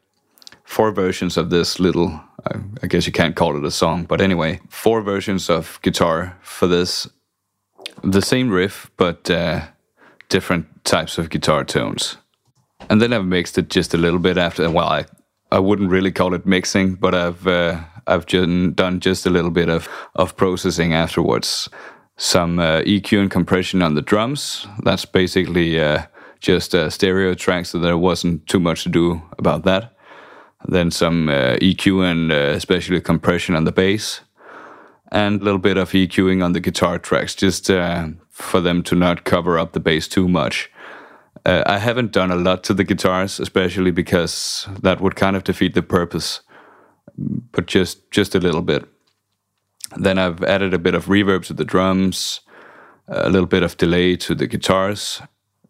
four 0.64 0.90
versions 0.92 1.36
of 1.36 1.50
this 1.50 1.78
little. 1.78 2.20
I 2.46 2.58
I 2.82 2.86
guess 2.86 3.06
you 3.06 3.12
can't 3.12 3.36
call 3.36 3.56
it 3.56 3.64
a 3.64 3.70
song, 3.70 4.04
but 4.04 4.20
anyway, 4.20 4.60
four 4.68 5.02
versions 5.02 5.50
of 5.50 5.78
guitar 5.82 6.38
for 6.42 6.66
this, 6.66 7.08
the 8.02 8.22
same 8.22 8.50
riff, 8.50 8.90
but 8.96 9.30
uh, 9.30 9.66
different 10.28 10.66
types 10.84 11.18
of 11.18 11.30
guitar 11.30 11.64
tones 11.64 12.18
and 12.90 13.00
then 13.00 13.12
I've 13.12 13.24
mixed 13.24 13.58
it 13.58 13.70
just 13.70 13.94
a 13.94 13.98
little 13.98 14.18
bit 14.18 14.36
after. 14.36 14.68
Well, 14.70 14.88
I 14.88 15.04
I 15.50 15.58
wouldn't 15.58 15.90
really 15.90 16.12
call 16.12 16.34
it 16.34 16.46
mixing, 16.46 16.94
but 16.94 17.14
I've 17.14 17.46
uh, 17.46 17.80
I've 18.06 18.26
just 18.26 18.76
done 18.76 19.00
just 19.00 19.26
a 19.26 19.30
little 19.30 19.50
bit 19.50 19.68
of 19.68 19.88
of 20.14 20.36
processing 20.36 20.94
afterwards. 20.94 21.68
Some 22.16 22.58
uh, 22.60 22.82
EQ 22.82 23.20
and 23.20 23.30
compression 23.30 23.82
on 23.82 23.94
the 23.94 24.02
drums. 24.02 24.66
That's 24.84 25.04
basically 25.04 25.80
uh, 25.80 26.02
just 26.40 26.74
a 26.74 26.90
stereo 26.90 27.34
track, 27.34 27.66
so 27.66 27.78
there 27.78 27.98
wasn't 27.98 28.46
too 28.46 28.60
much 28.60 28.84
to 28.84 28.88
do 28.88 29.22
about 29.38 29.64
that. 29.64 29.93
Then 30.66 30.90
some 30.90 31.28
uh, 31.28 31.56
EQ 31.60 32.10
and 32.10 32.32
uh, 32.32 32.54
especially 32.56 33.00
compression 33.00 33.54
on 33.54 33.64
the 33.64 33.72
bass, 33.72 34.20
and 35.12 35.40
a 35.40 35.44
little 35.44 35.58
bit 35.58 35.76
of 35.76 35.90
EQing 35.90 36.42
on 36.42 36.52
the 36.52 36.60
guitar 36.60 36.98
tracks, 36.98 37.34
just 37.34 37.70
uh, 37.70 38.08
for 38.30 38.60
them 38.60 38.82
to 38.84 38.94
not 38.94 39.24
cover 39.24 39.58
up 39.58 39.72
the 39.72 39.80
bass 39.80 40.08
too 40.08 40.28
much. 40.28 40.70
Uh, 41.44 41.62
I 41.66 41.78
haven't 41.78 42.12
done 42.12 42.30
a 42.30 42.36
lot 42.36 42.64
to 42.64 42.74
the 42.74 42.84
guitars, 42.84 43.38
especially 43.38 43.90
because 43.90 44.66
that 44.82 45.00
would 45.00 45.16
kind 45.16 45.36
of 45.36 45.44
defeat 45.44 45.74
the 45.74 45.82
purpose. 45.82 46.40
But 47.16 47.66
just 47.66 48.10
just 48.10 48.34
a 48.34 48.40
little 48.40 48.62
bit. 48.62 48.88
Then 49.96 50.18
I've 50.18 50.42
added 50.42 50.74
a 50.74 50.78
bit 50.78 50.94
of 50.94 51.06
reverb 51.06 51.44
to 51.46 51.52
the 51.52 51.64
drums, 51.64 52.40
a 53.06 53.28
little 53.28 53.46
bit 53.46 53.62
of 53.62 53.76
delay 53.76 54.16
to 54.16 54.34
the 54.34 54.46
guitars, 54.46 55.20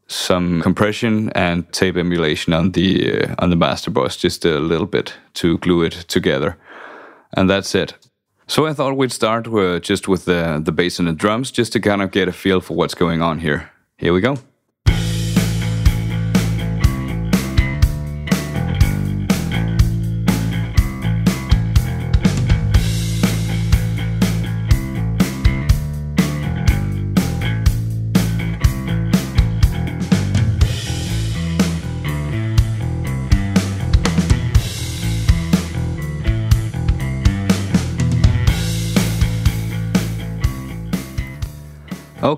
some 0.07 0.61
compression 0.63 1.31
and 1.31 1.71
tape 1.73 1.97
emulation 1.97 2.53
on 2.53 2.73
the 2.73 3.23
uh, 3.23 3.35
on 3.39 3.51
the 3.51 3.57
master 3.57 3.91
bus, 3.91 4.17
just 4.17 4.45
a 4.45 4.59
little 4.59 4.87
bit 4.87 5.15
to 5.35 5.59
glue 5.59 5.83
it 5.83 5.93
together, 6.09 6.57
and 7.37 7.49
that's 7.49 7.75
it. 7.75 7.95
So 8.47 8.67
I 8.67 8.75
thought 8.75 8.97
we'd 8.97 9.13
start 9.13 9.49
with, 9.49 9.83
just 9.83 10.09
with 10.09 10.25
the 10.25 10.61
the 10.65 10.73
bass 10.73 10.99
and 10.99 11.09
the 11.09 11.13
drums, 11.13 11.51
just 11.51 11.73
to 11.73 11.81
kind 11.81 12.03
of 12.03 12.11
get 12.11 12.29
a 12.29 12.33
feel 12.33 12.61
for 12.61 12.77
what's 12.77 12.95
going 12.95 13.23
on 13.23 13.39
here. 13.39 13.71
Here 13.97 14.13
we 14.13 14.21
go. 14.21 14.37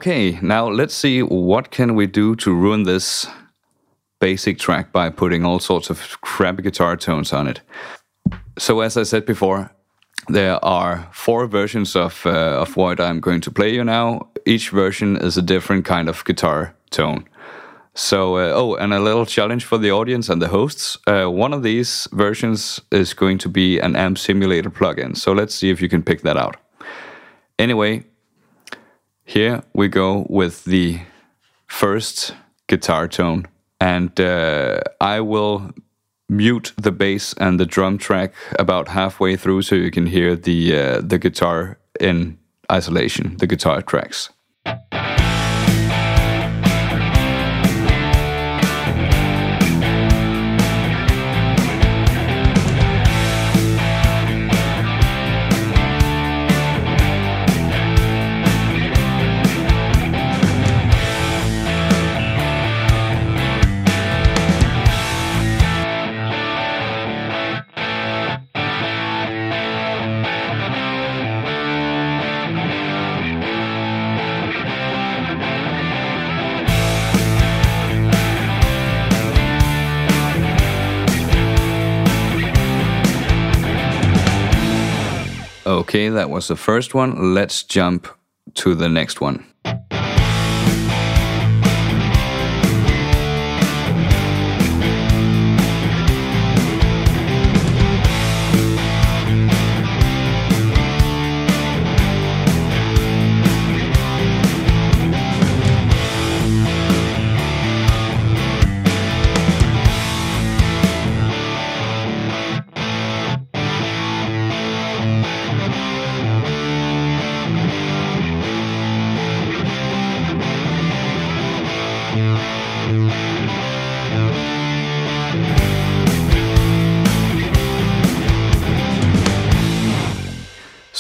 Okay, 0.07 0.39
now 0.41 0.69
let's 0.69 0.95
see 0.95 1.21
what 1.21 1.73
can 1.73 1.97
we 1.97 2.07
do 2.07 2.37
to 2.37 2.55
ruin 2.55 2.85
this 2.85 3.27
basic 4.21 4.57
track 4.57 4.93
by 4.93 5.11
putting 5.11 5.45
all 5.45 5.59
sorts 5.59 5.91
of 5.91 6.21
crappy 6.21 6.63
guitar 6.63 6.97
tones 6.97 7.33
on 7.33 7.49
it. 7.49 7.61
So 8.57 8.83
as 8.83 8.97
I 8.97 9.03
said 9.03 9.27
before, 9.27 9.73
there 10.29 10.65
are 10.65 11.09
four 11.13 11.49
versions 11.49 11.97
of 11.97 12.25
uh, 12.25 12.63
of 12.63 12.77
what 12.77 13.01
I'm 13.01 13.19
going 13.19 13.41
to 13.41 13.51
play 13.51 13.75
you 13.75 13.83
now. 13.83 14.29
Each 14.45 14.71
version 14.71 15.17
is 15.17 15.37
a 15.37 15.43
different 15.43 15.85
kind 15.85 16.09
of 16.09 16.25
guitar 16.25 16.73
tone. 16.91 17.25
So 17.95 18.37
uh, 18.37 18.53
oh, 18.55 18.77
and 18.77 18.95
a 18.95 19.01
little 19.01 19.27
challenge 19.27 19.65
for 19.65 19.77
the 19.77 19.91
audience 19.91 20.33
and 20.33 20.41
the 20.41 20.49
hosts. 20.49 20.99
Uh, 21.09 21.27
one 21.27 21.53
of 21.53 21.65
these 21.65 22.07
versions 22.13 22.81
is 22.93 23.13
going 23.13 23.39
to 23.39 23.49
be 23.49 23.81
an 23.81 23.97
amp 23.97 24.19
simulator 24.19 24.71
plugin. 24.71 25.17
So 25.17 25.33
let's 25.33 25.57
see 25.57 25.71
if 25.71 25.83
you 25.83 25.89
can 25.89 26.05
pick 26.05 26.21
that 26.23 26.37
out. 26.37 26.57
Anyway, 27.59 28.05
here 29.27 29.62
we 29.74 29.89
go 29.89 30.24
with 30.31 30.64
the 30.64 31.01
first 31.66 32.35
guitar 32.68 33.09
tone, 33.09 33.47
and 33.81 34.18
uh, 34.20 34.81
I 35.01 35.20
will 35.20 35.72
mute 36.29 36.72
the 36.77 36.93
bass 36.93 37.35
and 37.35 37.61
the 37.61 37.66
drum 37.66 37.99
track 37.99 38.33
about 38.59 38.89
halfway 38.89 39.37
through, 39.37 39.62
so 39.62 39.74
you 39.74 39.91
can 39.91 40.07
hear 40.07 40.37
the 40.37 40.77
uh, 40.77 41.01
the 41.01 41.18
guitar 41.18 41.79
in 42.01 42.39
isolation, 42.70 43.37
the 43.39 43.47
guitar 43.47 43.83
tracks. 43.83 44.31
Okay, 85.87 86.09
that 86.09 86.30
was 86.30 86.49
the 86.49 86.57
first 86.57 86.95
one. 86.95 87.32
Let's 87.32 87.62
jump 87.62 88.09
to 88.55 88.74
the 88.74 88.89
next 88.89 89.20
one. 89.20 89.47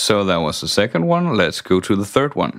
So 0.06 0.22
that 0.22 0.36
was 0.36 0.60
the 0.60 0.68
second 0.68 1.08
one. 1.08 1.34
Let's 1.34 1.60
go 1.60 1.80
to 1.80 1.96
the 1.96 2.04
third 2.04 2.36
one. 2.36 2.52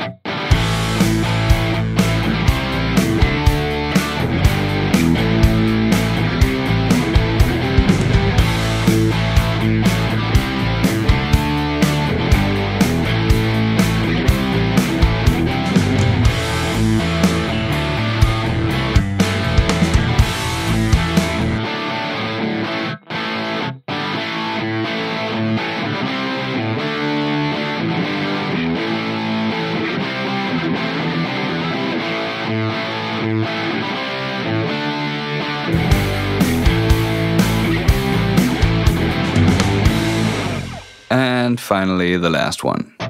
Finally, 41.78 42.17
the 42.17 42.30
last 42.30 42.63
one. 42.63 43.07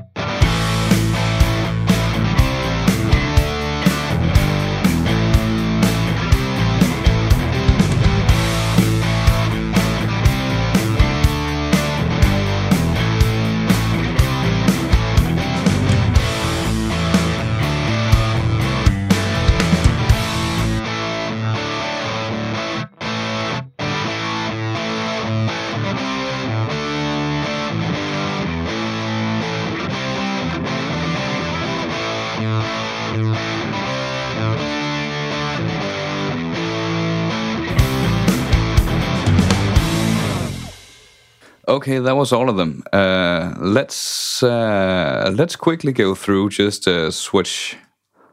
Okay, 41.88 42.00
that 42.00 42.18
was 42.18 42.34
all 42.34 42.50
of 42.50 42.58
them. 42.58 42.84
Uh, 42.92 43.56
let's 43.60 44.44
uh, 44.44 45.32
let's 45.34 45.56
quickly 45.56 45.94
go 45.94 46.16
through 46.16 46.50
just 46.50 46.86
uh, 46.86 47.10
switch 47.12 47.78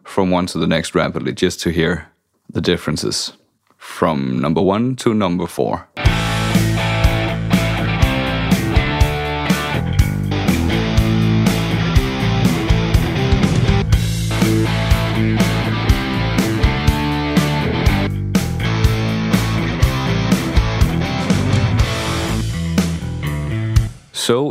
from 0.02 0.32
one 0.32 0.46
to 0.46 0.58
the 0.58 0.66
next 0.66 0.96
rapidly, 0.96 1.32
just 1.32 1.60
to 1.60 1.70
hear 1.70 2.08
the 2.50 2.60
differences 2.60 3.32
from 3.76 4.40
number 4.40 4.60
one 4.60 4.96
to 4.96 5.14
number 5.14 5.46
four. 5.46 5.88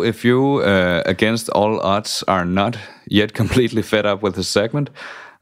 If 0.03 0.23
you, 0.25 0.61
uh, 0.61 1.01
against 1.05 1.49
all 1.49 1.79
odds, 1.79 2.23
are 2.27 2.45
not 2.45 2.77
yet 3.07 3.33
completely 3.41 3.81
fed 3.81 4.05
up 4.05 4.21
with 4.21 4.35
the 4.35 4.43
segment, 4.43 4.89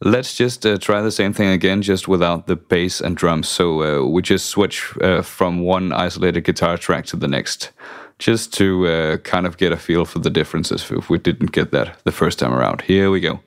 let's 0.01 0.35
just 0.35 0.65
uh, 0.65 0.77
try 0.77 1.01
the 1.01 1.11
same 1.11 1.33
thing 1.33 1.49
again, 1.49 1.81
just 1.81 2.07
without 2.07 2.47
the 2.47 2.55
bass 2.55 3.01
and 3.01 3.17
drums. 3.17 3.47
So, 3.47 3.83
uh, 3.83 4.07
we 4.07 4.21
just 4.21 4.45
switch 4.47 4.93
uh, 5.01 5.21
from 5.21 5.61
one 5.61 5.91
isolated 5.91 6.43
guitar 6.43 6.77
track 6.77 7.05
to 7.07 7.17
the 7.17 7.27
next, 7.27 7.71
just 8.19 8.53
to 8.53 8.87
uh, 8.87 9.17
kind 9.17 9.45
of 9.45 9.57
get 9.57 9.71
a 9.71 9.77
feel 9.77 10.05
for 10.05 10.19
the 10.19 10.29
differences 10.29 10.89
if 10.91 11.09
we 11.09 11.17
didn't 11.17 11.51
get 11.51 11.71
that 11.71 11.97
the 12.03 12.11
first 12.11 12.39
time 12.39 12.53
around. 12.53 12.81
Here 12.81 13.09
we 13.09 13.19
go. 13.19 13.39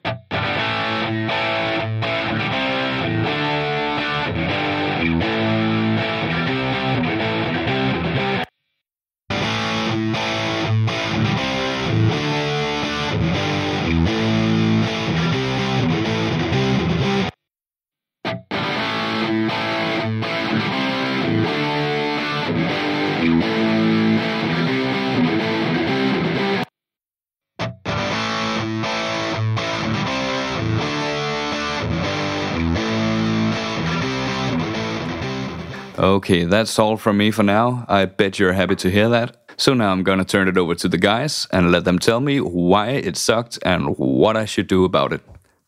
Okay, 36.04 36.44
that's 36.44 36.78
all 36.78 36.98
from 36.98 37.16
me 37.16 37.30
for 37.30 37.42
now. 37.42 37.86
I 37.88 38.04
bet 38.04 38.38
you're 38.38 38.52
happy 38.52 38.76
to 38.76 38.90
hear 38.90 39.08
that. 39.08 39.38
So 39.56 39.72
now 39.72 39.90
I'm 39.90 40.02
gonna 40.02 40.26
turn 40.26 40.48
it 40.48 40.58
over 40.58 40.74
to 40.74 40.86
the 40.86 40.98
guys 40.98 41.46
and 41.50 41.72
let 41.72 41.84
them 41.84 41.98
tell 41.98 42.20
me 42.20 42.42
why 42.42 42.90
it 42.90 43.16
sucked 43.16 43.58
and 43.62 43.96
what 43.96 44.36
I 44.36 44.44
should 44.44 44.66
do 44.66 44.84
about 44.84 45.14
it. 45.14 45.22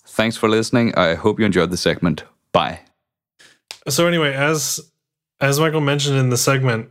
Thanks 0.07 0.37
for 0.37 0.51
listening. 0.51 0.95
I 0.95 1.15
hope 1.15 1.39
you 1.39 1.47
enjoyed 1.47 1.71
the 1.71 1.79
segment. 1.79 2.25
Bye. 2.53 2.81
So 3.89 4.07
anyway, 4.07 4.35
as 4.35 4.79
as 5.41 5.59
Michael 5.59 5.81
mentioned 5.81 6.19
in 6.19 6.29
the 6.29 6.37
segment, 6.37 6.91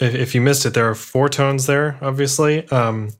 if, 0.00 0.14
if 0.14 0.34
you 0.34 0.40
missed 0.40 0.64
it, 0.64 0.72
there 0.72 0.88
are 0.88 0.94
four 0.94 1.28
tones 1.28 1.66
there. 1.66 1.98
Obviously, 2.00 2.66
um, 2.68 3.10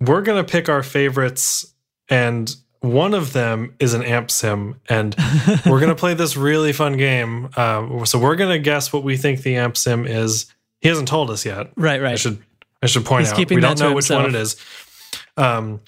we're 0.00 0.22
gonna 0.22 0.44
pick 0.44 0.68
our 0.68 0.84
favorites, 0.84 1.74
and 2.08 2.54
one 2.80 3.14
of 3.14 3.32
them 3.32 3.74
is 3.78 3.94
an 3.94 4.02
amp 4.02 4.30
sim, 4.30 4.80
and 4.88 5.14
we're 5.66 5.80
gonna 5.80 5.94
play 5.94 6.14
this 6.14 6.36
really 6.36 6.72
fun 6.72 6.96
game. 6.96 7.50
Um, 7.56 8.06
so 8.06 8.18
we're 8.18 8.36
gonna 8.36 8.58
guess 8.58 8.92
what 8.92 9.02
we 9.02 9.16
think 9.16 9.42
the 9.42 9.56
amp 9.56 9.76
sim 9.76 10.06
is. 10.06 10.46
He 10.80 10.88
hasn't 10.88 11.08
told 11.08 11.30
us 11.30 11.44
yet. 11.44 11.70
Right, 11.76 12.00
right. 12.00 12.12
I 12.12 12.16
should 12.16 12.42
I 12.82 12.86
should 12.86 13.04
point 13.04 13.26
He's 13.26 13.32
out 13.32 13.50
we 13.50 13.60
don't 13.60 13.80
know 13.80 13.94
which 13.94 14.10
one 14.10 14.26
it 14.26 14.34
is. 14.34 14.56
Um, 15.36 15.80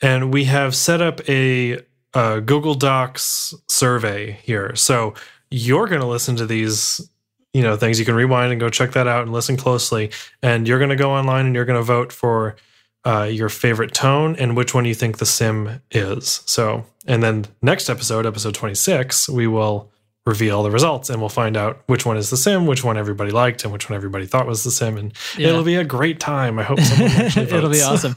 and 0.00 0.32
we 0.32 0.44
have 0.44 0.74
set 0.74 1.00
up 1.00 1.20
a, 1.28 1.80
uh 2.14 2.40
Google 2.40 2.74
Docs 2.74 3.54
survey 3.68 4.32
here. 4.42 4.74
So 4.74 5.14
you're 5.50 5.86
going 5.86 6.00
to 6.00 6.06
listen 6.06 6.36
to 6.36 6.46
these, 6.46 7.06
you 7.52 7.62
know, 7.62 7.76
things. 7.76 7.98
You 7.98 8.06
can 8.06 8.14
rewind 8.14 8.50
and 8.52 8.60
go 8.60 8.70
check 8.70 8.92
that 8.92 9.06
out 9.06 9.22
and 9.22 9.32
listen 9.32 9.56
closely. 9.56 10.10
And 10.42 10.66
you're 10.66 10.78
going 10.78 10.90
to 10.90 10.96
go 10.96 11.12
online 11.12 11.46
and 11.46 11.54
you're 11.54 11.66
going 11.66 11.78
to 11.78 11.84
vote 11.84 12.12
for 12.12 12.56
uh, 13.04 13.24
your 13.30 13.48
favorite 13.48 13.92
tone 13.94 14.36
and 14.36 14.56
which 14.56 14.74
one 14.74 14.84
you 14.84 14.94
think 14.94 15.18
the 15.18 15.26
sim 15.26 15.80
is. 15.90 16.42
So, 16.46 16.86
and 17.06 17.22
then 17.22 17.46
next 17.60 17.88
episode, 17.90 18.26
episode 18.26 18.54
26, 18.54 19.28
we 19.28 19.46
will 19.46 19.90
reveal 20.24 20.62
the 20.62 20.70
results 20.70 21.10
and 21.10 21.18
we'll 21.18 21.28
find 21.28 21.56
out 21.56 21.82
which 21.86 22.06
one 22.06 22.16
is 22.16 22.30
the 22.30 22.36
sim, 22.36 22.64
which 22.68 22.84
one 22.84 22.96
everybody 22.96 23.32
liked, 23.32 23.64
and 23.64 23.72
which 23.72 23.90
one 23.90 23.96
everybody 23.96 24.24
thought 24.24 24.46
was 24.46 24.62
the 24.62 24.70
sim. 24.70 24.96
And 24.96 25.12
Yeah. 25.36 25.48
it'll 25.48 25.64
be 25.64 25.74
a 25.74 25.82
great 25.82 26.20
time. 26.20 26.60
I 26.60 26.62
hope 26.62 26.78
It'll 27.36 27.68
be 27.70 27.82
awesome. 27.82 28.14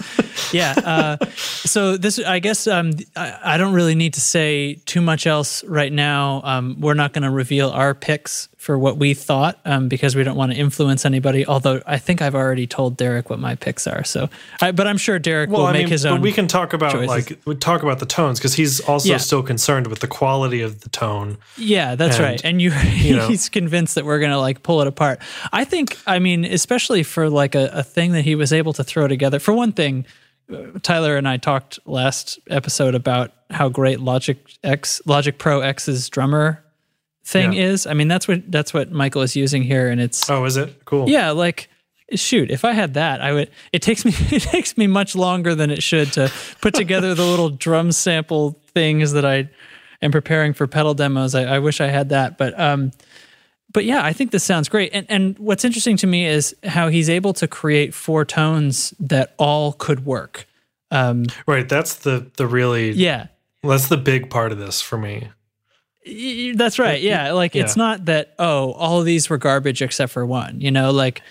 Yeah. 0.54 0.76
Uh, 0.86 1.26
so 1.36 1.98
this, 1.98 2.20
I 2.20 2.38
guess, 2.38 2.68
um, 2.68 2.92
I, 3.16 3.40
I 3.44 3.58
don't 3.58 3.74
really 3.74 3.96
need 3.96 4.14
to 4.14 4.22
say 4.22 4.76
too 4.86 5.02
much 5.02 5.26
else 5.26 5.64
right 5.64 5.92
now. 5.92 6.42
Um, 6.44 6.80
we're 6.80 6.94
not 6.94 7.12
going 7.14 7.24
to 7.24 7.32
reveal 7.32 7.72
our 7.72 7.96
picks 7.96 8.50
for 8.66 8.80
what 8.80 8.98
we 8.98 9.14
thought 9.14 9.60
um, 9.64 9.88
because 9.88 10.16
we 10.16 10.24
don't 10.24 10.36
want 10.36 10.52
to 10.52 10.58
influence 10.58 11.06
anybody. 11.06 11.46
Although 11.46 11.84
I 11.86 12.00
think 12.00 12.20
I've 12.24 12.34
already 12.34 12.66
told 12.66 12.98
Derek 12.98 13.30
what 13.30 13.38
my 13.38 13.54
picks 13.54 13.86
are. 13.86 14.04
So, 14.04 14.28
I, 14.60 14.72
but 14.72 14.88
I'm 14.88 14.98
sure 14.98 15.20
Derek 15.20 15.52
Well, 15.52 15.60
will 15.62 15.68
I 15.68 15.74
make 15.74 15.82
mean, 15.84 15.92
his 15.92 16.02
but 16.02 16.14
own. 16.14 16.22
we 16.22 16.32
can 16.32 16.48
talk 16.48 16.74
about 16.74 16.94
choices. 16.94 17.08
like 17.08 17.40
we 17.46 17.54
talk 17.54 17.84
about 17.84 18.00
the 18.00 18.08
tones 18.08 18.40
because 18.40 18.56
he's 18.56 18.80
also 18.80 19.08
Yeah. 19.08 19.18
still 19.18 19.44
concerned 19.44 19.86
with 19.86 20.00
the 20.00 20.08
quality 20.08 20.62
of 20.62 20.82
the 20.82 20.90
tone. 20.90 21.38
Yeah, 21.58 21.94
that's 21.94 22.16
And, 22.16 22.26
right. 22.26 22.42
And 22.44 22.60
you, 22.60 22.72
know. 23.16 23.28
he's 23.28 23.50
convinced 23.50 23.94
that 23.94 24.04
we're 24.04 24.18
gonna 24.20 24.40
like 24.40 24.64
pull 24.64 24.82
it 24.82 24.88
apart. 24.88 25.20
I 25.54 25.64
think, 25.64 26.00
I 26.08 26.18
mean, 26.18 26.44
especially 26.44 27.04
for 27.04 27.30
like 27.30 27.54
a, 27.54 27.70
a 27.72 27.84
thing 27.84 28.14
that 28.14 28.24
he 28.24 28.34
was 28.34 28.52
able 28.52 28.74
to 28.74 28.84
throw 28.84 29.08
together. 29.08 29.38
For 29.38 29.54
one 29.54 29.74
thing, 29.74 30.08
uh, 30.52 30.58
Tyler 30.82 31.18
and 31.18 31.28
I 31.28 31.38
talked 31.38 31.78
last 31.86 32.40
episode 32.50 32.96
about 32.96 33.32
how 33.52 33.70
great 33.70 34.00
Logic 34.00 34.40
X, 34.64 35.04
Logic 35.06 35.38
Pro 35.38 35.60
X's 35.62 36.10
drummer 36.10 36.64
thing 37.26 37.54
Yeah. 37.54 37.64
is. 37.66 37.88
I 37.88 37.94
mean, 37.94 38.08
that's 38.08 38.28
what 38.28 38.50
that's 38.52 38.74
what 38.74 38.92
Michael 38.92 39.22
is 39.24 39.36
using 39.36 39.64
here, 39.64 39.90
and 39.90 40.00
it's 40.00 40.30
Oh, 40.30 40.46
is 40.46 40.58
it 40.58 40.86
cool? 40.86 41.10
yeah, 41.10 41.32
like 41.32 41.70
shoot, 42.14 42.52
if 42.52 42.64
I 42.64 42.74
had 42.74 42.94
that, 42.94 43.20
I 43.22 43.34
would 43.34 43.50
it 43.74 43.82
takes 43.82 44.06
me 44.06 44.14
it 44.32 44.44
takes 44.44 44.78
me 44.78 44.88
much 44.88 45.16
longer 45.16 45.56
than 45.56 45.72
it 45.72 45.82
should 45.84 46.14
to 46.14 46.32
put 46.62 46.74
together 46.74 47.14
the 47.16 47.26
little 47.26 47.50
drum 47.66 47.92
sample 47.92 48.62
things 48.74 49.12
that 49.14 49.26
I 49.26 49.50
am 50.02 50.12
preparing 50.12 50.54
for 50.54 50.68
pedal 50.68 50.94
demos. 50.94 51.34
I, 51.36 51.56
I 51.56 51.60
wish 51.60 51.82
I 51.82 51.88
had 51.88 52.10
that. 52.10 52.38
But 52.38 52.58
um 52.60 52.92
but 53.74 53.84
yeah, 53.84 54.06
I 54.06 54.14
think 54.14 54.32
this 54.32 54.44
sounds 54.44 54.70
great. 54.70 54.92
And 54.94 55.06
and 55.10 55.38
what's 55.40 55.66
interesting 55.66 55.98
to 55.98 56.08
me 56.08 56.26
is 56.28 56.56
how 56.64 56.90
he's 56.90 57.10
able 57.10 57.34
to 57.34 57.48
create 57.48 57.94
four 57.94 58.24
tones 58.24 58.94
that 59.00 59.34
all 59.38 59.74
could 59.74 60.06
work. 60.06 60.46
Um, 60.92 61.26
Right. 61.48 61.68
That's 61.68 61.96
the 61.96 62.30
the 62.38 62.46
really 62.48 62.92
yeah, 62.92 63.28
that's 63.64 63.88
the 63.88 63.98
big 63.98 64.30
part 64.30 64.52
of 64.52 64.60
this 64.60 64.80
for 64.80 64.98
me. 64.98 65.30
That's 66.56 66.78
right. 66.80 67.02
Yeah. 67.02 67.32
Like 67.32 67.56
it's 67.56 67.76
not 67.76 68.06
that, 68.06 68.34
oh, 68.40 68.72
all 68.74 69.00
of 69.00 69.06
these 69.06 69.30
were 69.30 69.38
garbage 69.38 69.82
except 69.82 70.12
for 70.12 70.26
one, 70.26 70.62
you 70.62 70.72
know, 70.72 70.92
like, 70.92 71.22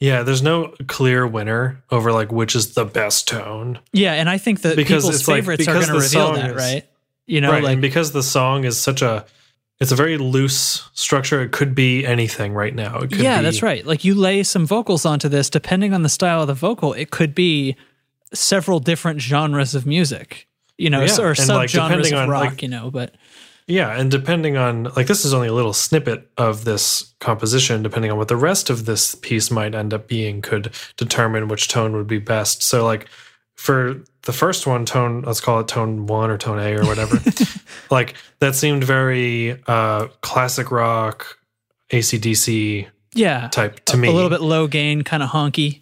Yeah, 0.00 0.22
there's 0.22 0.42
no 0.42 0.74
clear 0.88 1.26
winner 1.26 1.82
over 1.90 2.12
like 2.12 2.32
which 2.32 2.54
is 2.54 2.74
the 2.74 2.84
best 2.84 3.28
tone. 3.28 3.78
yeah. 3.92 4.12
And 4.14 4.28
I 4.30 4.38
think 4.38 4.62
that 4.62 4.76
Because 4.76 5.04
people's 5.04 5.20
it's 5.20 5.28
like- 5.28 5.36
favorites 5.38 5.68
are 5.68 5.74
going 5.74 5.86
to 5.86 5.92
reveal 5.94 6.32
that, 6.34 6.50
is- 6.50 6.56
right? 6.56 6.84
You 7.26 7.40
know, 7.40 7.50
right. 7.50 7.62
like, 7.62 7.80
because 7.80 8.12
the 8.12 8.22
song 8.22 8.64
is 8.64 8.78
such 8.78 9.02
a 9.02 9.24
it's 9.78 9.92
a 9.92 9.96
very 9.96 10.16
loose 10.16 10.88
structure. 10.94 11.42
It 11.42 11.52
could 11.52 11.74
be 11.74 12.06
anything 12.06 12.54
right 12.54 12.74
now. 12.74 12.96
It 13.00 13.10
could 13.10 13.18
yeah, 13.20 13.38
be, 13.38 13.44
that's 13.44 13.62
right. 13.62 13.84
Like 13.84 14.04
you 14.04 14.14
lay 14.14 14.42
some 14.42 14.64
vocals 14.66 15.04
onto 15.04 15.28
this, 15.28 15.50
depending 15.50 15.92
on 15.92 16.02
the 16.02 16.08
style 16.08 16.40
of 16.40 16.46
the 16.46 16.54
vocal, 16.54 16.94
it 16.94 17.10
could 17.10 17.34
be 17.34 17.76
several 18.32 18.80
different 18.80 19.20
genres 19.20 19.74
of 19.74 19.84
music, 19.84 20.46
you 20.78 20.88
know, 20.88 21.02
Yeah, 21.02 21.18
or 21.20 21.30
and, 21.38 21.48
like, 21.48 21.68
subgenres 21.68 21.72
depending 21.72 22.12
of 22.14 22.18
on, 22.20 22.28
rock, 22.30 22.44
like- 22.52 22.62
you 22.62 22.68
know, 22.68 22.90
but 22.90 23.14
Yeah, 23.68 23.98
and 23.98 24.10
depending 24.10 24.56
on 24.56 24.84
like 24.96 25.08
this 25.08 25.24
is 25.24 25.34
only 25.34 25.48
a 25.48 25.52
little 25.52 25.72
snippet 25.72 26.30
of 26.36 26.64
this 26.64 27.14
composition, 27.18 27.82
depending 27.82 28.12
on 28.12 28.18
what 28.18 28.28
the 28.28 28.36
rest 28.36 28.70
of 28.70 28.86
this 28.86 29.16
piece 29.16 29.50
might 29.50 29.74
end 29.74 29.92
up 29.92 30.06
being 30.06 30.40
could 30.40 30.72
determine 30.96 31.48
which 31.48 31.66
tone 31.66 31.94
would 31.96 32.06
be 32.06 32.18
best. 32.18 32.62
So 32.62 32.84
like 32.84 33.08
for 33.54 34.04
the 34.22 34.32
first 34.32 34.68
one, 34.68 34.86
tone 34.86 35.22
let's 35.22 35.40
call 35.40 35.58
it 35.60 35.68
tone 35.68 36.06
one 36.06 36.30
or 36.30 36.38
tone 36.38 36.60
A 36.60 36.76
or 36.76 36.84
whatever. 36.84 37.18
like 37.90 38.14
that 38.38 38.54
seemed 38.54 38.84
very 38.84 39.60
uh 39.66 40.06
classic 40.20 40.70
rock, 40.70 41.38
ACDC 41.90 42.86
yeah, 43.14 43.48
type 43.48 43.84
to 43.86 43.96
a, 43.96 43.98
me. 43.98 44.08
a 44.08 44.12
little 44.12 44.30
bit 44.30 44.42
low 44.42 44.68
gain, 44.68 45.02
kind 45.02 45.22
of 45.22 45.30
honky. 45.30 45.80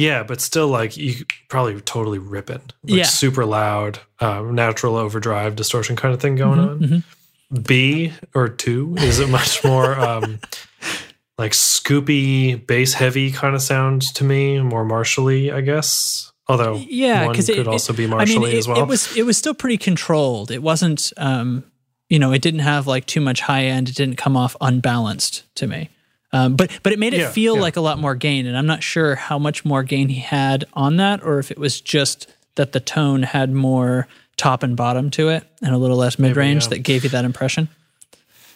Yeah, 0.00 0.22
but 0.22 0.40
still, 0.40 0.68
like 0.68 0.96
you 0.96 1.24
probably 1.48 1.80
totally 1.82 2.18
rip 2.18 2.48
it. 2.50 2.62
Like 2.84 2.98
Yeah. 2.98 3.04
super 3.04 3.44
loud, 3.44 3.98
uh, 4.18 4.42
natural 4.42 4.96
overdrive 4.96 5.56
distortion 5.56 5.94
kind 5.96 6.14
of 6.14 6.20
thing 6.20 6.36
going 6.36 6.58
Mm-hmm, 6.60 6.94
on. 6.94 7.62
B 7.64 8.12
or 8.34 8.48
two 8.48 8.94
is 8.98 9.18
a 9.18 9.26
much 9.26 9.62
more 9.64 9.98
um, 10.08 10.38
like 11.36 11.52
scoopy, 11.52 12.64
bass 12.66 12.92
heavy 12.94 13.30
kind 13.32 13.54
of 13.54 13.62
sound 13.62 14.02
to 14.14 14.24
me, 14.24 14.60
more 14.60 14.84
Marshall-y, 14.84 15.50
I 15.52 15.60
guess. 15.60 16.32
Although 16.48 16.76
Yeah, 16.88 17.24
one 17.26 17.32
because 17.32 17.46
could 17.46 17.58
it, 17.58 17.68
also 17.68 17.92
it- 17.92 17.96
be 17.96 18.04
I 18.04 18.08
Marshall-y 18.08 18.46
mean, 18.46 18.54
it, 18.56 18.58
as 18.58 18.68
well. 18.68 18.80
it 18.82 18.86
was 18.88 19.16
it 19.16 19.24
was 19.24 19.36
still 19.36 19.54
pretty 19.54 19.78
controlled. 19.78 20.50
It 20.50 20.62
wasn't, 20.62 21.12
um, 21.16 21.64
you 22.08 22.18
know, 22.18 22.32
it 22.32 22.42
didn't 22.42 22.60
have 22.60 22.86
like 22.86 23.06
too 23.06 23.20
much 23.20 23.40
high 23.42 23.64
end. 23.64 23.88
It 23.88 23.96
didn't 23.96 24.16
come 24.16 24.36
off 24.36 24.56
unbalanced 24.60 25.44
to 25.56 25.66
me. 25.66 25.90
Um, 26.32 26.56
but 26.56 26.70
but 26.82 26.92
it 26.92 26.98
made 26.98 27.14
it 27.14 27.20
Yeah, 27.20 27.30
feel 27.30 27.56
yeah. 27.56 27.60
like 27.62 27.76
a 27.76 27.80
lot 27.80 27.98
more 27.98 28.14
gain, 28.14 28.46
and 28.46 28.56
I'm 28.56 28.66
not 28.66 28.82
sure 28.82 29.16
how 29.16 29.38
much 29.38 29.64
more 29.64 29.82
gain 29.82 30.08
he 30.08 30.20
had 30.20 30.64
on 30.74 30.96
that, 30.96 31.22
or 31.22 31.38
if 31.38 31.50
it 31.50 31.58
was 31.58 31.80
just 31.80 32.26
that 32.54 32.72
the 32.72 32.80
tone 32.80 33.22
had 33.22 33.52
more 33.52 34.06
top 34.36 34.62
and 34.62 34.76
bottom 34.76 35.10
to 35.10 35.28
it, 35.28 35.44
and 35.62 35.74
a 35.74 35.78
little 35.78 35.96
less 35.96 36.18
mid 36.18 36.36
range 36.36 36.64
yeah. 36.64 36.70
that 36.70 36.78
gave 36.78 37.04
you 37.04 37.10
that 37.10 37.24
impression. 37.24 37.68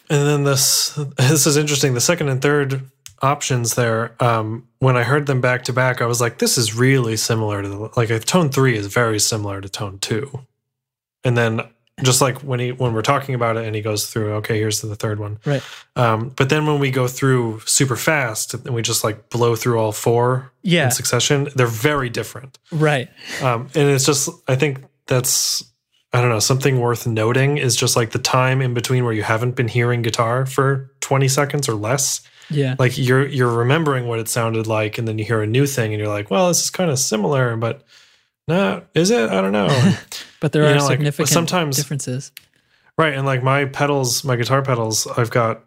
And 0.09 0.27
then 0.27 0.43
this 0.43 0.97
this 1.17 1.45
is 1.45 1.57
interesting. 1.57 1.93
The 1.93 2.01
second 2.01 2.29
and 2.29 2.41
third 2.41 2.89
options 3.21 3.75
there, 3.75 4.15
um, 4.23 4.67
when 4.79 4.95
I 4.95 5.03
heard 5.03 5.25
them 5.25 5.41
back 5.41 5.63
to 5.63 5.73
back, 5.73 6.01
I 6.01 6.05
was 6.05 6.21
like, 6.21 6.37
this 6.37 6.57
is 6.57 6.75
really 6.75 7.17
similar 7.17 7.61
to 7.61 7.67
the, 7.67 7.89
like 7.95 8.09
a 8.09 8.19
tone 8.19 8.49
three 8.49 8.77
is 8.77 8.87
very 8.87 9.19
similar 9.19 9.61
to 9.61 9.69
tone 9.69 9.99
two. 9.99 10.45
And 11.23 11.35
then 11.37 11.61
just 12.03 12.19
like 12.21 12.39
when 12.39 12.59
he 12.59 12.71
when 12.73 12.93
we're 12.93 13.01
talking 13.01 13.35
about 13.35 13.55
it 13.57 13.65
and 13.65 13.75
he 13.75 13.81
goes 13.81 14.07
through, 14.07 14.33
okay, 14.35 14.57
here's 14.59 14.81
the 14.81 14.95
third 14.95 15.19
one. 15.19 15.39
Right. 15.45 15.63
Um, 15.95 16.29
but 16.35 16.49
then 16.49 16.65
when 16.65 16.79
we 16.79 16.91
go 16.91 17.07
through 17.07 17.61
super 17.65 17.95
fast 17.95 18.53
and 18.53 18.75
we 18.75 18.81
just 18.81 19.03
like 19.03 19.29
blow 19.29 19.55
through 19.55 19.79
all 19.79 19.91
four 19.93 20.51
Yeah. 20.61 20.85
in 20.85 20.91
succession, 20.91 21.47
they're 21.55 21.67
very 21.67 22.09
different. 22.09 22.57
Right. 22.71 23.09
Um, 23.41 23.69
and 23.75 23.89
it's 23.89 24.05
just, 24.05 24.29
I 24.47 24.55
think 24.55 24.83
that's, 25.07 25.63
I 26.11 26.19
don't 26.21 26.29
know, 26.29 26.39
something 26.39 26.79
worth 26.81 27.07
noting 27.07 27.57
is 27.57 27.75
just 27.77 27.95
like 27.95 28.11
the 28.11 28.19
time 28.19 28.61
in 28.61 28.73
between 28.73 29.03
where 29.05 29.13
you 29.13 29.23
haven't 29.23 29.55
been 29.55 29.67
hearing 29.69 30.01
guitar 30.01 30.45
for 30.45 30.91
20 31.01 31.27
seconds 31.29 31.69
or 31.69 31.75
less. 31.75 32.21
Yeah. 32.49 32.75
Like 32.77 32.97
you're 32.97 33.25
you're 33.25 33.51
remembering 33.51 34.05
what 34.07 34.19
it 34.19 34.27
sounded 34.29 34.67
like, 34.67 34.97
and 34.99 35.07
then 35.07 35.17
you 35.17 35.25
hear 35.25 35.41
a 35.41 35.47
new 35.47 35.65
thing, 35.65 35.93
and 35.93 35.99
you're 35.99 36.13
like, 36.13 36.29
"Well, 36.29 36.49
this 36.49 36.61
is 36.63 36.69
kind 36.69 36.91
of 36.91 36.99
similar, 36.99 37.57
but 37.57 37.81
no, 38.47 38.83
is 38.93 39.11
it? 39.11 39.29
I 39.29 39.41
don't 39.41 39.51
know." 39.51 39.67
But 40.41 40.51
there 40.51 40.63
you 40.63 40.69
are 40.69 40.75
know, 40.75 40.83
like, 40.85 40.97
significant 40.99 41.29
sometimes- 41.29 41.77
differences. 41.77 42.31
right, 42.99 43.13
and 43.15 43.25
like 43.25 43.41
my 43.41 43.65
pedals, 43.65 44.23
my 44.23 44.35
guitar 44.35 44.61
pedals, 44.61 45.07
I've 45.17 45.31
got 45.31 45.63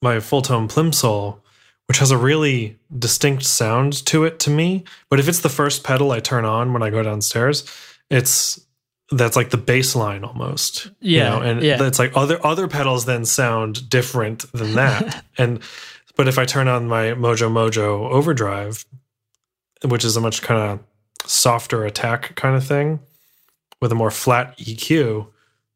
my 0.00 0.16
Fulltone 0.16 0.68
Plimsoul, 0.68 1.38
which 1.86 1.98
has 1.98 2.10
a 2.10 2.16
really 2.16 2.76
distinct 2.98 3.44
sound 3.44 4.04
to 4.06 4.24
it 4.24 4.40
to 4.40 4.50
me. 4.50 4.82
But 5.10 5.20
if 5.20 5.28
it's 5.28 5.40
the 5.40 5.48
first 5.48 5.84
pedal 5.84 6.10
I 6.10 6.18
turn 6.18 6.44
on 6.44 6.72
when 6.72 6.82
I 6.82 6.90
go 6.90 7.02
downstairs, 7.04 7.64
it's 8.10 8.58
that's 9.12 9.36
like 9.36 9.50
the 9.50 9.58
bass 9.58 9.94
line 9.94 10.24
almost. 10.24 10.86
you 11.00 11.18
Yeah, 11.18 11.28
know, 11.28 11.40
and 11.42 11.62
yeah. 11.62 11.80
it's 11.86 11.98
like 12.00 12.16
other 12.16 12.44
other 12.44 12.66
pedals 12.66 13.04
then 13.04 13.24
sound 13.24 13.88
different 13.88 14.50
than 14.52 14.74
that. 14.80 15.24
and 15.38 15.60
but 16.16 16.26
if 16.26 16.36
I 16.38 16.46
turn 16.46 16.66
on 16.66 16.88
my 16.88 17.08
Mojo 17.12 17.48
Mojo 17.48 18.10
overdrive, 18.10 18.84
which 19.84 20.04
is 20.04 20.16
a 20.16 20.20
much 20.20 20.42
kind 20.42 20.60
of 20.60 20.80
softer 21.26 21.84
attack 21.84 22.34
kind 22.34 22.56
of 22.56 22.64
thing 22.66 23.00
with 23.80 23.92
a 23.92 23.94
more 23.96 24.10
flat 24.10 24.56
EQ, 24.58 25.26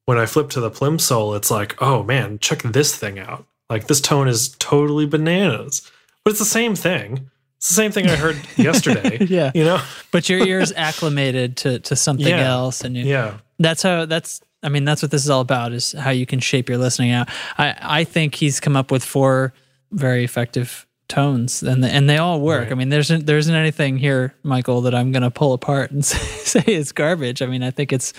when 0.04 0.18
I 0.18 0.26
flip 0.26 0.50
to 0.50 0.60
the 0.60 0.70
Plimsoul, 0.70 1.36
it's 1.36 1.50
like, 1.50 1.80
oh 1.82 2.02
man, 2.02 2.38
check 2.38 2.62
this 2.62 2.94
thing 2.96 3.18
out. 3.18 3.44
Like 3.68 3.88
this 3.88 4.00
tone 4.00 4.28
is 4.28 4.50
totally 4.58 5.06
bananas. 5.06 5.90
But 6.24 6.30
it's 6.30 6.38
the 6.38 6.44
same 6.44 6.74
thing. 6.76 7.30
It's 7.56 7.68
the 7.68 7.74
same 7.74 7.90
thing 7.90 8.06
I 8.08 8.14
heard 8.16 8.36
yesterday. 8.56 9.18
Yeah. 9.24 9.50
You 9.54 9.64
know? 9.64 9.82
But 10.12 10.28
your 10.28 10.38
ears 10.46 10.72
acclimated 10.76 11.56
to 11.58 11.80
to 11.80 11.96
something 11.96 12.26
Yeah. 12.28 12.48
else, 12.48 12.82
and 12.82 12.96
you, 12.96 13.04
Yeah. 13.04 13.38
that's 13.58 13.82
how 13.82 14.06
that's 14.06 14.40
i 14.62 14.68
mean 14.70 14.84
that's 14.84 15.02
what 15.02 15.10
this 15.10 15.22
is 15.22 15.28
all 15.30 15.42
about 15.42 15.72
is 15.72 15.92
how 15.92 16.10
you 16.10 16.24
can 16.24 16.40
shape 16.40 16.66
your 16.68 16.78
listening 16.78 17.10
out 17.10 17.28
i 17.58 17.74
i 18.00 18.04
think 18.04 18.34
he's 18.34 18.58
come 18.58 18.74
up 18.74 18.90
with 18.90 19.04
four 19.04 19.52
very 19.92 20.24
effective 20.24 20.85
tones 21.08 21.62
and 21.62 21.84
the, 21.84 21.88
and 21.88 22.08
they 22.10 22.18
all 22.18 22.40
work 22.40 22.64
Right. 22.64 22.72
i 22.72 22.74
mean 22.74 22.88
there's 22.88 23.08
there 23.08 23.38
isn't 23.38 23.54
anything 23.54 23.96
here 23.96 24.34
michael 24.42 24.80
that 24.82 24.94
i'm 24.94 25.12
going 25.12 25.22
to 25.22 25.30
pull 25.30 25.52
apart 25.52 25.90
and 25.92 26.04
say, 26.12 26.18
say 26.62 26.72
it's 26.72 26.92
garbage 26.92 27.42
i 27.42 27.46
mean 27.46 27.62
i 27.62 27.70
think 27.70 27.92
it's 27.92 28.12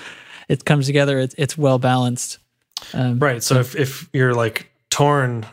it 0.47 0.63
comes 0.65 0.85
together 0.85 1.19
it's, 1.19 1.35
it's 1.37 1.57
well 1.57 1.79
balanced 1.79 2.39
um, 2.93 3.17
Right. 3.19 3.41
So 3.41 3.59
if, 3.59 3.75
if 3.75 4.07
you're 4.13 4.35
like 4.35 4.71
torn 4.91 5.45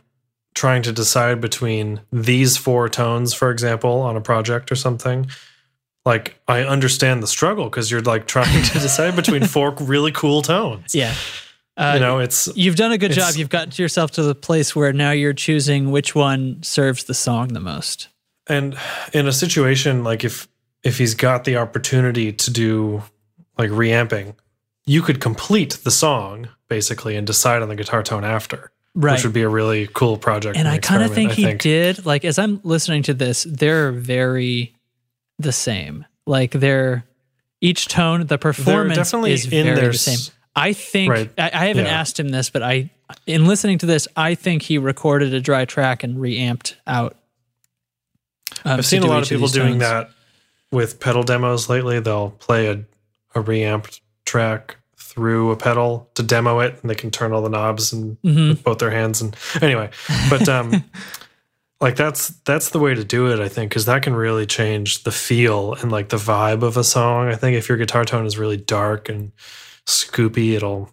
trying 0.54 0.82
to 0.82 0.92
decide 0.92 1.40
between 1.40 2.00
these 2.12 2.56
four 2.58 2.88
tones, 2.90 3.32
for 3.32 3.50
example, 3.50 4.02
on 4.02 4.14
a 4.14 4.20
project 4.20 4.70
or 4.70 4.74
something, 4.76 5.26
like 6.04 6.38
I 6.46 6.64
understand 6.64 7.22
the 7.22 7.26
struggle 7.26 7.64
because 7.64 7.90
you're 7.90 8.02
like 8.02 8.26
trying 8.26 8.62
to 8.62 8.72
decide 8.78 9.16
between 9.16 9.44
four 9.46 9.74
really 9.80 10.12
cool 10.12 10.42
tones. 10.42 10.94
yeah 10.94 11.14
uh, 11.76 11.92
You 11.94 12.00
know, 12.00 12.18
it's 12.18 12.48
you've 12.54 12.76
done 12.76 12.92
a 12.92 12.98
good 12.98 13.12
job 13.12 13.34
you've 13.36 13.48
got 13.48 13.78
yourself 13.78 14.12
to 14.12 14.22
the 14.22 14.34
place 14.34 14.74
where 14.76 14.92
now 14.92 15.10
you're 15.10 15.32
choosing 15.32 15.90
which 15.90 16.14
one 16.14 16.62
serves 16.62 17.04
the 17.04 17.14
song 17.14 17.48
the 17.48 17.60
most 17.60 18.08
and 18.46 18.76
in 19.12 19.26
a 19.26 19.32
situation 19.32 20.04
like 20.04 20.24
if 20.24 20.48
if 20.82 20.98
he's 20.98 21.14
got 21.14 21.44
the 21.44 21.56
opportunity 21.56 22.32
to 22.32 22.50
do 22.50 23.02
like 23.58 23.70
reamping, 23.70 24.36
you 24.84 25.02
could 25.02 25.20
complete 25.20 25.78
the 25.82 25.90
song 25.90 26.48
basically 26.68 27.16
and 27.16 27.26
decide 27.26 27.62
on 27.62 27.68
the 27.68 27.76
guitar 27.76 28.02
tone 28.02 28.24
after. 28.24 28.70
right 28.94 29.12
Which 29.12 29.24
would 29.24 29.32
be 29.32 29.42
a 29.42 29.48
really 29.48 29.88
cool 29.92 30.18
project. 30.18 30.56
and 30.56 30.68
I 30.68 30.78
kind 30.78 31.02
of 31.02 31.12
think 31.12 31.32
he 31.32 31.54
did. 31.54 32.04
Like 32.04 32.24
as 32.24 32.38
I'm 32.38 32.60
listening 32.62 33.02
to 33.04 33.14
this, 33.14 33.46
they're 33.48 33.92
very 33.92 34.74
the 35.38 35.52
same. 35.52 36.04
Like 36.26 36.52
they're 36.52 37.04
each 37.60 37.88
tone, 37.88 38.26
the 38.26 38.38
performance 38.38 38.96
definitely 38.96 39.32
is 39.32 39.46
in 39.46 39.64
very 39.64 39.76
their 39.76 39.92
the 39.92 39.98
same. 39.98 40.34
I 40.56 40.72
think 40.72 41.10
Right. 41.10 41.30
I, 41.36 41.50
I 41.52 41.66
haven't 41.66 41.86
Yeah. 41.86 41.98
asked 42.00 42.18
him 42.20 42.28
this, 42.28 42.48
but 42.50 42.62
I, 42.62 42.90
in 43.26 43.46
listening 43.46 43.78
to 43.78 43.86
this, 43.86 44.06
I 44.16 44.34
think 44.34 44.62
he 44.62 44.78
recorded 44.78 45.34
a 45.34 45.40
dry 45.40 45.64
track 45.64 46.02
and 46.04 46.20
reamped 46.20 46.76
out. 46.86 47.16
um, 48.64 48.78
I've 48.78 48.86
seen 48.86 49.02
a 49.02 49.06
lot 49.06 49.22
of 49.22 49.28
people 49.28 49.46
these 49.48 49.52
doing 49.52 49.78
that 49.78 50.10
with 50.70 51.00
pedal 51.00 51.22
demos 51.22 51.68
lately. 51.68 52.00
They'll 52.00 52.30
play 52.30 52.68
a, 52.68 52.84
a 53.34 53.40
reamped 53.40 54.00
track 54.24 54.76
through 54.96 55.50
a 55.50 55.56
pedal 55.56 56.08
to 56.14 56.22
demo 56.22 56.60
it, 56.60 56.78
and 56.80 56.90
they 56.90 56.94
can 56.94 57.10
turn 57.10 57.32
all 57.32 57.42
the 57.42 57.48
knobs 57.48 57.92
and 57.92 58.16
Mhm. 58.22 58.48
with 58.50 58.64
both 58.64 58.78
their 58.78 58.90
hands. 58.90 59.20
And 59.20 59.36
anyway, 59.60 59.90
but 60.30 60.48
um, 60.48 60.84
like 61.80 61.96
that's 61.96 62.28
that's 62.44 62.70
the 62.70 62.78
way 62.78 62.94
to 62.94 63.04
do 63.04 63.30
it, 63.32 63.38
I 63.40 63.48
think, 63.48 63.70
because 63.70 63.84
that 63.86 64.02
can 64.02 64.14
really 64.14 64.46
change 64.46 65.02
the 65.04 65.12
feel 65.12 65.74
and 65.74 65.90
like 65.92 66.08
the 66.08 66.16
vibe 66.16 66.62
of 66.62 66.76
a 66.76 66.84
song. 66.84 67.28
I 67.28 67.34
think 67.34 67.56
if 67.56 67.68
your 67.68 67.78
guitar 67.78 68.04
tone 68.04 68.24
is 68.26 68.38
really 68.38 68.56
dark 68.56 69.08
and 69.08 69.30
scoopy, 69.86 70.52
it'll 70.52 70.90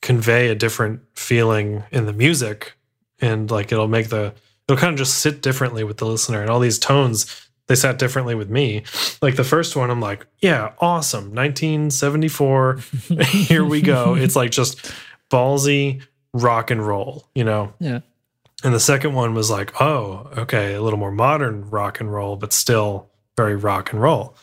convey 0.00 0.48
a 0.48 0.54
different 0.54 1.00
feeling 1.14 1.84
in 1.90 2.06
the 2.06 2.12
music, 2.12 2.74
and 3.20 3.50
like 3.50 3.72
it'll 3.72 3.88
make 3.88 4.08
the 4.08 4.34
it'll 4.68 4.80
kind 4.80 4.92
of 4.92 4.98
just 4.98 5.18
sit 5.18 5.42
differently 5.42 5.84
with 5.84 5.98
the 5.98 6.06
listener. 6.06 6.40
And 6.40 6.50
all 6.50 6.60
these 6.60 6.78
tones, 6.78 7.48
they 7.66 7.74
sat 7.74 7.98
differently 7.98 8.34
with 8.34 8.50
me. 8.50 8.82
Like 9.20 9.36
the 9.36 9.44
first 9.44 9.76
one, 9.76 9.90
I'm 9.90 10.00
like, 10.00 10.26
yeah, 10.38 10.72
awesome, 10.78 11.34
1974. 11.34 12.78
Here 13.24 13.64
we 13.64 13.80
go. 13.82 14.14
It's 14.14 14.36
like 14.36 14.50
just 14.50 14.92
ballsy 15.30 16.02
rock 16.32 16.70
and 16.70 16.86
roll, 16.86 17.28
you 17.34 17.44
know. 17.44 17.72
Yeah. 17.78 18.00
And 18.64 18.72
the 18.72 18.80
second 18.80 19.14
one 19.14 19.34
was 19.34 19.50
like, 19.50 19.80
oh, 19.80 20.30
okay, 20.36 20.74
a 20.74 20.82
little 20.82 20.98
more 20.98 21.10
modern 21.10 21.68
rock 21.68 22.00
and 22.00 22.12
roll, 22.12 22.36
but 22.36 22.52
still 22.52 23.10
very 23.36 23.56
rock 23.56 23.92
and 23.92 24.00
roll. 24.00 24.36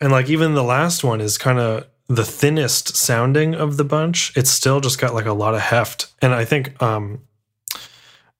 And 0.00 0.12
like 0.12 0.30
even 0.30 0.54
the 0.54 0.62
last 0.62 1.02
one 1.02 1.20
is 1.20 1.36
kind 1.36 1.58
of 1.58 1.86
the 2.10 2.24
thinnest 2.24 2.96
sounding 2.96 3.54
of 3.54 3.76
the 3.76 3.84
bunch. 3.84 4.32
It's 4.36 4.50
still 4.50 4.80
just 4.80 4.98
got 5.00 5.14
like 5.14 5.26
a 5.26 5.32
lot 5.32 5.54
of 5.54 5.60
heft. 5.60 6.08
And 6.20 6.34
I 6.34 6.44
think 6.44 6.80
um 6.82 7.20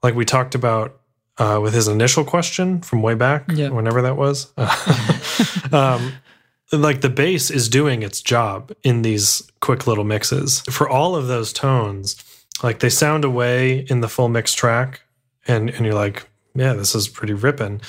like 0.02 0.14
we 0.14 0.24
talked 0.24 0.54
about 0.54 0.96
uh, 1.38 1.58
with 1.62 1.72
his 1.72 1.88
initial 1.88 2.22
question 2.24 2.80
from 2.82 3.00
way 3.00 3.14
back, 3.14 3.44
Yeah. 3.48 3.70
whenever 3.70 4.02
that 4.02 4.16
was. 4.16 4.52
um, 5.72 6.12
like 6.72 7.00
the 7.00 7.08
bass 7.08 7.50
is 7.50 7.68
doing 7.68 8.02
its 8.02 8.20
job 8.20 8.72
in 8.82 9.02
these 9.02 9.42
quick 9.60 9.86
little 9.86 10.04
mixes. 10.04 10.60
For 10.70 10.88
all 10.88 11.16
of 11.16 11.26
those 11.28 11.52
tones, 11.52 12.16
like 12.62 12.80
they 12.80 12.90
sound 12.90 13.24
away 13.24 13.86
in 13.88 14.00
the 14.00 14.08
full 14.08 14.28
mix 14.28 14.52
track, 14.52 15.00
and 15.48 15.70
and 15.70 15.86
you're 15.86 15.94
like, 15.94 16.28
yeah, 16.54 16.74
this 16.74 16.94
is 16.94 17.08
pretty 17.08 17.32
ripping. 17.34 17.80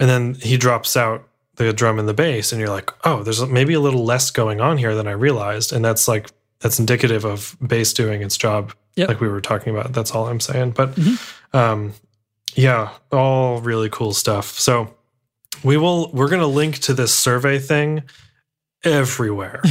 And 0.00 0.08
then 0.10 0.34
he 0.34 0.56
drops 0.56 0.96
out 0.96 1.28
the 1.56 1.72
drum 1.72 1.98
and 1.98 2.08
the 2.08 2.14
bass, 2.14 2.52
and 2.52 2.60
you're 2.60 2.70
like, 2.70 2.90
oh, 3.04 3.22
there's 3.22 3.44
maybe 3.46 3.74
a 3.74 3.80
little 3.80 4.04
less 4.04 4.30
going 4.30 4.60
on 4.60 4.78
here 4.78 4.94
than 4.94 5.06
I 5.08 5.12
realized, 5.12 5.72
and 5.72 5.84
that's 5.84 6.06
like 6.08 6.28
that's 6.60 6.78
indicative 6.78 7.24
of 7.24 7.56
bass 7.66 7.92
doing 7.92 8.22
its 8.22 8.36
job, 8.36 8.72
Yep. 8.96 9.08
like 9.08 9.20
we 9.20 9.28
were 9.28 9.40
talking 9.42 9.74
about. 9.76 9.92
That's 9.92 10.10
all 10.12 10.26
I'm 10.28 10.40
saying. 10.40 10.70
But 10.72 10.98
um, 11.52 11.92
yeah, 12.54 12.90
all 13.12 13.60
really 13.60 13.88
cool 13.90 14.14
stuff. 14.14 14.58
So 14.58 14.94
we 15.64 15.76
will 15.76 16.10
we're 16.12 16.28
gonna 16.30 16.46
link 16.46 16.78
to 16.80 16.94
this 16.94 17.12
survey 17.14 17.58
thing 17.58 18.02
everywhere. 18.84 19.60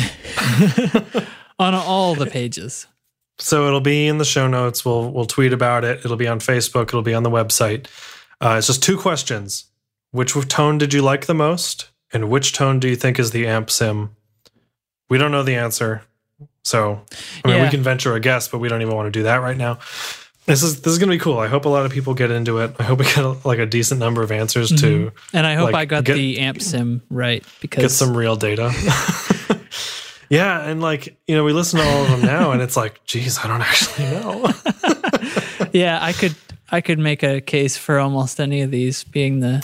on 1.59 1.73
all 1.73 2.15
the 2.15 2.25
pages. 2.25 2.87
so 3.39 3.67
it'll 3.67 3.79
be 3.81 4.07
in 4.07 4.17
the 4.17 4.25
show 4.25 4.47
notes. 4.47 4.83
We'll 4.85 5.11
we'll 5.11 5.25
tweet 5.25 5.53
about 5.53 5.83
it. 5.83 5.99
It'll 6.03 6.17
be 6.17 6.27
on 6.27 6.39
Facebook. 6.39 6.83
It'll 6.89 7.01
be 7.01 7.13
on 7.13 7.23
the 7.23 7.29
website. 7.31 7.87
Uh, 8.41 8.55
it's 8.57 8.67
just 8.67 8.83
two 8.83 8.97
questions. 8.97 9.65
Which 10.15 10.33
tone 10.47 10.77
did 10.77 10.93
you 10.93 11.01
like 11.01 11.25
the 11.25 11.33
most, 11.33 11.89
and 12.13 12.29
which 12.29 12.53
tone 12.53 12.79
do 12.79 12.87
you 12.87 12.95
think 12.95 13.19
is 13.19 13.31
the 13.31 13.45
amp 13.47 13.69
sim? 13.69 14.15
We 15.09 15.17
don't 15.17 15.31
know 15.31 15.43
the 15.43 15.55
answer, 15.55 16.03
so 16.63 17.01
I 17.43 17.47
mean 17.49 17.57
Yeah. 17.57 17.63
we 17.65 17.69
can 17.69 17.83
venture 17.83 18.13
a 18.15 18.21
guess, 18.21 18.47
but 18.47 18.59
we 18.59 18.69
don't 18.69 18.81
even 18.81 18.95
want 18.95 19.07
to 19.07 19.11
do 19.11 19.23
that 19.23 19.41
right 19.41 19.57
now. 19.57 19.79
This 20.45 20.63
is 20.63 20.79
this 20.83 20.93
is 20.93 20.99
gonna 20.99 21.11
be 21.11 21.19
cool. 21.19 21.37
I 21.37 21.47
hope 21.47 21.65
a 21.65 21.69
lot 21.69 21.85
of 21.85 21.91
people 21.91 22.13
get 22.13 22.31
into 22.31 22.59
it. 22.59 22.73
I 22.79 22.83
hope 22.83 22.99
we 22.99 23.05
get 23.13 23.45
like 23.45 23.59
a 23.59 23.65
decent 23.65 23.99
number 23.99 24.23
of 24.23 24.31
answers 24.31 24.69
to 24.69 24.75
mm-hmm. 24.75 25.37
And 25.37 25.45
I 25.45 25.55
hope 25.55 25.73
Like, 25.73 25.75
I 25.75 25.85
got 25.85 26.05
get- 26.05 26.13
the 26.15 26.39
amp 26.39 26.61
sim 26.61 27.01
right 27.09 27.43
because 27.59 27.81
get 27.83 27.91
some 27.91 28.15
real 28.15 28.37
data. 28.37 28.71
yeah, 30.29 30.61
and 30.61 30.81
like 30.81 31.17
you 31.27 31.35
know, 31.35 31.43
we 31.43 31.51
listen 31.51 31.81
to 31.81 31.85
all 31.85 32.03
of 32.03 32.09
them 32.09 32.21
now, 32.21 32.51
and 32.51 32.61
it's 32.61 32.77
like, 32.77 33.03
geez, 33.03 33.37
I 33.43 33.47
don't 33.47 33.61
actually 33.61 34.05
know. 34.11 34.49
yeah, 35.73 35.99
I 36.01 36.13
could 36.13 36.35
I 36.71 36.79
could 36.79 36.99
make 36.99 37.21
a 37.21 37.41
case 37.41 37.75
for 37.75 37.99
almost 37.99 38.39
any 38.39 38.61
of 38.61 38.71
these 38.71 39.03
being 39.03 39.41
the 39.41 39.61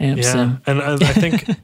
amp 0.00 0.18
yeah, 0.22 0.32
sim. 0.32 0.62
and 0.66 0.80
I, 0.82 0.94
I 0.94 1.12
think. 1.12 1.46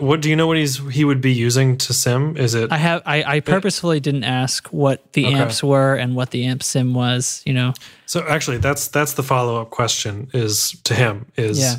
What 0.00 0.22
do 0.22 0.30
you 0.30 0.34
know? 0.34 0.46
What 0.46 0.56
he's 0.56 0.78
he 0.88 1.04
would 1.04 1.20
be 1.20 1.32
using 1.32 1.76
to 1.76 1.92
sim? 1.92 2.36
Is 2.38 2.54
it 2.54 2.72
I 2.72 2.78
have 2.78 3.02
I, 3.04 3.36
I 3.36 3.40
purposefully 3.40 4.00
didn't 4.00 4.24
ask 4.24 4.66
what 4.68 5.12
the 5.12 5.26
Okay. 5.26 5.34
amps 5.36 5.62
were 5.62 5.94
and 5.94 6.16
what 6.16 6.30
the 6.30 6.46
amp 6.46 6.62
sim 6.62 6.94
was, 6.94 7.42
you 7.44 7.52
know. 7.52 7.74
so? 8.06 8.26
Actually, 8.26 8.56
that's 8.56 8.88
that's 8.88 9.12
the 9.12 9.22
follow 9.22 9.60
up 9.60 9.70
question. 9.70 10.30
Is 10.32 10.70
to 10.84 10.94
him 10.94 11.26
is 11.36 11.58
Yeah. 11.60 11.74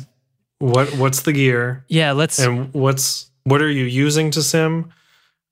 what 0.60 0.88
what's 0.96 1.22
the 1.22 1.32
gear 1.32 1.84
Yeah, 1.88 2.12
let's 2.12 2.38
and 2.38 2.72
what's 2.72 3.28
what 3.42 3.60
are 3.60 3.68
you 3.70 3.84
using 3.84 4.30
to 4.30 4.42
sim? 4.42 4.92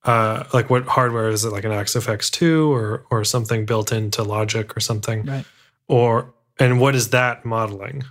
Uh, 0.05 0.45
like 0.55 0.71
what 0.71 0.85
hardware 0.87 1.29
is 1.31 1.45
it? 1.45 1.51
Like 1.51 1.65
an 1.65 1.73
Axe-Fx 1.73 2.41
II 2.41 2.49
or 2.73 3.05
or 3.11 3.25
something 3.25 3.67
built 3.67 3.91
into 3.93 4.23
Logic 4.23 4.75
or 4.77 4.81
something? 4.81 5.25
right. 5.27 5.45
Or 5.89 6.33
and 6.61 6.79
what 6.81 6.95
is 6.95 7.11
that 7.11 7.45
modeling? 7.45 8.05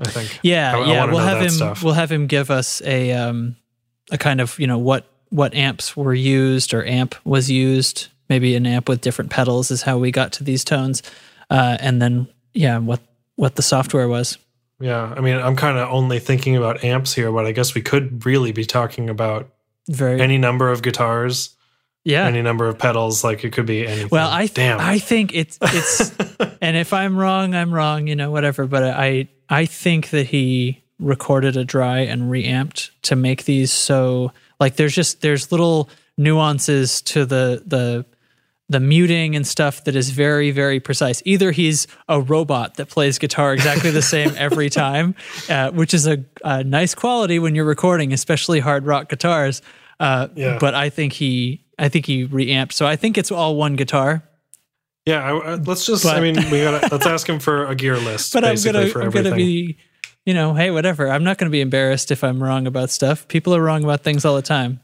I 0.00 0.08
think. 0.08 0.40
Yeah, 0.42 0.76
I- 0.76 0.80
I 0.80 0.86
yeah. 0.86 1.00
wanna 1.00 1.12
we'll 1.12 1.24
have 1.24 1.42
him. 1.42 1.50
stuff. 1.50 1.82
We'll 1.82 1.94
have 1.94 2.10
him 2.10 2.26
give 2.26 2.50
us 2.50 2.80
a 2.84 3.12
um, 3.12 3.56
a 4.10 4.18
kind 4.18 4.40
of 4.40 4.58
you 4.58 4.66
know 4.66 4.78
what 4.78 5.06
what 5.28 5.54
amps 5.54 5.96
were 5.96 6.14
used 6.14 6.74
or 6.74 6.84
amp 6.84 7.14
was 7.24 7.50
used. 7.50 8.08
Maybe 8.28 8.54
an 8.56 8.64
amp 8.66 8.88
with 8.88 9.00
different 9.00 9.30
pedals 9.30 9.70
is 9.70 9.82
how 9.82 9.98
we 9.98 10.10
got 10.12 10.32
to 10.34 10.44
these 10.44 10.64
tones, 10.64 11.02
uh, 11.50 11.76
and 11.80 12.00
then 12.00 12.28
yeah, 12.54 12.78
what 12.78 13.00
what 13.36 13.56
the 13.56 13.62
software 13.62 14.08
was. 14.08 14.38
Yeah, 14.80 15.12
I 15.16 15.20
mean, 15.20 15.36
I'm 15.36 15.56
kind 15.56 15.76
of 15.76 15.90
only 15.90 16.18
thinking 16.20 16.56
about 16.56 16.82
amps 16.84 17.12
here, 17.12 17.30
but 17.30 17.44
I 17.44 17.52
guess 17.52 17.74
we 17.74 17.82
could 17.82 18.24
really 18.24 18.52
be 18.52 18.64
talking 18.64 19.10
about 19.10 19.50
Very 19.88 20.20
any 20.22 20.38
number 20.38 20.70
of 20.70 20.80
guitars, 20.82 21.54
yeah. 22.04 22.24
any 22.26 22.40
number 22.40 22.66
of 22.66 22.78
pedals. 22.78 23.22
Like 23.22 23.44
it 23.44 23.52
could 23.52 23.66
be 23.66 23.86
anything. 23.86 24.08
well, 24.10 24.30
I 24.30 24.46
th- 24.46 24.54
damn. 24.54 24.80
I 24.80 24.98
think 24.98 25.34
it's 25.34 25.58
it's 25.60 26.16
and 26.62 26.76
if 26.76 26.92
I'm 26.94 27.16
wrong, 27.16 27.54
I'm 27.54 27.74
wrong. 27.74 28.06
You 28.06 28.16
know, 28.16 28.30
whatever. 28.30 28.66
But 28.66 28.84
I 28.84 29.28
I 29.50 29.66
think 29.66 30.10
that 30.10 30.28
he 30.28 30.82
recorded 30.98 31.56
a 31.56 31.64
dry 31.64 32.00
and 32.00 32.30
reamped 32.30 32.90
to 33.02 33.16
make 33.16 33.44
these 33.44 33.72
so 33.72 34.32
like 34.60 34.76
there's 34.76 34.94
just 34.94 35.20
there's 35.22 35.50
little 35.50 35.88
nuances 36.18 37.00
to 37.02 37.24
the 37.24 37.62
the 37.66 38.04
the 38.68 38.78
muting 38.78 39.34
and 39.34 39.44
stuff 39.46 39.82
that 39.84 39.96
is 39.96 40.10
very 40.10 40.50
very 40.52 40.78
precise. 40.78 41.22
Either 41.24 41.50
he's 41.50 41.86
a 42.08 42.20
robot 42.20 42.74
that 42.76 42.88
plays 42.88 43.18
guitar 43.18 43.52
exactly 43.54 43.90
the 43.90 44.02
same 44.02 44.32
every 44.36 44.70
time 44.84 45.14
uh, 45.48 45.70
which 45.72 45.92
is 45.94 46.06
a, 46.06 46.22
a 46.44 46.62
nice 46.62 46.94
quality 46.94 47.38
when 47.38 47.54
you're 47.54 47.64
recording 47.64 48.12
especially 48.12 48.60
hard 48.60 48.84
rock 48.86 49.08
guitars 49.08 49.62
uh, 49.98 50.28
Yeah. 50.36 50.58
but 50.60 50.74
i 50.74 50.88
think 50.90 51.14
he 51.14 51.64
i 51.78 51.88
think 51.88 52.06
he 52.06 52.24
reamped. 52.24 52.74
So 52.74 52.86
i 52.86 52.94
think 52.96 53.18
it's 53.18 53.32
all 53.32 53.56
one 53.56 53.74
guitar 53.74 54.22
yeah, 55.10 55.22
I, 55.24 55.36
I- 55.52 55.54
let's 55.56 55.84
just. 55.86 56.06
I 56.06 56.20
mean, 56.20 56.36
we 56.50 56.60
gotta 56.62 56.88
let's 56.90 57.06
ask 57.06 57.28
him 57.28 57.38
for 57.40 57.66
a 57.66 57.74
gear 57.74 57.96
list. 57.98 58.32
but 58.34 58.44
I'm 58.44 58.56
gonna 58.62 58.86
for 58.88 59.02
I'm 59.02 59.10
gonna 59.10 59.34
be, 59.34 59.76
you 60.24 60.34
know, 60.34 60.54
hey, 60.54 60.70
whatever. 60.70 61.08
I'm 61.08 61.24
not 61.24 61.38
gonna 61.38 61.50
be 61.50 61.60
embarrassed 61.60 62.10
if 62.10 62.22
I'm 62.24 62.42
wrong 62.42 62.66
about 62.66 62.90
stuff. 62.90 63.26
People 63.28 63.54
are 63.54 63.62
wrong 63.62 63.84
about 63.84 64.02
things 64.02 64.24
all 64.24 64.36
the 64.36 64.42
time. 64.42 64.80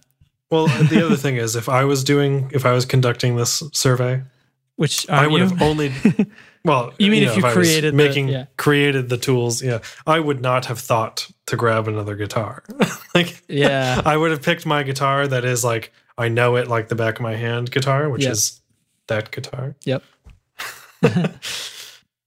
well, 0.51 0.69
uh, 0.71 0.83
the 0.85 1.05
other 1.05 1.17
thing 1.17 1.37
is, 1.45 1.57
if 1.57 1.69
I 1.69 1.85
was 1.85 2.05
doing, 2.05 2.51
if 2.53 2.65
I 2.67 2.73
was 2.73 2.85
conducting 2.85 3.37
this 3.37 3.63
survey, 3.73 4.23
Which 4.77 5.09
I 5.09 5.27
would 5.27 5.41
you? 5.43 5.49
have 5.49 5.63
only. 5.63 5.93
Well, 6.67 6.93
You 6.99 7.13
mean 7.13 7.23
if 7.23 7.29
know, 7.29 7.35
you 7.37 7.43
I 7.45 7.47
was 7.47 7.55
created 7.55 7.93
the- 7.95 7.97
making 7.97 8.27
yeah. 8.29 8.47
created 8.57 9.09
the 9.09 9.17
tools? 9.17 9.63
Yeah, 9.63 9.79
I 10.05 10.19
would 10.19 10.41
not 10.43 10.65
have 10.65 10.81
thought 10.81 11.29
to 11.47 11.55
grab 11.57 11.87
another 11.87 12.17
guitar. 12.17 12.65
like, 13.15 13.41
Yeah. 13.49 14.03
I 14.05 14.17
would 14.17 14.33
have 14.33 14.43
picked 14.43 14.67
my 14.67 14.83
guitar 14.83 15.29
that 15.29 15.45
is 15.45 15.63
like 15.63 15.93
I 16.19 16.27
know 16.27 16.57
it 16.57 16.67
like 16.67 16.89
the 16.89 16.97
back 16.97 17.17
of 17.17 17.23
my 17.23 17.37
hand 17.37 17.71
guitar, 17.71 18.09
which 18.09 18.25
Yeah. 18.25 18.33
is 18.33 18.61
that 19.07 19.31
guitar. 19.31 19.77
Yep. 19.85 20.03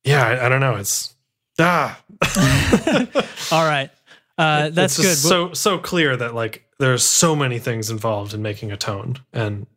Yeah, 0.05 0.25
I, 0.25 0.45
I 0.45 0.49
don't 0.49 0.61
know. 0.61 0.77
It's 0.77 1.13
ah, 1.59 1.99
All 3.51 3.65
right. 3.65 3.89
Uh, 4.37 4.69
that's 4.69 4.97
it's 4.97 5.07
good. 5.07 5.17
so 5.17 5.53
so 5.53 5.77
clear 5.77 6.15
that 6.15 6.33
like 6.33 6.65
there's 6.79 7.03
so 7.03 7.35
many 7.35 7.59
things 7.59 7.89
involved 7.91 8.33
in 8.33 8.41
making 8.41 8.71
a 8.71 8.77
tone, 8.77 9.17
and 9.33 9.67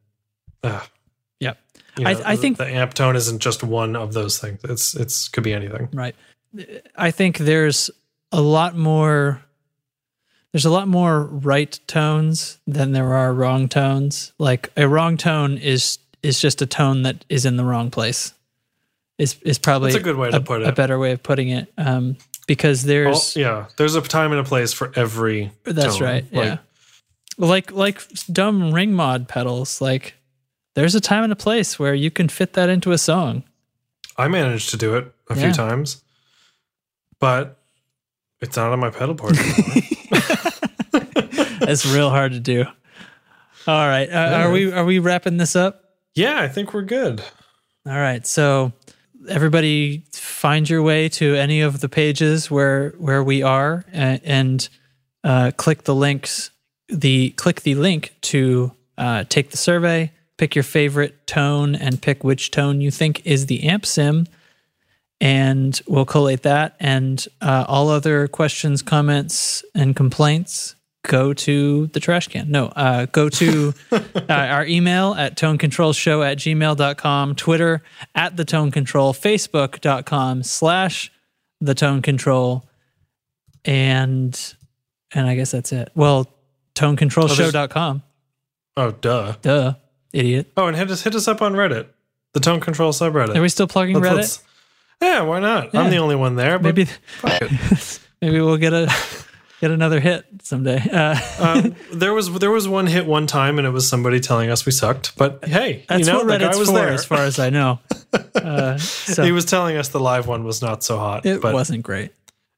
uh, 0.63 0.81
Yep. 1.41 1.59
you 1.99 2.07
I- 2.07 2.33
I 2.33 2.37
think- 2.37 2.57
the 2.59 2.67
amp 2.69 2.95
tone 2.95 3.17
isn't 3.17 3.41
just 3.41 3.65
one 3.65 3.97
of 3.97 4.13
those 4.13 4.39
things. 4.39 4.61
It's 4.65 4.95
it's 4.95 5.29
could 5.29 5.43
be 5.43 5.53
anything. 5.53 5.89
Right. 5.93 6.15
I 6.95 7.11
think 7.11 7.39
there's 7.39 7.91
a 8.31 8.41
lot 8.41 8.77
more 8.77 9.43
there's 10.53 10.65
a 10.67 10.71
lot 10.71 10.87
more 10.87 11.25
right 11.25 11.79
tones 11.89 12.59
than 12.67 12.93
there 12.93 13.13
are 13.15 13.35
wrong 13.35 13.69
tones. 13.69 14.33
Like 14.39 14.71
a 14.77 14.87
wrong 14.87 15.17
tone 15.17 15.59
is 15.59 15.99
is 16.23 16.41
just 16.41 16.63
a 16.63 16.67
tone 16.67 17.03
that 17.03 17.25
is 17.29 17.45
in 17.45 17.57
the 17.57 17.65
wrong 17.65 17.91
place. 17.91 18.33
Is 19.19 19.37
is 19.43 19.59
probably 19.59 19.93
That's 19.93 20.01
a 20.01 20.05
good 20.05 20.17
way 20.17 20.31
to 20.31 20.41
put 20.41 20.63
it. 20.63 20.69
A 20.69 20.73
better 20.73 20.99
way 20.99 21.13
of 21.13 21.23
putting 21.23 21.49
it. 21.51 21.73
Um, 21.79 22.17
because 22.47 22.83
there's 22.83 23.37
yeah, 23.37 23.67
there's 23.77 23.95
a 23.95 24.01
time 24.03 24.33
and 24.33 24.41
a 24.41 24.45
place 24.45 24.73
for 24.73 24.91
every. 24.97 25.53
That's 25.65 25.99
tone. 25.99 26.03
right. 26.07 26.33
Like, 26.33 26.45
yeah. 26.47 26.59
Like 27.39 27.71
like 27.73 28.01
dumb 28.33 28.73
ring 28.75 28.93
mod 28.95 29.29
pedals. 29.29 29.81
Like 29.81 30.15
there's 30.75 30.95
a 30.95 31.01
time 31.01 31.25
and 31.25 31.33
a 31.33 31.37
place 31.37 31.79
where 31.79 31.95
you 31.95 32.11
can 32.11 32.29
fit 32.29 32.55
that 32.55 32.69
into 32.69 32.93
a 32.93 32.99
song. 32.99 33.45
I 34.17 34.29
managed 34.29 34.71
to 34.71 34.77
do 34.77 34.97
it 34.97 35.13
a 35.31 35.35
Yeah. 35.37 35.43
few 35.45 35.53
times, 35.53 36.03
but 37.21 37.59
it's 38.41 38.57
not 38.57 38.73
on 38.73 38.81
my 38.81 38.91
pedal 38.91 39.15
board 39.15 39.37
anymore. 39.39 39.83
It's 41.65 41.87
real 41.87 42.11
hard 42.11 42.33
to 42.33 42.41
do. 42.41 42.65
All 43.67 43.89
right. 43.89 44.11
Uh, 44.11 44.43
Are 44.43 44.51
we 44.51 44.73
are 44.73 44.85
we 44.85 44.99
wrapping 44.99 45.37
this 45.37 45.55
up? 45.55 45.85
yeah, 46.15 46.41
I 46.41 46.49
think 46.49 46.75
we're 46.75 46.83
good. 46.83 47.21
All 47.87 47.93
right. 47.99 48.27
So 48.27 48.73
everybody 49.29 50.05
find 50.13 50.69
your 50.69 50.83
way 50.83 51.09
to 51.09 51.35
any 51.35 51.61
of 51.61 51.81
the 51.81 51.89
pages 51.89 52.51
where 52.51 52.91
where 52.99 53.23
we 53.23 53.43
are 53.43 53.85
and, 53.93 54.21
and 54.25 54.69
uh, 55.25 55.51
click 55.57 55.85
the 55.85 55.95
links 55.95 56.51
the 56.89 57.31
click 57.31 57.63
the 57.63 57.75
link 57.75 58.15
to 58.21 58.73
uh, 58.99 59.25
take 59.29 59.51
the 59.51 59.57
survey, 59.57 60.13
pick 60.37 60.55
your 60.55 60.63
favorite 60.63 61.27
tone 61.27 61.75
and 61.75 62.03
pick 62.03 62.23
which 62.23 62.51
tone 62.51 62.81
you 62.81 62.91
think 62.91 63.25
is 63.25 63.47
the 63.47 63.65
amp 63.65 63.87
sim 63.87 64.27
and 65.23 65.81
we'll 65.87 66.05
collate 66.05 66.43
that. 66.43 66.75
And 66.81 67.25
uh, 67.41 67.65
all 67.69 67.89
other 67.89 68.27
questions, 68.27 68.83
comments 68.83 69.65
and 69.73 69.95
complaints 69.95 70.75
go 71.03 71.33
to 71.35 71.87
the 71.89 72.01
trash 72.01 72.29
can. 72.29 72.51
No, 72.51 72.67
uh, 72.69 73.07
go 73.07 73.29
to 73.29 73.75
uh, 73.93 73.99
our 74.29 74.65
email 74.67 75.15
at 75.15 75.37
tonecontrolshow 75.37 76.25
at 76.25 76.39
gmail.com, 76.39 77.35
Twitter 77.35 77.83
at 78.15 78.37
the 78.37 78.45
tone 78.45 78.71
control, 78.71 79.13
facebook.com 79.13 80.43
slash 80.43 81.11
the 81.61 81.75
tone 81.75 82.03
control. 82.03 82.65
And, 83.65 84.39
and 85.13 85.29
I 85.29 85.35
guess 85.37 85.51
that's 85.53 85.73
it. 85.73 85.91
Well, 85.95 86.29
tonecontrolshow.com. 86.75 88.03
Oh, 88.77 88.91
duh. 88.91 89.35
Duh, 89.43 89.75
idiot. 90.13 90.51
Oh, 90.57 90.67
and 90.67 90.77
hit 90.77 90.91
us 90.91 91.03
hit 91.03 91.15
us 91.15 91.29
up 91.29 91.43
on 91.43 91.53
Reddit, 91.53 91.87
the 92.33 92.41
Tone 92.41 92.59
Control 92.61 92.93
subreddit. 92.93 93.37
Are 93.37 93.43
we 93.43 93.49
still 93.51 93.67
plugging 93.69 94.01
Let's- 94.01 94.07
Reddit? 94.09 94.17
let's- 94.17 94.43
yeah, 95.03 95.23
why 95.23 95.41
not? 95.41 95.75
Yeah. 95.75 95.81
I'm 95.81 95.91
the 95.91 95.97
only 95.97 96.15
one 96.15 96.37
there. 96.37 96.61
But 96.61 96.77
Maybe, 96.77 96.91
maybe 98.23 98.41
we'll 98.41 98.57
get 98.57 98.73
a 98.73 98.89
get 99.63 99.71
another 99.71 100.01
hit 100.01 100.27
someday. 100.43 100.83
Uh, 100.93 101.17
um, 101.39 101.77
there 101.93 102.13
was 102.13 102.31
there 102.41 102.51
was 102.51 102.69
one 102.69 102.87
hit 102.87 103.07
one 103.07 103.27
time, 103.27 103.59
and 103.59 103.67
it 103.67 103.71
was 103.71 103.89
somebody 103.89 104.21
telling 104.21 104.51
us 104.51 104.67
we 104.67 104.73
sucked. 104.73 105.17
But 105.17 105.45
hey, 105.45 105.85
that's 105.89 106.01
you 106.01 106.13
know, 106.13 106.19
what 106.19 106.27
the 106.27 106.39
guy 106.39 106.49
Reddit's 106.49 106.59
was 106.59 106.69
for, 106.69 106.75
there. 106.75 106.89
as 106.89 107.05
far 107.05 107.19
as 107.21 107.39
I 107.39 107.49
know. 107.49 107.79
Uh, 108.35 108.77
so 108.77 109.23
He 109.23 109.33
was 109.33 109.47
telling 109.47 109.77
us 109.79 109.89
the 109.89 110.01
live 110.01 110.27
one 110.27 110.45
was 110.45 110.61
not 110.61 110.83
so 110.85 110.99
hot. 110.99 111.25
it 111.25 111.43
wasn't 111.43 111.83
great. 111.83 112.13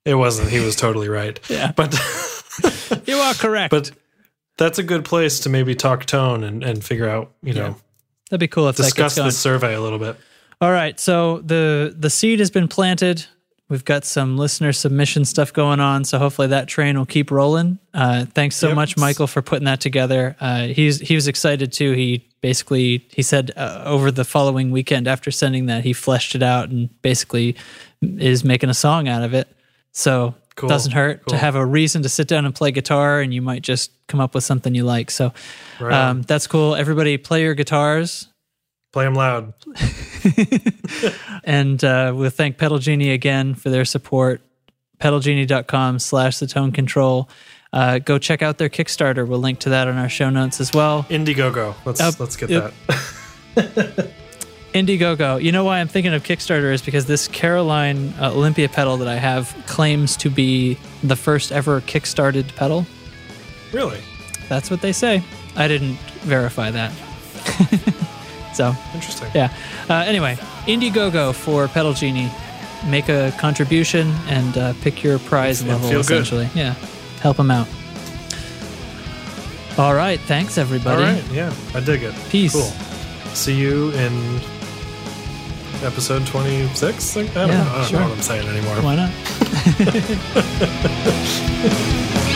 It 0.04 0.14
wasn't. 0.14 0.48
He 0.50 0.58
was 0.58 0.74
totally 0.74 1.08
right. 1.08 1.38
Yeah. 1.48 1.70
But 1.72 1.92
You 3.06 3.16
are 3.16 3.34
correct. 3.34 3.70
but 3.70 3.92
that's 4.56 4.78
a 4.78 4.82
good 4.82 5.04
place 5.04 5.40
to 5.40 5.48
maybe 5.48 5.74
talk 5.76 6.06
tone 6.06 6.42
and, 6.42 6.64
and 6.64 6.82
figure 6.82 7.08
out, 7.08 7.32
you 7.42 7.54
know, 7.54 7.76
That'd 8.30 8.40
be 8.40 8.48
cool 8.48 8.68
if 8.68 8.76
discuss 8.76 9.14
this 9.14 9.38
survey 9.38 9.74
a 9.74 9.80
little 9.80 9.98
bit. 10.00 10.16
All 10.60 10.72
right, 10.72 10.98
so 10.98 11.38
the 11.38 11.94
the 11.96 12.10
seed 12.10 12.40
has 12.40 12.50
been 12.50 12.66
planted. 12.66 13.26
We've 13.70 13.84
got 13.84 14.04
some 14.04 14.36
listener 14.36 14.72
submission 14.74 15.24
stuff 15.24 15.50
going 15.52 15.80
on, 15.80 16.04
so 16.04 16.18
hopefully 16.18 16.48
that 16.48 16.68
train 16.68 16.98
will 16.98 17.06
keep 17.06 17.30
rolling. 17.30 17.78
Uh, 17.94 18.26
thanks 18.26 18.56
so 18.56 18.68
Yep. 18.68 18.76
much, 18.76 18.96
Michael, 18.98 19.26
for 19.26 19.40
putting 19.40 19.64
that 19.64 19.80
together. 19.80 20.36
Uh, 20.38 20.66
he's 20.66 21.00
he 21.00 21.14
was 21.14 21.28
excited 21.28 21.72
too. 21.72 21.92
He 21.92 22.28
basically 22.42 23.06
he 23.10 23.22
said 23.22 23.52
uh, 23.56 23.82
over 23.86 24.10
the 24.10 24.24
following 24.24 24.70
weekend 24.70 25.08
after 25.08 25.30
sending 25.30 25.66
that 25.66 25.82
he 25.82 25.94
fleshed 25.94 26.34
it 26.34 26.42
out 26.42 26.68
and 26.68 26.90
basically 27.00 27.56
is 28.02 28.44
making 28.44 28.68
a 28.68 28.74
song 28.74 29.08
out 29.08 29.22
of 29.22 29.32
it. 29.32 29.48
So 29.92 30.34
Cool, 30.56 30.68
doesn't 30.68 30.92
hurt 30.92 31.26
to 31.28 31.36
have 31.38 31.54
a 31.56 31.64
reason 31.64 32.02
to 32.02 32.08
sit 32.10 32.28
down 32.28 32.44
and 32.44 32.54
play 32.54 32.70
guitar, 32.70 33.20
and 33.22 33.32
you 33.32 33.40
might 33.40 33.62
just 33.62 33.90
come 34.08 34.20
up 34.20 34.34
with 34.34 34.44
something 34.44 34.74
you 34.74 34.84
like. 34.84 35.10
So 35.10 35.32
Right 35.80 35.92
um, 36.10 36.20
that's 36.22 36.46
cool. 36.46 36.74
Everybody, 36.76 37.16
play 37.16 37.42
your 37.42 37.54
guitars. 37.54 38.28
Play 38.94 39.06
them 39.06 39.14
loud. 39.16 39.52
And 41.42 41.82
uh, 41.82 42.12
we'll 42.14 42.30
thank 42.30 42.58
Pedal 42.58 42.78
Genie 42.78 43.10
again 43.10 43.54
for 43.54 43.68
their 43.68 43.84
support. 43.84 44.40
Pedalgenie.com 45.00 45.98
slash 45.98 46.38
the 46.38 46.46
tone 46.46 46.70
control. 46.70 47.28
Uh, 47.72 47.98
go 47.98 48.18
check 48.18 48.40
out 48.40 48.58
their 48.58 48.68
Kickstarter. 48.68 49.26
We'll 49.26 49.40
link 49.40 49.58
to 49.60 49.70
that 49.70 49.88
on 49.88 49.98
our 49.98 50.08
show 50.08 50.30
notes 50.30 50.60
as 50.60 50.72
well. 50.72 51.02
Indiegogo. 51.10 51.74
Let's 51.84 52.00
Up- 52.00 52.20
let's 52.20 52.36
get 52.36 52.50
yep. 52.50 52.72
that. 52.86 54.12
Indiegogo. 54.72 55.42
You 55.42 55.50
know 55.50 55.64
why 55.64 55.80
I'm 55.80 55.88
thinking 55.88 56.14
of 56.14 56.22
Kickstarter 56.22 56.72
is 56.72 56.80
because 56.80 57.06
this 57.06 57.26
Caroline 57.26 58.14
uh, 58.20 58.30
Olympia 58.32 58.68
pedal 58.68 58.96
that 58.98 59.08
I 59.08 59.16
have 59.16 59.54
claims 59.66 60.16
to 60.18 60.30
be 60.30 60.78
the 61.02 61.16
first 61.16 61.50
ever 61.50 61.80
kickstarted 61.80 62.54
pedal. 62.54 62.86
really 63.72 64.00
That's 64.48 64.70
what 64.70 64.82
they 64.82 64.92
say. 64.92 65.24
I 65.56 65.66
didn't 65.66 65.98
verify 66.22 66.70
that. 66.70 66.92
so 68.54 68.74
interesting. 68.94 69.28
Yeah. 69.34 69.52
Uh, 69.88 69.94
anyway, 70.06 70.36
Indiegogo 70.66 71.32
for 71.34 71.68
Pedal 71.68 71.92
Genie. 71.92 72.30
Make 72.86 73.08
a 73.08 73.32
contribution 73.38 74.12
and 74.28 74.58
uh, 74.58 74.72
pick 74.82 75.02
your 75.02 75.18
prize 75.18 75.60
And 75.62 75.70
level. 75.70 75.88
feel 75.88 76.02
good. 76.02 76.22
essentially, 76.22 76.48
yeah. 76.54 76.74
Help 77.22 77.36
them 77.38 77.50
out. 77.50 77.66
All 79.78 79.94
right. 79.94 80.20
Thanks, 80.20 80.58
everybody. 80.58 81.02
right. 81.02 81.24
Yeah, 81.32 81.52
I 81.74 81.80
dig 81.80 82.02
it. 82.02 82.14
Peace. 82.28 82.52
Cool. 82.52 82.70
See 83.34 83.54
you 83.58 83.90
in 83.92 84.40
episode 85.82 86.26
26. 86.26 87.16
I 87.16 87.22
don't, 87.22 87.48
Yeah, 87.48 87.64
know. 87.64 87.70
I 87.70 87.74
don't 87.78 87.84
sure. 87.86 88.00
know 88.00 88.08
what 88.08 88.16
I'm 88.16 88.22
saying 88.22 88.48
anymore. 88.48 88.76
Why 88.82 88.94
not? 88.96 89.10